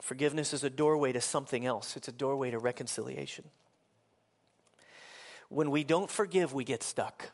Forgiveness 0.00 0.52
is 0.52 0.64
a 0.64 0.70
doorway 0.70 1.12
to 1.12 1.20
something 1.20 1.64
else, 1.66 1.96
it's 1.96 2.08
a 2.08 2.12
doorway 2.12 2.50
to 2.50 2.58
reconciliation. 2.58 3.44
When 5.48 5.70
we 5.70 5.84
don't 5.84 6.10
forgive, 6.10 6.54
we 6.54 6.64
get 6.64 6.82
stuck. 6.82 7.30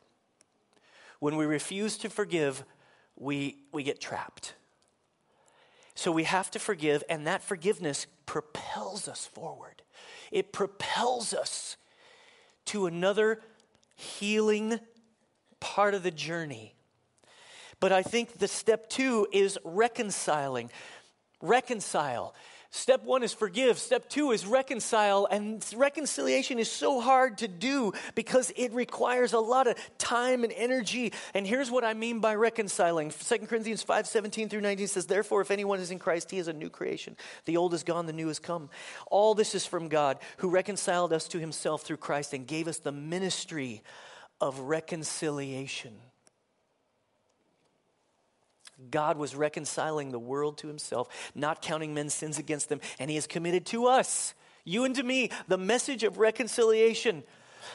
When 1.20 1.36
we 1.36 1.46
refuse 1.46 1.96
to 1.98 2.10
forgive, 2.10 2.64
we, 3.16 3.58
we 3.72 3.82
get 3.82 4.00
trapped. 4.00 4.54
So 5.94 6.12
we 6.12 6.24
have 6.24 6.50
to 6.52 6.58
forgive, 6.58 7.02
and 7.08 7.26
that 7.26 7.42
forgiveness 7.42 8.06
propels 8.26 9.08
us 9.08 9.26
forward. 9.26 9.82
It 10.30 10.52
propels 10.52 11.32
us 11.32 11.76
to 12.66 12.86
another 12.86 13.40
healing 13.96 14.78
part 15.58 15.94
of 15.94 16.02
the 16.02 16.10
journey 16.10 16.74
but 17.80 17.92
I 17.92 18.02
think 18.02 18.38
the 18.38 18.48
step 18.48 18.88
two 18.88 19.26
is 19.32 19.58
reconciling. 19.64 20.70
Reconcile. 21.40 22.34
Step 22.70 23.02
one 23.04 23.22
is 23.22 23.32
forgive. 23.32 23.78
Step 23.78 24.10
two 24.10 24.30
is 24.32 24.44
reconcile. 24.44 25.26
And 25.30 25.64
reconciliation 25.74 26.58
is 26.58 26.70
so 26.70 27.00
hard 27.00 27.38
to 27.38 27.48
do 27.48 27.92
because 28.14 28.52
it 28.56 28.72
requires 28.74 29.32
a 29.32 29.38
lot 29.38 29.66
of 29.66 29.76
time 29.96 30.44
and 30.44 30.52
energy. 30.54 31.12
And 31.32 31.46
here's 31.46 31.70
what 31.70 31.82
I 31.82 31.94
mean 31.94 32.20
by 32.20 32.34
reconciling. 32.34 33.10
2 33.10 33.38
Corinthians 33.46 33.82
5 33.82 34.06
17 34.06 34.50
through 34.50 34.60
19 34.60 34.86
says, 34.86 35.06
Therefore, 35.06 35.40
if 35.40 35.50
anyone 35.50 35.80
is 35.80 35.90
in 35.90 35.98
Christ, 35.98 36.30
he 36.30 36.38
is 36.38 36.48
a 36.48 36.52
new 36.52 36.68
creation. 36.68 37.16
The 37.46 37.56
old 37.56 37.72
is 37.72 37.84
gone, 37.84 38.04
the 38.04 38.12
new 38.12 38.28
has 38.28 38.38
come. 38.38 38.68
All 39.10 39.34
this 39.34 39.54
is 39.54 39.64
from 39.64 39.88
God, 39.88 40.18
who 40.38 40.50
reconciled 40.50 41.14
us 41.14 41.26
to 41.28 41.38
himself 41.38 41.82
through 41.82 41.96
Christ 41.96 42.34
and 42.34 42.46
gave 42.46 42.68
us 42.68 42.78
the 42.78 42.92
ministry 42.92 43.82
of 44.42 44.60
reconciliation. 44.60 45.94
God 48.90 49.18
was 49.18 49.34
reconciling 49.34 50.10
the 50.10 50.18
world 50.18 50.58
to 50.58 50.68
himself, 50.68 51.08
not 51.34 51.62
counting 51.62 51.94
men's 51.94 52.14
sins 52.14 52.38
against 52.38 52.68
them, 52.68 52.80
and 52.98 53.10
he 53.10 53.16
has 53.16 53.26
committed 53.26 53.66
to 53.66 53.86
us, 53.86 54.34
you 54.64 54.84
and 54.84 54.94
to 54.94 55.02
me, 55.02 55.30
the 55.48 55.58
message 55.58 56.04
of 56.04 56.18
reconciliation. 56.18 57.24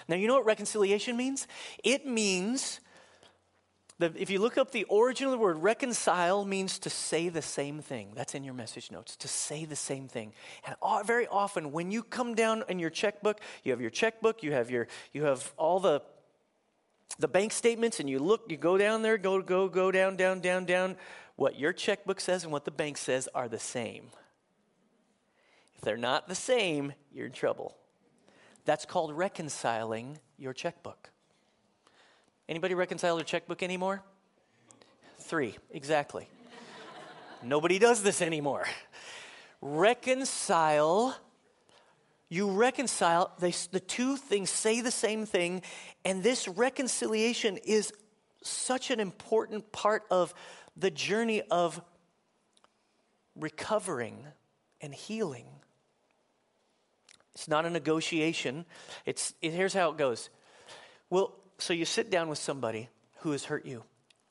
Now, 0.08 0.16
you 0.16 0.28
know 0.28 0.36
what 0.36 0.46
reconciliation 0.46 1.18
means? 1.18 1.48
It 1.84 2.06
means 2.06 2.80
that 4.00 4.18
if 4.18 4.30
you 4.30 4.40
look 4.40 4.58
up 4.58 4.72
the 4.72 4.86
origin 4.86 5.28
of 5.28 5.32
the 5.32 5.38
word, 5.38 5.58
reconcile 5.58 6.46
means 6.46 6.80
to 6.80 6.90
say 6.90 7.30
the 7.30 7.42
same 7.42 7.82
thing. 7.82 8.14
That's 8.16 8.36
in 8.36 8.44
your 8.44 8.54
message 8.54 8.92
notes, 8.92 9.16
to 9.18 9.28
say 9.28 9.66
the 9.66 9.76
same 9.76 10.08
thing. 10.08 10.34
And 10.66 10.76
very 11.06 11.28
often, 11.28 11.72
when 11.72 11.92
you 11.92 12.04
come 12.04 12.34
down 12.36 12.64
in 12.68 12.80
your 12.80 12.90
checkbook, 12.90 13.40
you 13.64 13.72
have 13.72 13.82
your 13.82 13.92
checkbook, 13.92 14.44
you 14.44 14.52
have, 14.54 14.72
your, 14.72 14.88
you 15.14 15.26
have 15.26 15.54
all 15.58 15.80
the, 15.80 16.02
the 17.20 17.28
bank 17.28 17.52
statements, 17.52 18.00
and 18.00 18.10
you 18.10 18.20
look, 18.20 18.46
you 18.50 18.58
go 18.58 18.78
down 18.78 19.02
there, 19.02 19.18
go, 19.18 19.42
go, 19.42 19.68
go 19.70 19.92
down, 19.92 20.16
down, 20.16 20.40
down, 20.40 20.66
down. 20.66 20.96
What 21.36 21.60
your 21.60 21.74
checkbook 21.74 22.20
says 22.20 22.44
and 22.44 22.52
what 22.52 22.66
the 22.66 22.72
bank 22.72 22.98
says 22.98 23.28
are 23.34 23.48
the 23.48 23.60
same. 23.60 24.10
If 25.76 25.82
they're 25.82 25.98
not 25.98 26.28
the 26.28 26.36
same, 26.36 26.94
you're 27.12 27.28
in 27.28 27.32
trouble. 27.32 27.76
That's 28.66 28.86
called 28.86 29.14
reconciling 29.14 30.20
your 30.38 30.54
checkbook. 30.54 31.10
Anybody 32.48 32.76
reconcile 32.76 33.16
their 33.16 33.26
checkbook 33.26 33.64
anymore? 33.64 34.04
Three, 35.20 35.56
exactly. 35.72 36.28
Nobody 37.44 37.80
does 37.80 38.04
this 38.04 38.22
anymore. 38.22 38.66
Reconcile, 39.62 41.16
you 42.34 42.50
reconcile, 42.50 43.32
they, 43.38 43.54
the 43.72 43.80
two 43.80 44.18
things 44.18 44.50
say 44.50 44.82
the 44.82 44.90
same 44.90 45.28
thing, 45.28 45.62
and 46.04 46.24
this 46.24 46.48
reconciliation 46.48 47.58
is 47.58 47.94
such 48.42 48.90
an 48.90 49.00
important 49.00 49.72
part 49.72 50.04
of 50.10 50.34
the 50.76 50.90
journey 50.90 51.44
of 51.52 51.80
recovering 53.36 54.26
and 54.82 54.96
healing. 54.96 55.46
It's 57.36 57.48
not 57.48 57.68
a 57.68 57.70
negotiation. 57.70 58.66
It's, 59.06 59.36
it, 59.40 59.54
here's 59.54 59.76
how 59.76 59.92
it 59.92 59.98
goes. 59.98 60.32
Well, 61.12 61.36
so 61.60 61.72
you 61.72 61.86
sit 61.86 62.10
down 62.10 62.30
with 62.30 62.40
somebody 62.40 62.90
who 63.20 63.32
has 63.32 63.46
hurt 63.46 63.64
you 63.64 63.84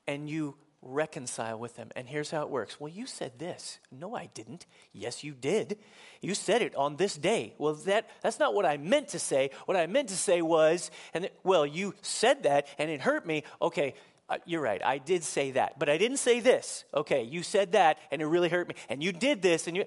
and 0.09 0.29
you 0.29 0.57
reconcile 0.83 1.59
with 1.59 1.77
them. 1.77 1.91
And 1.97 2.09
here's 2.09 2.31
how 2.31 2.43
it 2.43 2.51
works. 2.51 2.81
Well, 2.81 2.93
you 2.93 3.07
said 3.07 3.39
this. 3.39 3.79
No, 3.91 4.15
I 4.15 4.29
didn't. 4.35 4.67
Yes, 4.93 5.25
you 5.25 5.33
did. 5.33 5.79
You 6.21 6.35
said 6.35 6.61
it 6.61 6.75
on 6.75 6.97
this 6.97 7.17
day. 7.17 7.55
Well, 7.57 7.75
that 7.75 8.11
that's 8.21 8.39
not 8.39 8.55
what 8.55 8.67
I 8.67 8.77
meant 8.77 9.09
to 9.09 9.19
say. 9.19 9.51
What 9.67 9.77
I 9.77 9.87
meant 9.87 10.09
to 10.09 10.17
say 10.17 10.43
was, 10.43 10.91
and 11.15 11.31
well, 11.45 11.65
you 11.65 11.95
said 12.03 12.43
that 12.43 12.67
and 12.79 12.91
it 12.91 13.01
hurt 13.01 13.27
me. 13.27 13.45
Okay, 13.61 13.95
uh, 14.29 14.39
you're 14.45 14.61
right. 14.61 14.83
I 14.85 14.99
did 14.99 15.23
say 15.23 15.53
that, 15.53 15.79
but 15.79 15.89
I 15.89 15.99
didn't 15.99 16.19
say 16.19 16.41
this. 16.41 16.85
Okay, 16.93 17.23
you 17.23 17.43
said 17.43 17.73
that 17.73 17.99
and 18.11 18.21
it 18.21 18.27
really 18.27 18.49
hurt 18.49 18.69
me. 18.69 18.75
And 18.89 19.03
you 19.03 19.13
did 19.13 19.41
this 19.41 19.67
and 19.67 19.77
you 19.77 19.85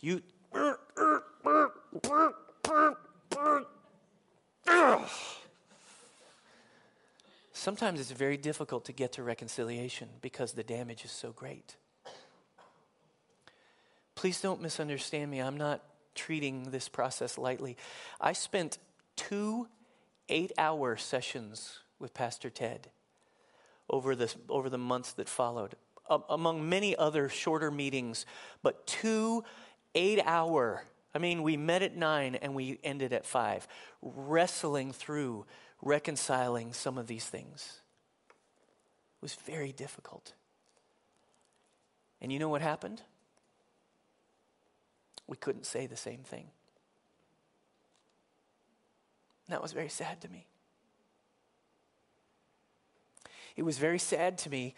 you 0.00 0.22
Sometimes 7.64 7.98
it's 7.98 8.10
very 8.10 8.36
difficult 8.36 8.84
to 8.84 8.92
get 8.92 9.12
to 9.12 9.22
reconciliation 9.22 10.10
because 10.20 10.52
the 10.52 10.62
damage 10.62 11.02
is 11.02 11.10
so 11.10 11.32
great. 11.32 11.76
Please 14.14 14.42
don't 14.42 14.60
misunderstand 14.60 15.30
me. 15.30 15.40
I'm 15.40 15.56
not 15.56 15.82
treating 16.14 16.64
this 16.64 16.90
process 16.90 17.38
lightly. 17.38 17.78
I 18.20 18.34
spent 18.34 18.76
two 19.16 19.66
eight 20.28 20.52
hour 20.58 20.98
sessions 20.98 21.78
with 21.98 22.12
Pastor 22.12 22.50
Ted 22.50 22.90
over, 23.88 24.14
the 24.14 24.30
over 24.50 24.68
the 24.68 24.76
months 24.76 25.14
that 25.14 25.26
followed, 25.26 25.74
among 26.28 26.68
many 26.68 26.94
other 26.94 27.30
shorter 27.30 27.70
meetings, 27.70 28.26
but 28.62 28.86
two 28.86 29.42
eight 29.94 30.20
hour. 30.26 30.84
I 31.14 31.18
mean, 31.18 31.42
we 31.42 31.56
met 31.56 31.80
at 31.80 31.96
nine 31.96 32.34
and 32.34 32.54
we 32.54 32.78
ended 32.84 33.14
at 33.14 33.24
five, 33.24 33.66
wrestling 34.02 34.92
through 34.92 35.46
reconciling 35.84 36.72
some 36.72 36.98
of 36.98 37.06
these 37.06 37.26
things. 37.26 37.80
It 38.28 39.22
was 39.22 39.34
very 39.34 39.70
difficult. 39.70 40.32
And 42.20 42.32
you 42.32 42.38
know 42.38 42.48
what 42.48 42.62
happened? 42.62 43.02
We 45.26 45.36
couldn't 45.36 45.66
say 45.66 45.86
the 45.86 45.96
same 45.96 46.22
thing. 46.22 46.46
that 49.48 49.62
was 49.62 49.72
very 49.72 49.90
sad 49.90 50.22
to 50.22 50.28
me. 50.28 50.46
It 53.56 53.62
was 53.62 53.78
very 53.78 53.98
sad 53.98 54.38
to 54.38 54.50
me, 54.50 54.74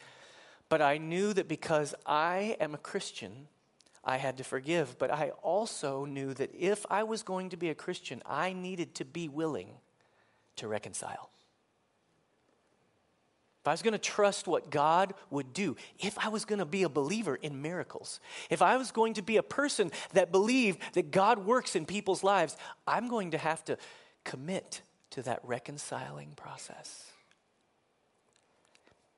but 0.68 0.82
I 0.82 0.98
knew 0.98 1.32
that 1.32 1.48
because 1.48 1.94
I 2.04 2.56
am 2.60 2.74
a 2.74 2.78
Christian, 2.78 3.46
I 4.04 4.16
had 4.16 4.36
to 4.36 4.44
forgive. 4.44 4.98
But 4.98 5.10
I 5.10 5.30
also 5.42 6.04
knew 6.04 6.34
that 6.34 6.50
if 6.52 6.84
I 6.90 7.04
was 7.04 7.22
going 7.22 7.50
to 7.50 7.56
be 7.56 7.70
a 7.70 7.74
Christian, 7.74 8.22
I 8.26 8.52
needed 8.52 8.94
to 8.96 9.04
be 9.04 9.28
willing 9.28 9.76
to 10.56 10.68
reconcile. 10.68 11.30
If 13.66 13.68
I 13.68 13.72
was 13.72 13.82
going 13.82 13.92
to 13.92 13.98
trust 13.98 14.46
what 14.46 14.70
God 14.70 15.12
would 15.28 15.52
do, 15.52 15.76
if 15.98 16.16
I 16.18 16.28
was 16.28 16.44
going 16.44 16.60
to 16.60 16.64
be 16.64 16.84
a 16.84 16.88
believer 16.88 17.34
in 17.34 17.62
miracles, 17.62 18.20
if 18.48 18.62
I 18.62 18.76
was 18.76 18.92
going 18.92 19.14
to 19.14 19.22
be 19.22 19.38
a 19.38 19.42
person 19.42 19.90
that 20.12 20.30
believed 20.30 20.78
that 20.92 21.10
God 21.10 21.44
works 21.44 21.74
in 21.74 21.84
people's 21.84 22.22
lives, 22.22 22.56
I'm 22.86 23.08
going 23.08 23.32
to 23.32 23.38
have 23.38 23.64
to 23.64 23.76
commit 24.22 24.82
to 25.10 25.22
that 25.22 25.40
reconciling 25.42 26.34
process. 26.36 27.10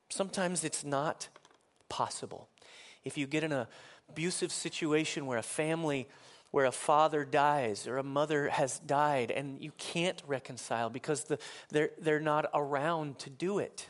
Sometimes 0.09 0.63
it's 0.63 0.83
not 0.83 1.29
possible. 1.87 2.47
If 3.03 3.19
you 3.19 3.27
get 3.27 3.43
in 3.43 3.51
an 3.51 3.67
abusive 4.09 4.51
situation 4.51 5.27
where 5.27 5.37
a 5.37 5.43
family 5.43 6.07
where 6.51 6.65
a 6.65 6.71
father 6.71 7.23
dies 7.23 7.87
or 7.87 7.97
a 7.97 8.03
mother 8.03 8.49
has 8.49 8.79
died 8.79 9.31
and 9.31 9.61
you 9.61 9.71
can't 9.77 10.21
reconcile 10.25 10.89
because 10.89 11.25
the, 11.25 11.37
they're, 11.69 11.91
they're 11.99 12.19
not 12.19 12.49
around 12.53 13.19
to 13.19 13.29
do 13.29 13.59
it. 13.59 13.87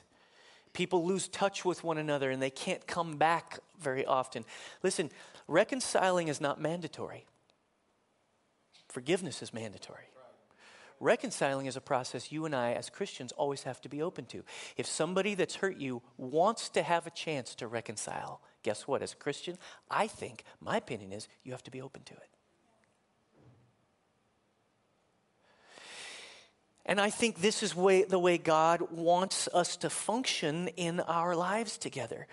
People 0.74 1.06
lose 1.06 1.28
touch 1.28 1.64
with 1.64 1.84
one 1.84 1.98
another 1.98 2.30
and 2.32 2.42
they 2.42 2.50
can't 2.50 2.86
come 2.86 3.18
back 3.18 3.60
very 3.80 4.06
often. 4.06 4.46
Listen, 4.84 5.10
reconciling 5.48 6.28
is 6.28 6.42
not 6.42 6.62
mandatory, 6.62 7.26
forgiveness 8.88 9.42
is 9.42 9.54
mandatory. 9.54 10.06
Reconciling 11.02 11.66
is 11.66 11.78
a 11.78 11.82
process 11.82 12.30
you 12.30 12.44
and 12.44 12.54
I, 12.54 12.74
as 12.74 12.90
Christians, 12.90 13.32
always 13.32 13.64
have 13.64 13.80
to 13.82 13.90
be 13.90 14.02
open 14.02 14.26
to. 14.26 14.44
If 14.76 14.86
somebody 14.86 15.34
that's 15.34 15.56
hurt 15.56 15.78
you 15.78 16.02
wants 16.18 16.68
to 16.72 16.84
have 16.84 17.08
a 17.08 17.12
chance 17.12 17.56
to 17.56 17.68
reconcile, 17.68 18.42
guess 18.64 18.86
what? 18.86 19.02
As 19.02 19.14
a 19.14 19.16
Christian, 19.16 19.58
I 19.90 20.08
think, 20.08 20.44
my 20.60 20.76
opinion 20.76 21.14
is, 21.14 21.30
you 21.46 21.54
have 21.54 21.64
to 21.64 21.72
be 21.72 21.82
open 21.82 22.04
to 22.04 22.14
it. 22.16 22.30
And 26.90 27.00
I 27.00 27.12
think 27.12 27.40
this 27.40 27.62
is 27.62 27.76
way, 27.76 28.04
the 28.04 28.18
way 28.18 28.40
God 28.40 28.82
wants 28.90 29.48
us 29.54 29.78
to 29.78 29.92
function 29.92 30.70
in 30.70 31.00
our 31.02 31.36
lives 31.36 31.78
together. 31.78 32.26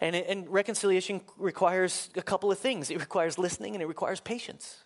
And, 0.00 0.16
and 0.16 0.48
reconciliation 0.48 1.20
requires 1.36 2.08
a 2.16 2.22
couple 2.22 2.50
of 2.50 2.58
things 2.58 2.90
it 2.90 2.98
requires 2.98 3.36
listening 3.36 3.74
and 3.74 3.82
it 3.82 3.86
requires 3.86 4.18
patience. 4.18 4.84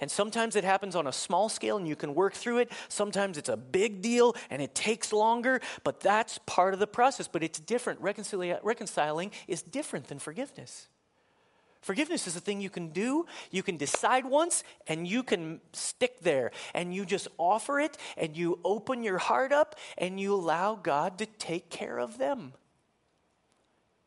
And 0.00 0.10
sometimes 0.10 0.54
it 0.54 0.64
happens 0.64 0.96
on 0.96 1.06
a 1.06 1.12
small 1.12 1.48
scale 1.48 1.78
and 1.78 1.88
you 1.88 1.96
can 1.96 2.14
work 2.14 2.34
through 2.34 2.58
it. 2.58 2.70
Sometimes 2.90 3.38
it's 3.38 3.48
a 3.48 3.56
big 3.56 4.02
deal 4.02 4.36
and 4.50 4.60
it 4.60 4.74
takes 4.74 5.10
longer, 5.10 5.62
but 5.82 6.00
that's 6.00 6.38
part 6.44 6.74
of 6.74 6.80
the 6.80 6.86
process. 6.86 7.26
But 7.26 7.42
it's 7.42 7.58
different. 7.58 8.02
Reconcilia- 8.02 8.60
reconciling 8.62 9.30
is 9.46 9.62
different 9.62 10.08
than 10.08 10.18
forgiveness. 10.18 10.88
Forgiveness 11.80 12.26
is 12.26 12.36
a 12.36 12.40
thing 12.40 12.60
you 12.60 12.70
can 12.70 12.88
do. 12.88 13.26
You 13.50 13.62
can 13.62 13.76
decide 13.76 14.26
once 14.26 14.64
and 14.86 15.06
you 15.06 15.22
can 15.22 15.60
stick 15.72 16.20
there 16.20 16.50
and 16.74 16.94
you 16.94 17.06
just 17.06 17.28
offer 17.38 17.78
it 17.78 17.96
and 18.16 18.36
you 18.36 18.58
open 18.64 19.02
your 19.02 19.18
heart 19.18 19.52
up 19.52 19.76
and 19.96 20.18
you 20.18 20.34
allow 20.34 20.74
God 20.74 21.18
to 21.18 21.26
take 21.26 21.70
care 21.70 21.98
of 21.98 22.18
them. 22.18 22.52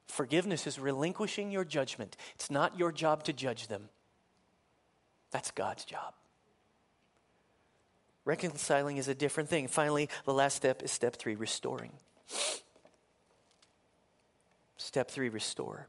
Forgiveness 0.08 0.68
is 0.68 0.78
relinquishing 0.78 1.52
your 1.52 1.64
judgment. 1.64 2.18
It's 2.36 2.52
not 2.52 2.78
your 2.78 2.92
job 2.92 3.24
to 3.24 3.34
judge 3.34 3.68
them, 3.68 3.90
that's 5.32 5.52
God's 5.52 5.86
job. 5.86 6.14
Reconciling 8.26 8.98
is 8.98 9.08
a 9.08 9.16
different 9.16 9.50
thing. 9.50 9.68
Finally, 9.68 10.10
the 10.26 10.34
last 10.34 10.56
step 10.56 10.84
is 10.84 10.92
step 10.92 11.16
three 11.16 11.36
restoring. 11.36 11.92
Step 14.78 15.10
three 15.10 15.30
restore. 15.30 15.88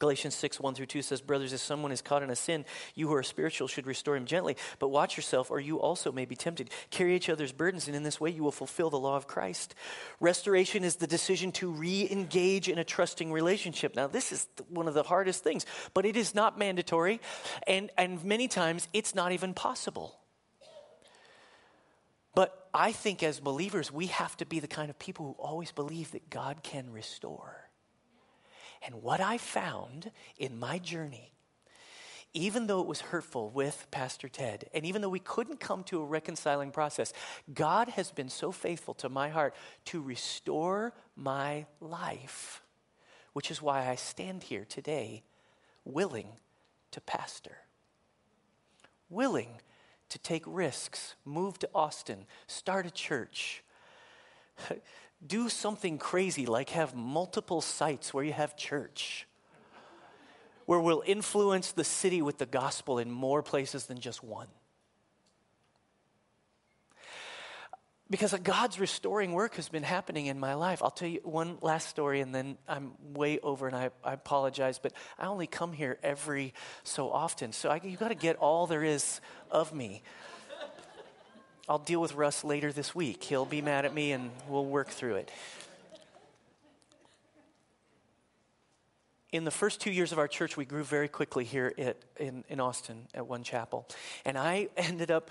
Galatians 0.00 0.34
6, 0.34 0.58
1 0.58 0.74
through 0.74 0.86
2 0.86 1.02
says, 1.02 1.20
Brothers, 1.20 1.52
if 1.52 1.60
someone 1.60 1.92
is 1.92 2.02
caught 2.02 2.24
in 2.24 2.30
a 2.30 2.36
sin, 2.36 2.64
you 2.96 3.06
who 3.06 3.14
are 3.14 3.22
spiritual 3.22 3.68
should 3.68 3.86
restore 3.86 4.16
him 4.16 4.26
gently. 4.26 4.56
But 4.80 4.88
watch 4.88 5.16
yourself, 5.16 5.52
or 5.52 5.60
you 5.60 5.78
also 5.80 6.10
may 6.10 6.24
be 6.24 6.34
tempted. 6.34 6.70
Carry 6.90 7.14
each 7.14 7.28
other's 7.28 7.52
burdens, 7.52 7.86
and 7.86 7.94
in 7.94 8.02
this 8.02 8.20
way 8.20 8.30
you 8.30 8.42
will 8.42 8.50
fulfill 8.50 8.90
the 8.90 8.98
law 8.98 9.16
of 9.16 9.28
Christ. 9.28 9.74
Restoration 10.18 10.82
is 10.82 10.96
the 10.96 11.06
decision 11.06 11.52
to 11.52 11.70
re 11.70 12.08
engage 12.10 12.68
in 12.68 12.78
a 12.78 12.84
trusting 12.84 13.30
relationship. 13.32 13.94
Now, 13.94 14.08
this 14.08 14.32
is 14.32 14.48
one 14.68 14.88
of 14.88 14.94
the 14.94 15.04
hardest 15.04 15.44
things, 15.44 15.64
but 15.94 16.04
it 16.04 16.16
is 16.16 16.34
not 16.34 16.58
mandatory, 16.58 17.20
and, 17.66 17.90
and 17.96 18.24
many 18.24 18.48
times 18.48 18.88
it's 18.92 19.14
not 19.14 19.30
even 19.30 19.54
possible. 19.54 20.18
But 22.34 22.68
I 22.74 22.90
think 22.90 23.22
as 23.22 23.38
believers, 23.38 23.92
we 23.92 24.08
have 24.08 24.36
to 24.38 24.46
be 24.46 24.58
the 24.58 24.66
kind 24.66 24.90
of 24.90 24.98
people 24.98 25.26
who 25.26 25.32
always 25.42 25.70
believe 25.70 26.10
that 26.12 26.30
God 26.30 26.64
can 26.64 26.90
restore. 26.90 27.63
And 28.84 29.02
what 29.02 29.20
I 29.20 29.38
found 29.38 30.10
in 30.38 30.58
my 30.58 30.78
journey 30.78 31.34
even 32.34 32.66
though 32.66 32.80
it 32.80 32.86
was 32.88 33.00
hurtful 33.00 33.48
with 33.50 33.86
Pastor 33.92 34.28
Ted, 34.28 34.68
and 34.74 34.84
even 34.84 35.00
though 35.00 35.08
we 35.08 35.20
couldn't 35.20 35.60
come 35.60 35.84
to 35.84 36.02
a 36.02 36.04
reconciling 36.04 36.72
process, 36.72 37.12
God 37.54 37.88
has 37.90 38.10
been 38.10 38.28
so 38.28 38.50
faithful 38.50 38.92
to 38.94 39.08
my 39.08 39.28
heart 39.28 39.54
to 39.86 40.02
restore 40.02 40.92
my 41.14 41.66
life, 41.80 42.60
which 43.34 43.52
is 43.52 43.62
why 43.62 43.88
I 43.88 43.94
stand 43.94 44.42
here 44.42 44.64
today 44.68 45.22
willing 45.84 46.26
to 46.90 47.00
pastor, 47.00 47.58
willing 49.08 49.60
to 50.08 50.18
take 50.18 50.42
risks, 50.44 51.14
move 51.24 51.60
to 51.60 51.68
Austin, 51.72 52.26
start 52.48 52.84
a 52.84 52.90
church. 52.90 53.62
Do 55.26 55.48
something 55.48 55.98
crazy 55.98 56.46
like 56.46 56.70
have 56.70 56.94
multiple 56.94 57.60
sites 57.60 58.12
where 58.12 58.24
you 58.24 58.32
have 58.32 58.56
church 58.56 59.26
where 60.66 60.80
we'll 60.80 61.02
influence 61.06 61.72
the 61.72 61.84
city 61.84 62.22
with 62.22 62.38
the 62.38 62.46
gospel 62.46 62.98
in 62.98 63.10
more 63.10 63.42
places 63.42 63.86
than 63.86 64.00
just 64.00 64.22
one. 64.22 64.48
Because 68.10 68.34
God's 68.42 68.78
restoring 68.78 69.32
work 69.32 69.56
has 69.56 69.68
been 69.68 69.82
happening 69.82 70.26
in 70.26 70.38
my 70.38 70.54
life. 70.54 70.82
I'll 70.82 70.90
tell 70.90 71.08
you 71.08 71.20
one 71.24 71.58
last 71.62 71.88
story 71.88 72.20
and 72.20 72.34
then 72.34 72.58
I'm 72.68 72.92
way 73.14 73.40
over 73.40 73.66
and 73.66 73.74
I, 73.74 73.90
I 74.04 74.12
apologize, 74.12 74.78
but 74.78 74.92
I 75.18 75.26
only 75.26 75.46
come 75.46 75.72
here 75.72 75.98
every 76.02 76.52
so 76.82 77.10
often. 77.10 77.52
So 77.52 77.70
I, 77.70 77.80
you 77.82 77.96
got 77.96 78.08
to 78.08 78.14
get 78.14 78.36
all 78.36 78.66
there 78.66 78.84
is 78.84 79.20
of 79.50 79.74
me. 79.74 80.02
I'll 81.68 81.78
deal 81.78 82.00
with 82.00 82.14
Russ 82.14 82.44
later 82.44 82.72
this 82.72 82.94
week. 82.94 83.24
He'll 83.24 83.46
be 83.46 83.62
mad 83.62 83.84
at 83.84 83.94
me 83.94 84.12
and 84.12 84.30
we'll 84.48 84.66
work 84.66 84.88
through 84.88 85.16
it. 85.16 85.30
in 89.34 89.42
the 89.42 89.50
first 89.50 89.80
two 89.80 89.90
years 89.90 90.12
of 90.12 90.18
our 90.20 90.28
church, 90.28 90.56
we 90.56 90.64
grew 90.64 90.84
very 90.84 91.08
quickly 91.08 91.42
here 91.42 91.74
at, 91.76 91.96
in, 92.20 92.44
in 92.48 92.60
Austin 92.60 93.08
at 93.14 93.26
One 93.26 93.42
Chapel. 93.42 93.84
And 94.24 94.38
I 94.38 94.68
ended 94.76 95.10
up, 95.10 95.28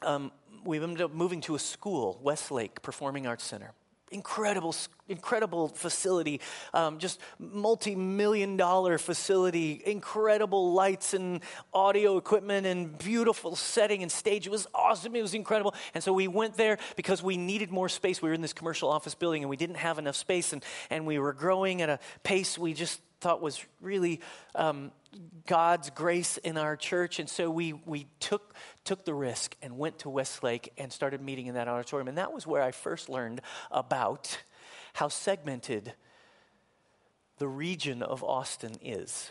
um, 0.00 0.30
we 0.64 0.78
ended 0.78 1.00
up 1.00 1.12
moving 1.12 1.40
to 1.42 1.56
a 1.56 1.58
school, 1.58 2.20
Westlake 2.22 2.80
Performing 2.80 3.26
Arts 3.26 3.42
Center 3.42 3.72
incredible, 4.10 4.74
incredible 5.08 5.68
facility, 5.68 6.40
um, 6.74 6.98
just 6.98 7.20
multi 7.38 7.94
million 7.94 8.56
dollar 8.56 8.98
facility, 8.98 9.82
incredible 9.84 10.72
lights 10.72 11.14
and 11.14 11.40
audio 11.72 12.16
equipment 12.16 12.66
and 12.66 12.96
beautiful 12.98 13.56
setting 13.56 14.02
and 14.02 14.12
stage. 14.12 14.46
It 14.46 14.50
was 14.50 14.66
awesome. 14.74 15.16
It 15.16 15.22
was 15.22 15.34
incredible. 15.34 15.74
And 15.94 16.02
so 16.02 16.12
we 16.12 16.28
went 16.28 16.56
there 16.56 16.78
because 16.96 17.22
we 17.22 17.36
needed 17.36 17.70
more 17.70 17.88
space. 17.88 18.20
We 18.20 18.28
were 18.28 18.34
in 18.34 18.42
this 18.42 18.52
commercial 18.52 18.88
office 18.88 19.14
building 19.14 19.42
and 19.42 19.50
we 19.50 19.56
didn't 19.56 19.76
have 19.76 19.98
enough 19.98 20.16
space 20.16 20.52
and, 20.52 20.64
and 20.90 21.06
we 21.06 21.18
were 21.18 21.32
growing 21.32 21.82
at 21.82 21.88
a 21.88 21.98
pace 22.22 22.58
we 22.58 22.74
just 22.74 23.00
thought 23.20 23.42
was 23.42 23.64
really 23.80 24.20
um, 24.54 24.92
God's 25.46 25.90
grace 25.90 26.36
in 26.38 26.56
our 26.56 26.76
church. 26.76 27.18
And 27.18 27.28
so 27.28 27.50
we, 27.50 27.72
we 27.72 28.06
took, 28.20 28.54
took 28.84 29.04
the 29.04 29.14
risk 29.14 29.56
and 29.62 29.78
went 29.78 30.00
to 30.00 30.10
Westlake 30.10 30.72
and 30.78 30.92
started 30.92 31.20
meeting 31.20 31.46
in 31.46 31.54
that 31.54 31.68
auditorium. 31.68 32.08
And 32.08 32.18
that 32.18 32.32
was 32.32 32.46
where 32.46 32.62
I 32.62 32.70
first 32.70 33.08
learned 33.08 33.40
about 33.70 34.38
how 34.94 35.08
segmented 35.08 35.92
the 37.38 37.48
region 37.48 38.02
of 38.02 38.22
Austin 38.22 38.74
is. 38.82 39.30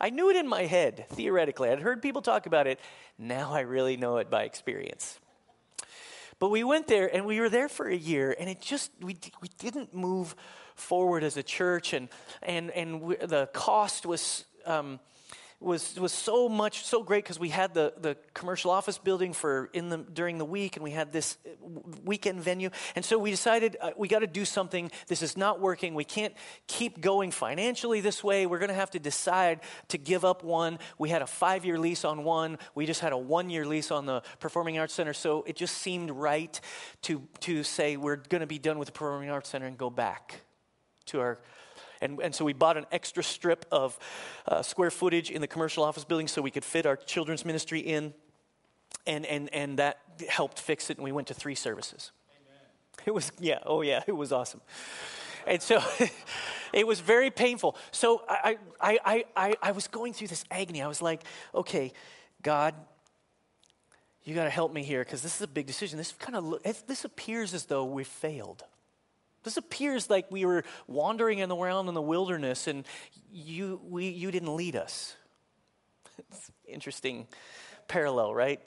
I 0.00 0.10
knew 0.10 0.28
it 0.30 0.36
in 0.36 0.46
my 0.46 0.66
head, 0.66 1.06
theoretically. 1.10 1.70
I'd 1.70 1.80
heard 1.80 2.02
people 2.02 2.20
talk 2.20 2.46
about 2.46 2.66
it. 2.66 2.80
Now 3.18 3.52
I 3.52 3.60
really 3.60 3.96
know 3.96 4.18
it 4.18 4.30
by 4.30 4.44
experience. 4.44 5.18
But 6.38 6.50
we 6.50 6.64
went 6.64 6.86
there 6.86 7.12
and 7.12 7.24
we 7.24 7.40
were 7.40 7.48
there 7.48 7.68
for 7.68 7.88
a 7.88 7.96
year, 7.96 8.36
and 8.38 8.50
it 8.50 8.60
just, 8.60 8.90
we, 9.00 9.16
we 9.40 9.48
didn't 9.58 9.94
move 9.94 10.36
forward 10.76 11.24
as 11.24 11.36
a 11.36 11.42
church, 11.42 11.92
and, 11.92 12.08
and, 12.42 12.70
and 12.70 13.00
we, 13.00 13.16
the 13.16 13.48
cost 13.52 14.06
was. 14.06 14.44
Um, 14.64 15.00
was 15.58 15.98
was 15.98 16.12
so 16.12 16.48
much 16.48 16.84
so 16.84 17.02
great 17.02 17.24
because 17.24 17.38
we 17.38 17.48
had 17.48 17.72
the 17.72 17.94
the 17.98 18.16
commercial 18.34 18.70
office 18.70 18.98
building 18.98 19.32
for 19.32 19.70
in 19.72 19.88
the 19.88 19.98
during 19.98 20.36
the 20.36 20.44
week 20.44 20.76
and 20.76 20.84
we 20.84 20.90
had 20.90 21.12
this 21.12 21.38
weekend 22.04 22.42
venue. 22.42 22.68
And 22.94 23.04
so 23.04 23.18
we 23.18 23.30
decided 23.30 23.76
uh, 23.80 23.92
we 23.96 24.06
got 24.06 24.18
to 24.18 24.26
do 24.26 24.44
something. 24.44 24.90
This 25.08 25.22
is 25.22 25.36
not 25.36 25.60
working. 25.60 25.94
We 25.94 26.04
can't 26.04 26.34
keep 26.66 27.00
going 27.00 27.30
financially 27.30 28.02
this 28.02 28.22
way. 28.22 28.44
We're 28.44 28.58
going 28.58 28.68
to 28.68 28.74
have 28.74 28.90
to 28.90 28.98
decide 28.98 29.60
to 29.88 29.98
give 29.98 30.24
up 30.24 30.44
one. 30.44 30.78
We 30.98 31.08
had 31.08 31.22
a 31.22 31.26
5 31.26 31.64
year 31.64 31.78
lease 31.78 32.04
on 32.04 32.22
one. 32.24 32.58
We 32.74 32.84
just 32.84 33.00
had 33.00 33.12
a 33.12 33.18
1 33.18 33.48
year 33.48 33.66
lease 33.66 33.90
on 33.90 34.04
the 34.04 34.22
performing 34.40 34.78
arts 34.78 34.92
center. 34.92 35.14
So 35.14 35.42
it 35.46 35.56
just 35.56 35.78
seemed 35.78 36.10
right 36.10 36.60
to 37.02 37.26
to 37.40 37.62
say 37.62 37.96
we're 37.96 38.16
going 38.16 38.42
to 38.42 38.46
be 38.46 38.58
done 38.58 38.78
with 38.78 38.86
the 38.86 38.92
performing 38.92 39.30
arts 39.30 39.48
center 39.48 39.66
and 39.66 39.78
go 39.78 39.88
back 39.88 40.42
to 41.06 41.20
our 41.20 41.38
and, 42.00 42.20
and 42.20 42.34
so 42.34 42.44
we 42.44 42.52
bought 42.52 42.76
an 42.76 42.86
extra 42.92 43.22
strip 43.22 43.64
of 43.72 43.98
uh, 44.46 44.62
square 44.62 44.90
footage 44.90 45.30
in 45.30 45.40
the 45.40 45.46
commercial 45.46 45.84
office 45.84 46.04
building 46.04 46.28
so 46.28 46.42
we 46.42 46.50
could 46.50 46.64
fit 46.64 46.86
our 46.86 46.96
children's 46.96 47.44
ministry 47.44 47.80
in. 47.80 48.12
And, 49.06 49.24
and, 49.26 49.52
and 49.54 49.78
that 49.78 49.98
helped 50.28 50.58
fix 50.58 50.90
it, 50.90 50.96
and 50.96 51.04
we 51.04 51.12
went 51.12 51.28
to 51.28 51.34
three 51.34 51.54
services. 51.54 52.10
Amen. 52.30 52.60
It 53.06 53.10
was, 53.12 53.32
yeah, 53.38 53.58
oh 53.64 53.82
yeah, 53.82 54.02
it 54.06 54.12
was 54.12 54.32
awesome. 54.32 54.60
And 55.46 55.62
so 55.62 55.80
it 56.72 56.86
was 56.86 57.00
very 57.00 57.30
painful. 57.30 57.76
So 57.92 58.22
I, 58.28 58.58
I, 58.80 58.98
I, 59.04 59.24
I, 59.36 59.54
I 59.62 59.72
was 59.72 59.86
going 59.86 60.12
through 60.12 60.28
this 60.28 60.44
agony. 60.50 60.82
I 60.82 60.88
was 60.88 61.00
like, 61.00 61.22
okay, 61.54 61.92
God, 62.42 62.74
you 64.24 64.34
got 64.34 64.44
to 64.44 64.50
help 64.50 64.72
me 64.72 64.82
here 64.82 65.04
because 65.04 65.22
this 65.22 65.36
is 65.36 65.42
a 65.42 65.46
big 65.46 65.66
decision. 65.66 65.98
This 65.98 66.12
kind 66.12 66.36
of 66.36 66.62
this 66.88 67.04
appears 67.04 67.54
as 67.54 67.66
though 67.66 67.84
we 67.84 68.02
failed. 68.02 68.64
This 69.46 69.56
appears 69.56 70.10
like 70.10 70.28
we 70.28 70.44
were 70.44 70.64
wandering 70.88 71.40
around 71.40 71.86
in 71.86 71.94
the 71.94 72.02
wilderness 72.02 72.66
and 72.66 72.84
you, 73.30 73.80
we, 73.84 74.08
you 74.08 74.32
didn't 74.32 74.56
lead 74.56 74.74
us. 74.74 75.14
It's 76.18 76.50
interesting 76.66 77.28
parallel, 77.86 78.34
right? 78.34 78.60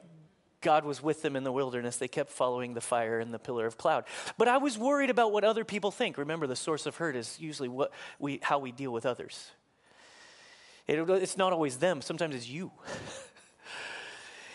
God 0.62 0.86
was 0.86 1.04
with 1.04 1.22
them 1.22 1.36
in 1.36 1.44
the 1.44 1.52
wilderness. 1.52 1.98
They 1.98 2.08
kept 2.08 2.32
following 2.32 2.76
the 2.76 2.82
fire 2.82 3.20
and 3.20 3.34
the 3.34 3.40
pillar 3.40 3.66
of 3.66 3.78
cloud. 3.78 4.06
But 4.38 4.48
I 4.48 4.58
was 4.58 4.78
worried 4.78 5.10
about 5.10 5.34
what 5.34 5.44
other 5.44 5.66
people 5.66 5.92
think. 5.92 6.18
Remember, 6.18 6.48
the 6.48 6.56
source 6.56 6.86
of 6.86 6.96
hurt 6.96 7.18
is 7.18 7.38
usually 7.42 7.68
what 7.68 7.92
we, 8.18 8.40
how 8.42 8.60
we 8.60 8.72
deal 8.72 8.94
with 8.94 9.06
others. 9.06 9.52
It, 10.88 10.98
it's 11.10 11.36
not 11.36 11.52
always 11.52 11.76
them, 11.76 12.02
sometimes 12.02 12.36
it's 12.36 12.48
you. 12.48 12.72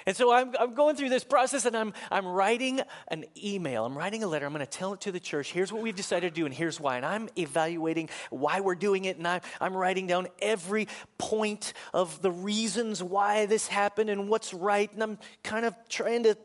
And 0.06 0.16
so 0.16 0.32
I'm, 0.32 0.52
I'm 0.58 0.74
going 0.74 0.96
through 0.96 1.08
this 1.08 1.24
process 1.24 1.64
and 1.64 1.76
I'm, 1.76 1.92
I'm 2.10 2.26
writing 2.26 2.80
an 3.08 3.24
email. 3.42 3.86
I'm 3.86 3.96
writing 3.96 4.22
a 4.22 4.26
letter. 4.26 4.46
I'm 4.46 4.52
going 4.52 4.64
to 4.64 4.70
tell 4.70 4.92
it 4.92 5.00
to 5.02 5.12
the 5.12 5.20
church. 5.20 5.52
Here's 5.52 5.72
what 5.72 5.82
we've 5.82 5.96
decided 5.96 6.34
to 6.34 6.40
do, 6.40 6.46
and 6.46 6.54
here's 6.54 6.78
why. 6.78 6.96
And 6.96 7.06
I'm 7.06 7.28
evaluating 7.38 8.10
why 8.30 8.60
we're 8.60 8.74
doing 8.74 9.06
it, 9.06 9.16
and 9.16 9.26
I'm, 9.26 9.40
I'm 9.60 9.74
writing 9.74 10.06
down 10.06 10.28
every 10.40 10.88
point 11.18 11.72
of 11.92 12.20
the 12.22 12.30
reasons 12.30 13.02
why 13.02 13.46
this 13.46 13.66
happened 13.66 14.10
and 14.10 14.28
what's 14.28 14.52
right. 14.52 14.92
And 14.92 15.02
I'm 15.02 15.18
kind 15.42 15.64
of 15.64 15.74
trying 15.88 16.24
to 16.24 16.36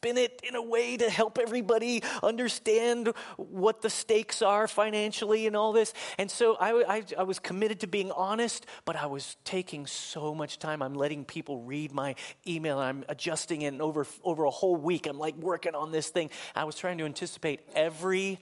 spin 0.00 0.16
it 0.16 0.40
in 0.42 0.54
a 0.54 0.62
way 0.62 0.96
to 0.96 1.10
help 1.10 1.38
everybody 1.38 2.02
understand 2.22 3.12
what 3.36 3.82
the 3.82 3.90
stakes 3.90 4.40
are 4.40 4.66
financially 4.66 5.46
and 5.46 5.54
all 5.54 5.72
this. 5.72 5.92
And 6.16 6.30
so 6.30 6.56
I, 6.56 6.96
I, 6.96 7.02
I, 7.18 7.22
was 7.24 7.38
committed 7.38 7.80
to 7.80 7.86
being 7.86 8.10
honest, 8.12 8.64
but 8.86 8.96
I 8.96 9.06
was 9.06 9.36
taking 9.44 9.86
so 9.86 10.34
much 10.34 10.58
time. 10.58 10.80
I'm 10.80 10.94
letting 10.94 11.24
people 11.26 11.58
read 11.58 11.92
my 11.92 12.14
email 12.46 12.78
I'm 12.78 13.04
adjusting 13.08 13.62
it. 13.62 13.68
And 13.68 13.82
over, 13.82 14.06
over 14.24 14.44
a 14.44 14.50
whole 14.50 14.76
week, 14.76 15.06
I'm 15.06 15.18
like 15.18 15.36
working 15.36 15.74
on 15.74 15.92
this 15.92 16.08
thing. 16.08 16.30
I 16.54 16.64
was 16.64 16.76
trying 16.76 16.96
to 16.98 17.04
anticipate 17.04 17.60
every 17.74 18.38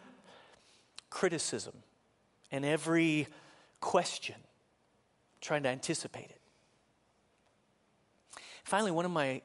criticism 1.10 1.74
and 2.52 2.64
every 2.64 3.26
question, 3.80 4.36
trying 5.40 5.64
to 5.64 5.68
anticipate 5.68 6.30
it. 6.30 6.40
Finally, 8.64 8.90
one 8.92 9.04
of 9.04 9.10
my 9.10 9.40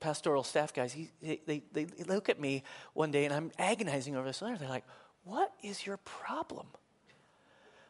pastoral 0.00 0.42
staff 0.42 0.72
guys, 0.72 0.92
he, 0.92 1.10
they, 1.22 1.40
they, 1.46 1.84
they 1.84 2.04
look 2.04 2.28
at 2.28 2.40
me 2.40 2.62
one 2.94 3.10
day 3.10 3.24
and 3.24 3.34
I'm 3.34 3.50
agonizing 3.58 4.16
over 4.16 4.26
this 4.26 4.42
letter. 4.42 4.56
They're 4.56 4.68
like, 4.68 4.86
What 5.24 5.52
is 5.62 5.86
your 5.86 5.96
problem? 5.98 6.66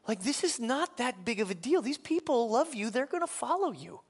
Like, 0.07 0.23
this 0.23 0.43
is 0.43 0.59
not 0.59 0.97
that 0.97 1.27
big 1.27 1.39
of 1.41 1.51
a 1.51 1.55
deal. 1.55 1.83
These 1.83 1.99
people 1.99 2.49
love 2.49 2.75
you, 2.75 2.91
they're 2.91 3.07
going 3.07 3.23
to 3.23 3.27
follow 3.27 3.73
you, 3.73 4.01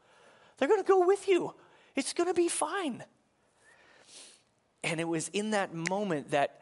they're 0.57 0.68
going 0.68 0.82
to 0.82 0.88
go 0.88 1.07
with 1.07 1.28
you. 1.28 1.55
It's 1.96 2.12
going 2.12 2.28
to 2.28 2.34
be 2.34 2.49
fine. 2.49 3.03
And 4.84 5.01
it 5.01 5.09
was 5.09 5.28
in 5.28 5.51
that 5.51 5.74
moment 5.74 6.30
that 6.30 6.61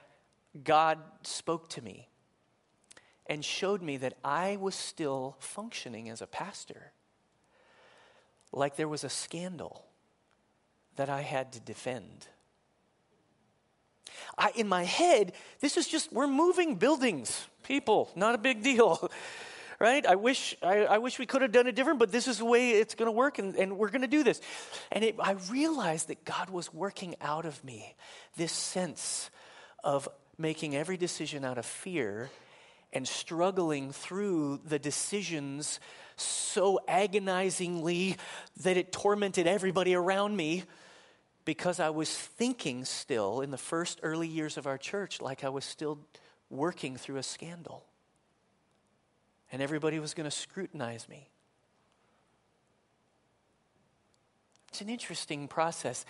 God 0.65 0.99
spoke 1.23 1.69
to 1.71 1.83
me 1.83 2.09
and 3.27 3.45
showed 3.45 3.83
me 3.83 3.99
that 3.99 4.15
I 4.25 4.57
was 4.57 4.75
still 4.75 5.37
functioning 5.39 6.09
as 6.09 6.23
a 6.23 6.27
pastor 6.27 6.93
like 8.53 8.77
there 8.77 8.89
was 8.89 9.05
a 9.05 9.09
scandal 9.09 9.85
that 10.97 11.09
I 11.09 11.23
had 11.23 11.53
to 11.53 11.61
defend. 11.61 12.27
I, 14.39 14.53
in 14.55 14.69
my 14.69 14.85
head, 14.85 15.33
this 15.61 15.77
is 15.77 15.89
just, 15.89 16.13
we're 16.13 16.27
moving 16.27 16.77
buildings, 16.77 17.47
people, 17.63 18.11
not 18.15 18.35
a 18.35 18.39
big 18.39 18.63
deal. 18.63 19.11
right? 19.79 20.07
I 20.07 20.15
wish, 20.15 20.57
I, 20.63 20.85
I, 20.85 20.99
wish 20.99 21.19
we 21.19 21.27
could 21.27 21.43
have 21.43 21.53
done 21.53 21.67
it 21.67 21.75
different, 21.75 21.99
but 21.99 22.11
this 22.11 22.29
is 22.29 22.39
the 22.39 22.45
way 22.45 22.71
it's 22.71 22.95
going 22.95 23.07
to 23.07 23.13
work, 23.13 23.39
and, 23.39 23.55
and 23.57 23.77
we're 23.79 23.91
going 23.91 24.03
to 24.03 24.09
do 24.09 24.25
this. 24.25 24.41
And 24.91 25.05
it, 25.05 25.17
I 25.21 25.33
realized 25.51 26.09
that 26.09 26.25
God 26.25 26.51
was 26.51 26.73
working 26.73 27.15
out 27.21 27.45
of 27.45 27.63
me 27.63 27.95
this 28.37 28.53
sense 28.53 29.31
of 29.85 30.09
making 30.39 30.75
every 30.75 30.97
decision 30.97 31.45
out 31.45 31.59
of 31.59 31.67
fear 31.67 32.31
and 32.93 33.07
struggling 33.07 33.93
through 33.93 34.61
the 34.65 34.79
decisions 34.79 35.81
so 36.17 36.81
agonizingly 36.89 38.17
that 38.63 38.77
it 38.77 38.93
tormented 38.93 39.47
everybody 39.47 39.95
around 39.95 40.35
me 40.37 40.65
because 41.47 41.81
I 41.81 41.91
was 41.91 42.11
thinking 42.11 42.85
still 42.85 43.41
in 43.41 43.51
the 43.51 43.57
first 43.57 44.01
early 44.03 44.29
years 44.29 44.59
of 44.59 44.67
our 44.67 44.77
church 44.77 45.23
like 45.23 45.45
I 45.45 45.49
was 45.49 45.65
still 45.65 45.99
working 46.51 46.97
through 46.97 47.17
a 47.17 47.23
scandal. 47.23 47.87
And 49.51 49.63
everybody 49.63 49.99
was 50.01 50.13
going 50.13 50.29
to 50.29 50.37
scrutinize 50.37 51.09
me. 51.09 51.31
It's 54.69 54.81
an 54.81 54.89
interesting 54.89 55.47
process. 55.47 56.05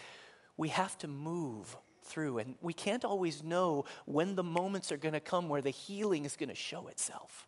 We 0.57 0.71
have 0.71 0.97
to 0.99 1.07
move 1.07 1.77
through, 2.03 2.39
and 2.39 2.55
we 2.63 2.73
can't 2.73 3.05
always 3.05 3.45
know 3.45 3.85
when 4.07 4.37
the 4.37 4.43
moments 4.43 4.91
are 4.91 4.97
going 4.97 5.13
to 5.13 5.21
come 5.21 5.49
where 5.49 5.61
the 5.61 5.71
healing 5.71 6.25
is 6.25 6.37
going 6.37 6.49
to 6.49 6.55
show 6.55 6.89
itself. 6.89 7.47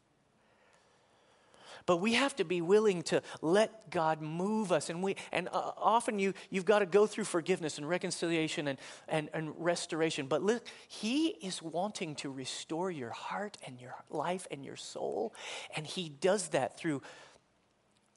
But 1.88 2.02
we 2.02 2.12
have 2.12 2.36
to 2.36 2.44
be 2.44 2.60
willing 2.60 3.00
to 3.04 3.22
let 3.40 3.90
God 3.90 4.20
move 4.20 4.72
us. 4.72 4.90
And, 4.90 5.02
we, 5.02 5.16
and 5.32 5.48
uh, 5.48 5.72
often 5.78 6.18
you, 6.18 6.34
you've 6.50 6.66
got 6.66 6.80
to 6.80 6.86
go 6.86 7.06
through 7.06 7.24
forgiveness 7.24 7.78
and 7.78 7.88
reconciliation 7.88 8.68
and, 8.68 8.78
and, 9.08 9.30
and 9.32 9.54
restoration. 9.56 10.26
But 10.26 10.42
look, 10.42 10.66
He 10.86 11.28
is 11.28 11.62
wanting 11.62 12.16
to 12.16 12.30
restore 12.30 12.90
your 12.90 13.08
heart 13.08 13.56
and 13.66 13.80
your 13.80 13.94
life 14.10 14.46
and 14.50 14.66
your 14.66 14.76
soul. 14.76 15.32
And 15.74 15.86
He 15.86 16.10
does 16.10 16.48
that 16.48 16.78
through 16.78 17.00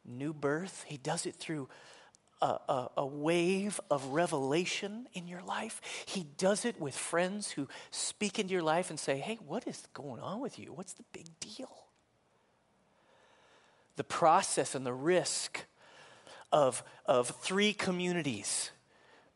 new 0.03 0.33
birth, 0.33 0.83
He 0.85 0.97
does 0.97 1.25
it 1.25 1.37
through 1.37 1.69
a, 2.41 2.45
a, 2.67 2.91
a, 2.97 3.05
wave 3.05 3.79
of 3.89 4.05
revelation 4.07 5.07
in 5.13 5.29
your 5.29 5.43
life. 5.43 5.79
He 6.05 6.25
does 6.37 6.65
it 6.65 6.81
with 6.81 6.97
friends 6.97 7.51
who 7.51 7.69
speak 7.89 8.37
into 8.37 8.51
your 8.51 8.63
life 8.63 8.89
and 8.89 8.99
say, 8.99 9.19
Hey, 9.19 9.37
what 9.47 9.65
is 9.65 9.87
going 9.93 10.19
on 10.19 10.41
with 10.41 10.59
you? 10.59 10.73
What's 10.73 10.91
the 10.91 11.05
big 11.13 11.27
deal? 11.39 11.90
The 13.95 14.03
process 14.03 14.75
and 14.75 14.85
the 14.85 14.93
risk 14.93 15.65
of, 16.51 16.83
of 17.05 17.29
three 17.29 17.73
communities. 17.73 18.71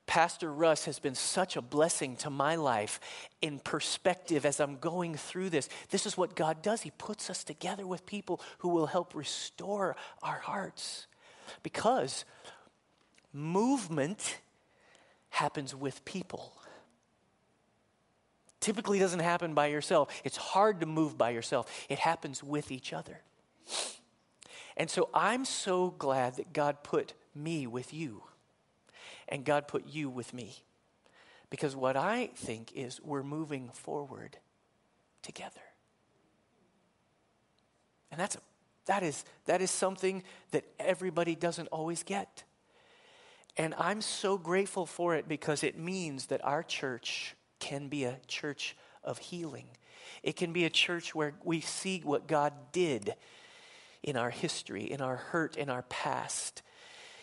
Pastor 0.07 0.53
Russ 0.53 0.85
has 0.85 0.99
been 0.99 1.15
such 1.15 1.55
a 1.55 1.61
blessing 1.61 2.15
to 2.17 2.29
my 2.29 2.55
life 2.55 2.99
in 3.41 3.59
perspective 3.59 4.45
as 4.45 4.59
I'm 4.59 4.77
going 4.77 5.15
through 5.15 5.49
this. 5.49 5.67
This 5.89 6.05
is 6.05 6.15
what 6.15 6.35
God 6.35 6.61
does. 6.61 6.81
He 6.81 6.91
puts 6.91 7.29
us 7.29 7.43
together 7.43 7.87
with 7.87 8.05
people 8.05 8.39
who 8.59 8.69
will 8.69 8.85
help 8.85 9.15
restore 9.15 9.95
our 10.21 10.39
hearts. 10.39 11.07
Because 11.63 12.23
movement 13.33 14.39
happens 15.29 15.75
with 15.75 16.05
people. 16.05 16.53
Typically 18.59 18.99
doesn't 18.99 19.19
happen 19.19 19.53
by 19.53 19.67
yourself. 19.67 20.09
It's 20.23 20.37
hard 20.37 20.79
to 20.81 20.85
move 20.85 21.17
by 21.17 21.31
yourself. 21.31 21.85
It 21.89 21.99
happens 21.99 22.43
with 22.43 22.71
each 22.71 22.93
other. 22.93 23.21
And 24.77 24.89
so 24.89 25.09
I'm 25.13 25.45
so 25.45 25.91
glad 25.97 26.35
that 26.35 26.53
God 26.53 26.83
put 26.83 27.13
me 27.33 27.67
with 27.67 27.93
you 27.93 28.23
and 29.27 29.45
God 29.45 29.67
put 29.67 29.87
you 29.87 30.09
with 30.09 30.33
me. 30.33 30.63
Because 31.49 31.75
what 31.75 31.95
I 31.95 32.31
think 32.35 32.71
is 32.75 32.99
we're 33.01 33.23
moving 33.23 33.69
forward 33.69 34.37
together. 35.21 35.61
And 38.11 38.19
that's 38.19 38.35
a, 38.35 38.39
that 38.85 39.03
is 39.03 39.25
that 39.45 39.61
is 39.61 39.71
something 39.71 40.23
that 40.51 40.65
everybody 40.79 41.35
doesn't 41.35 41.67
always 41.67 42.03
get. 42.03 42.43
And 43.57 43.73
I'm 43.77 44.01
so 44.01 44.37
grateful 44.37 44.85
for 44.85 45.15
it 45.15 45.27
because 45.27 45.63
it 45.63 45.77
means 45.77 46.27
that 46.27 46.43
our 46.43 46.61
church 46.61 47.35
can 47.59 47.87
be 47.87 48.03
a 48.03 48.19
church 48.27 48.75
of 49.03 49.17
healing. 49.17 49.67
It 50.23 50.35
can 50.35 50.51
be 50.51 50.65
a 50.65 50.69
church 50.69 51.15
where 51.15 51.33
we 51.43 51.61
see 51.61 52.01
what 52.03 52.27
God 52.27 52.53
did 52.71 53.15
in 54.05 54.15
our 54.15 54.29
history, 54.29 54.83
in 54.83 55.01
our 55.01 55.15
hurt, 55.15 55.57
in 55.57 55.67
our 55.67 55.81
past, 55.81 56.61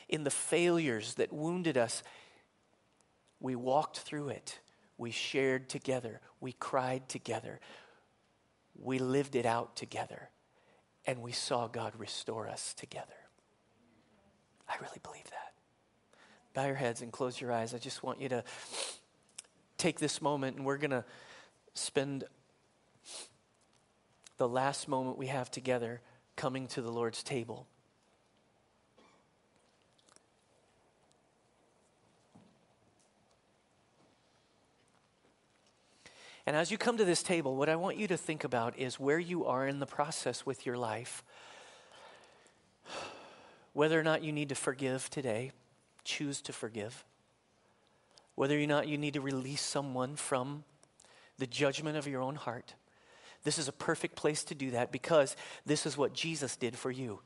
in 0.09 0.25
the 0.25 0.31
failures 0.31 1.15
that 1.15 1.33
wounded 1.33 1.79
us. 1.79 2.03
We 3.39 3.55
walked 3.55 4.01
through 4.01 4.31
it. 4.31 4.59
We 4.99 5.13
shared 5.13 5.69
together. 5.69 6.21
We 6.41 6.53
cried 6.53 7.09
together. 7.09 7.61
We 8.75 8.99
lived 8.99 9.37
it 9.37 9.47
out 9.47 9.77
together. 9.77 10.29
And 11.07 11.23
we 11.23 11.31
saw 11.31 11.69
God 11.69 11.93
restore 11.97 12.49
us 12.49 12.75
together. 12.75 13.07
I 14.69 14.75
really 14.81 15.01
believe 15.05 15.31
that 15.31 15.53
bow 16.55 16.67
your 16.67 16.75
heads 16.75 17.01
and 17.01 17.13
close 17.13 17.41
your 17.41 17.53
eyes. 17.53 17.75
I 17.75 17.79
just 17.79 18.03
want 18.03 18.21
you 18.21 18.29
to 18.29 18.43
take 19.79 20.01
this 20.01 20.21
moment 20.21 20.57
and 20.57 20.67
we're 20.67 20.79
going 20.79 20.91
to 20.91 21.05
spend 21.75 22.25
the 24.37 24.49
last 24.49 24.89
moment 24.89 25.17
we 25.17 25.29
have 25.29 25.49
together 25.49 26.01
coming 26.37 26.67
to 26.69 26.83
the 26.83 26.91
Lord's 26.91 27.23
table. 27.23 27.67
And 36.45 36.57
as 36.57 36.71
you 36.71 36.79
come 36.79 36.97
to 36.97 37.05
this 37.05 37.23
table, 37.23 37.57
what 37.57 37.69
I 37.69 37.77
want 37.77 37.97
you 37.97 38.09
to 38.09 38.17
think 38.17 38.43
about 38.43 38.77
is 38.77 38.99
where 38.99 39.19
you 39.19 39.47
are 39.47 39.67
in 39.67 39.79
the 39.79 39.87
process 39.87 40.45
with 40.45 40.67
your 40.67 40.77
life. 40.77 41.23
Whether 43.73 43.99
or 43.99 44.03
not 44.03 44.25
you 44.25 44.33
need 44.33 44.49
to 44.49 44.55
forgive 44.55 45.09
today 45.09 45.53
choose 46.05 46.41
to 46.43 46.53
forgive. 46.53 47.05
Whether 48.35 48.61
or 48.61 48.67
not 48.67 48.89
you 48.89 48.99
need 48.99 49.15
to 49.15 49.21
release 49.21 49.63
someone 49.63 50.17
from 50.17 50.65
the 51.39 51.47
judgment 51.47 51.97
of 51.97 52.07
your 52.07 52.21
own 52.21 52.35
heart. 52.35 52.75
This 53.45 53.59
is 53.59 53.69
a 53.69 53.73
perfect 53.73 54.17
place 54.17 54.45
to 54.45 54.55
do 54.55 54.71
that 54.73 54.93
because 54.93 55.37
this 55.67 55.87
is 55.87 55.97
what 55.97 56.13
Jesus 56.13 56.57
did 56.57 56.77
for 56.77 56.91
you. 56.91 57.21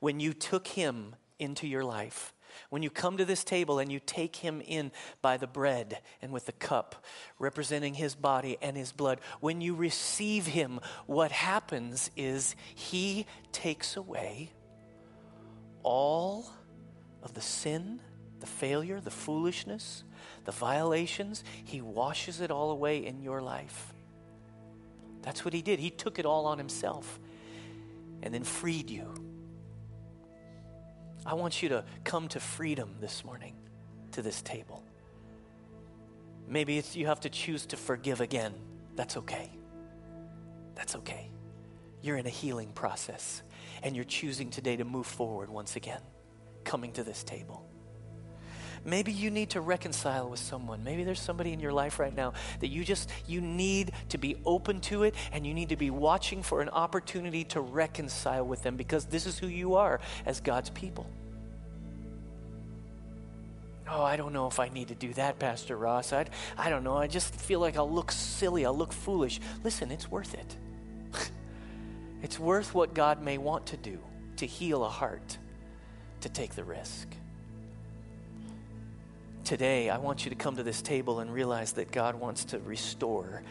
When 0.00 0.20
you 0.20 0.32
took 0.32 0.66
him 0.66 1.14
into 1.38 1.66
your 1.66 1.84
life, 1.84 2.34
when 2.70 2.82
you 2.82 2.90
come 2.90 3.16
to 3.16 3.24
this 3.24 3.44
table 3.44 3.78
and 3.78 3.90
you 3.90 4.00
take 4.00 4.36
him 4.36 4.60
in 4.66 4.92
by 5.20 5.36
the 5.36 5.46
bread 5.46 6.00
and 6.20 6.32
with 6.32 6.46
the 6.46 6.52
cup, 6.52 7.04
representing 7.38 7.94
his 7.94 8.14
body 8.14 8.58
and 8.60 8.76
his 8.76 8.92
blood, 8.92 9.20
when 9.40 9.60
you 9.60 9.74
receive 9.74 10.46
him, 10.46 10.80
what 11.06 11.32
happens 11.32 12.10
is 12.16 12.56
he 12.74 13.26
takes 13.52 13.96
away 13.96 14.50
all 15.82 16.50
of 17.22 17.34
the 17.34 17.40
sin, 17.40 18.00
the 18.40 18.46
failure, 18.46 19.00
the 19.00 19.10
foolishness, 19.10 20.04
the 20.44 20.52
violations, 20.52 21.44
He 21.64 21.80
washes 21.80 22.40
it 22.40 22.50
all 22.50 22.70
away 22.70 23.04
in 23.04 23.22
your 23.22 23.40
life. 23.40 23.92
That's 25.22 25.44
what 25.44 25.54
He 25.54 25.62
did. 25.62 25.78
He 25.78 25.90
took 25.90 26.18
it 26.18 26.26
all 26.26 26.46
on 26.46 26.58
Himself 26.58 27.20
and 28.22 28.32
then 28.32 28.44
freed 28.44 28.90
you. 28.90 29.12
I 31.24 31.34
want 31.34 31.62
you 31.62 31.68
to 31.70 31.84
come 32.04 32.28
to 32.28 32.40
freedom 32.40 32.96
this 33.00 33.24
morning 33.24 33.54
to 34.12 34.22
this 34.22 34.42
table. 34.42 34.84
Maybe 36.48 36.78
it's 36.78 36.96
you 36.96 37.06
have 37.06 37.20
to 37.20 37.30
choose 37.30 37.66
to 37.66 37.76
forgive 37.76 38.20
again. 38.20 38.52
That's 38.96 39.16
okay. 39.18 39.50
That's 40.74 40.96
okay. 40.96 41.30
You're 42.02 42.16
in 42.16 42.26
a 42.26 42.30
healing 42.30 42.72
process 42.72 43.42
and 43.82 43.94
you're 43.94 44.04
choosing 44.04 44.50
today 44.50 44.76
to 44.76 44.84
move 44.84 45.06
forward 45.06 45.48
once 45.48 45.76
again, 45.76 46.00
coming 46.64 46.92
to 46.92 47.04
this 47.04 47.22
table. 47.22 47.64
Maybe 48.84 49.12
you 49.12 49.30
need 49.30 49.50
to 49.50 49.60
reconcile 49.60 50.28
with 50.28 50.40
someone. 50.40 50.82
Maybe 50.82 51.04
there's 51.04 51.20
somebody 51.20 51.52
in 51.52 51.60
your 51.60 51.72
life 51.72 51.98
right 51.98 52.14
now 52.14 52.32
that 52.60 52.68
you 52.68 52.84
just 52.84 53.10
you 53.26 53.40
need 53.40 53.92
to 54.08 54.18
be 54.18 54.36
open 54.44 54.80
to 54.82 55.04
it 55.04 55.14
and 55.32 55.46
you 55.46 55.54
need 55.54 55.68
to 55.68 55.76
be 55.76 55.90
watching 55.90 56.42
for 56.42 56.60
an 56.60 56.68
opportunity 56.68 57.44
to 57.44 57.60
reconcile 57.60 58.44
with 58.44 58.62
them 58.62 58.76
because 58.76 59.04
this 59.04 59.26
is 59.26 59.38
who 59.38 59.46
you 59.46 59.76
are 59.76 60.00
as 60.26 60.40
God's 60.40 60.70
people. 60.70 61.06
Oh, 63.88 64.02
I 64.02 64.16
don't 64.16 64.32
know 64.32 64.46
if 64.46 64.58
I 64.58 64.68
need 64.68 64.88
to 64.88 64.94
do 64.94 65.12
that, 65.14 65.38
Pastor 65.38 65.76
Ross. 65.76 66.12
I, 66.12 66.26
I 66.56 66.70
don't 66.70 66.82
know. 66.82 66.96
I 66.96 67.08
just 67.08 67.34
feel 67.34 67.60
like 67.60 67.76
I'll 67.76 67.90
look 67.90 68.10
silly. 68.10 68.64
I'll 68.64 68.76
look 68.76 68.92
foolish. 68.92 69.38
Listen, 69.64 69.90
it's 69.90 70.10
worth 70.10 70.34
it. 70.34 70.56
It's 72.22 72.38
worth 72.38 72.72
what 72.72 72.94
God 72.94 73.20
may 73.20 73.36
want 73.36 73.66
to 73.66 73.76
do 73.76 73.98
to 74.36 74.46
heal 74.46 74.84
a 74.84 74.88
heart, 74.88 75.38
to 76.20 76.28
take 76.28 76.54
the 76.54 76.62
risk. 76.62 77.08
Today, 79.52 79.90
I 79.90 79.98
want 79.98 80.24
you 80.24 80.30
to 80.30 80.34
come 80.34 80.56
to 80.56 80.62
this 80.62 80.80
table 80.80 81.20
and 81.20 81.30
realize 81.30 81.72
that 81.72 81.92
God 81.92 82.14
wants 82.14 82.46
to 82.46 82.58
restore 82.60 83.42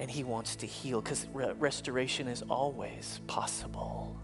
and 0.00 0.10
He 0.10 0.24
wants 0.24 0.56
to 0.56 0.66
heal 0.66 1.00
because 1.00 1.28
re- 1.32 1.52
restoration 1.52 2.26
is 2.26 2.42
always 2.50 3.20
possible. 3.28 4.16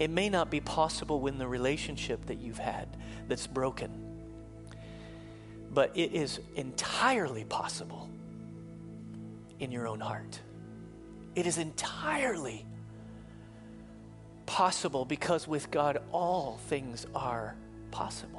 It 0.00 0.10
may 0.10 0.28
not 0.28 0.50
be 0.50 0.58
possible 0.58 1.20
when 1.20 1.38
the 1.38 1.46
relationship 1.46 2.26
that 2.26 2.38
you've 2.40 2.58
had 2.58 2.88
that's 3.28 3.46
broken, 3.46 3.92
but 5.72 5.92
it 5.96 6.12
is 6.12 6.40
entirely 6.56 7.44
possible 7.44 8.10
in 9.60 9.70
your 9.70 9.86
own 9.86 10.00
heart. 10.00 10.40
It 11.36 11.46
is 11.46 11.58
entirely 11.58 12.66
possible 14.46 15.04
because 15.04 15.46
with 15.46 15.70
God, 15.70 16.02
all 16.10 16.58
things 16.66 17.06
are 17.14 17.54
possible. 17.92 18.31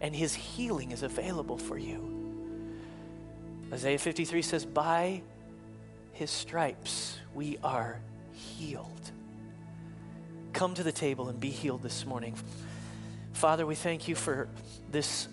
And 0.00 0.14
His 0.14 0.34
healing 0.34 0.92
is 0.92 1.02
available 1.02 1.58
for 1.58 1.76
you. 1.76 2.18
Isaiah 3.72 3.98
53 3.98 4.42
says, 4.42 4.64
By 4.64 5.22
his 6.18 6.32
stripes 6.32 7.16
we 7.32 7.58
are 7.62 8.00
healed. 8.32 9.12
Come 10.52 10.74
to 10.74 10.82
the 10.82 10.90
table 10.90 11.28
and 11.28 11.38
be 11.38 11.50
healed 11.50 11.82
this 11.82 12.04
morning. 12.04 12.34
Father, 13.34 13.64
we 13.64 13.76
thank 13.76 14.08
you 14.08 14.16
for 14.16 14.48
this 14.90 15.28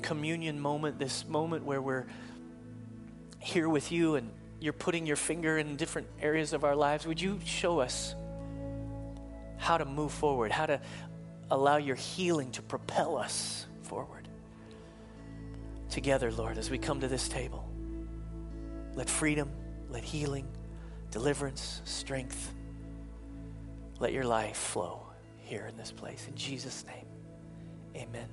communion 0.00 0.60
moment, 0.60 1.00
this 1.00 1.26
moment 1.26 1.64
where 1.64 1.82
we're 1.82 2.06
here 3.40 3.68
with 3.68 3.90
you 3.90 4.14
and 4.14 4.30
you're 4.60 4.72
putting 4.72 5.06
your 5.06 5.16
finger 5.16 5.58
in 5.58 5.74
different 5.74 6.06
areas 6.22 6.52
of 6.52 6.62
our 6.62 6.76
lives. 6.76 7.04
Would 7.04 7.20
you 7.20 7.40
show 7.44 7.80
us 7.80 8.14
how 9.56 9.76
to 9.76 9.84
move 9.84 10.12
forward, 10.12 10.52
how 10.52 10.66
to 10.66 10.80
allow 11.50 11.76
your 11.76 11.96
healing 11.96 12.50
to 12.52 12.62
propel 12.62 13.16
us 13.16 13.66
forward? 13.82 14.28
Together, 15.90 16.30
Lord, 16.30 16.58
as 16.58 16.70
we 16.70 16.78
come 16.78 17.00
to 17.00 17.08
this 17.08 17.28
table, 17.28 17.68
let 18.94 19.08
freedom, 19.08 19.50
let 19.88 20.04
healing, 20.04 20.46
deliverance, 21.10 21.80
strength, 21.84 22.52
let 23.98 24.12
your 24.12 24.24
life 24.24 24.56
flow 24.56 25.02
here 25.38 25.66
in 25.66 25.76
this 25.76 25.90
place. 25.90 26.26
In 26.28 26.34
Jesus' 26.34 26.84
name, 26.86 27.06
amen. 27.96 28.28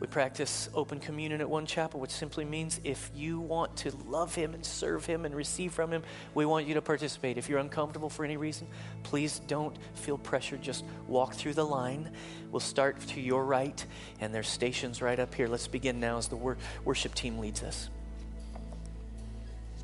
We 0.00 0.06
practice 0.06 0.70
open 0.74 0.98
communion 0.98 1.42
at 1.42 1.48
One 1.48 1.66
Chapel, 1.66 2.00
which 2.00 2.10
simply 2.10 2.46
means 2.46 2.80
if 2.84 3.10
you 3.14 3.38
want 3.38 3.76
to 3.78 3.94
love 4.08 4.34
Him 4.34 4.54
and 4.54 4.64
serve 4.64 5.04
Him 5.04 5.26
and 5.26 5.34
receive 5.34 5.72
from 5.72 5.92
Him, 5.92 6.02
we 6.34 6.46
want 6.46 6.66
you 6.66 6.74
to 6.74 6.82
participate. 6.82 7.36
If 7.36 7.50
you're 7.50 7.58
uncomfortable 7.58 8.08
for 8.08 8.24
any 8.24 8.38
reason, 8.38 8.66
please 9.02 9.40
don't 9.46 9.76
feel 9.94 10.16
pressured. 10.16 10.62
Just 10.62 10.86
walk 11.06 11.34
through 11.34 11.54
the 11.54 11.66
line. 11.66 12.10
We'll 12.50 12.60
start 12.60 12.98
to 13.08 13.20
your 13.20 13.44
right, 13.44 13.84
and 14.20 14.34
there's 14.34 14.48
stations 14.48 15.02
right 15.02 15.20
up 15.20 15.34
here. 15.34 15.48
Let's 15.48 15.68
begin 15.68 16.00
now 16.00 16.16
as 16.16 16.28
the 16.28 16.36
wor- 16.36 16.56
worship 16.84 17.14
team 17.14 17.38
leads 17.38 17.62
us. 17.62 17.90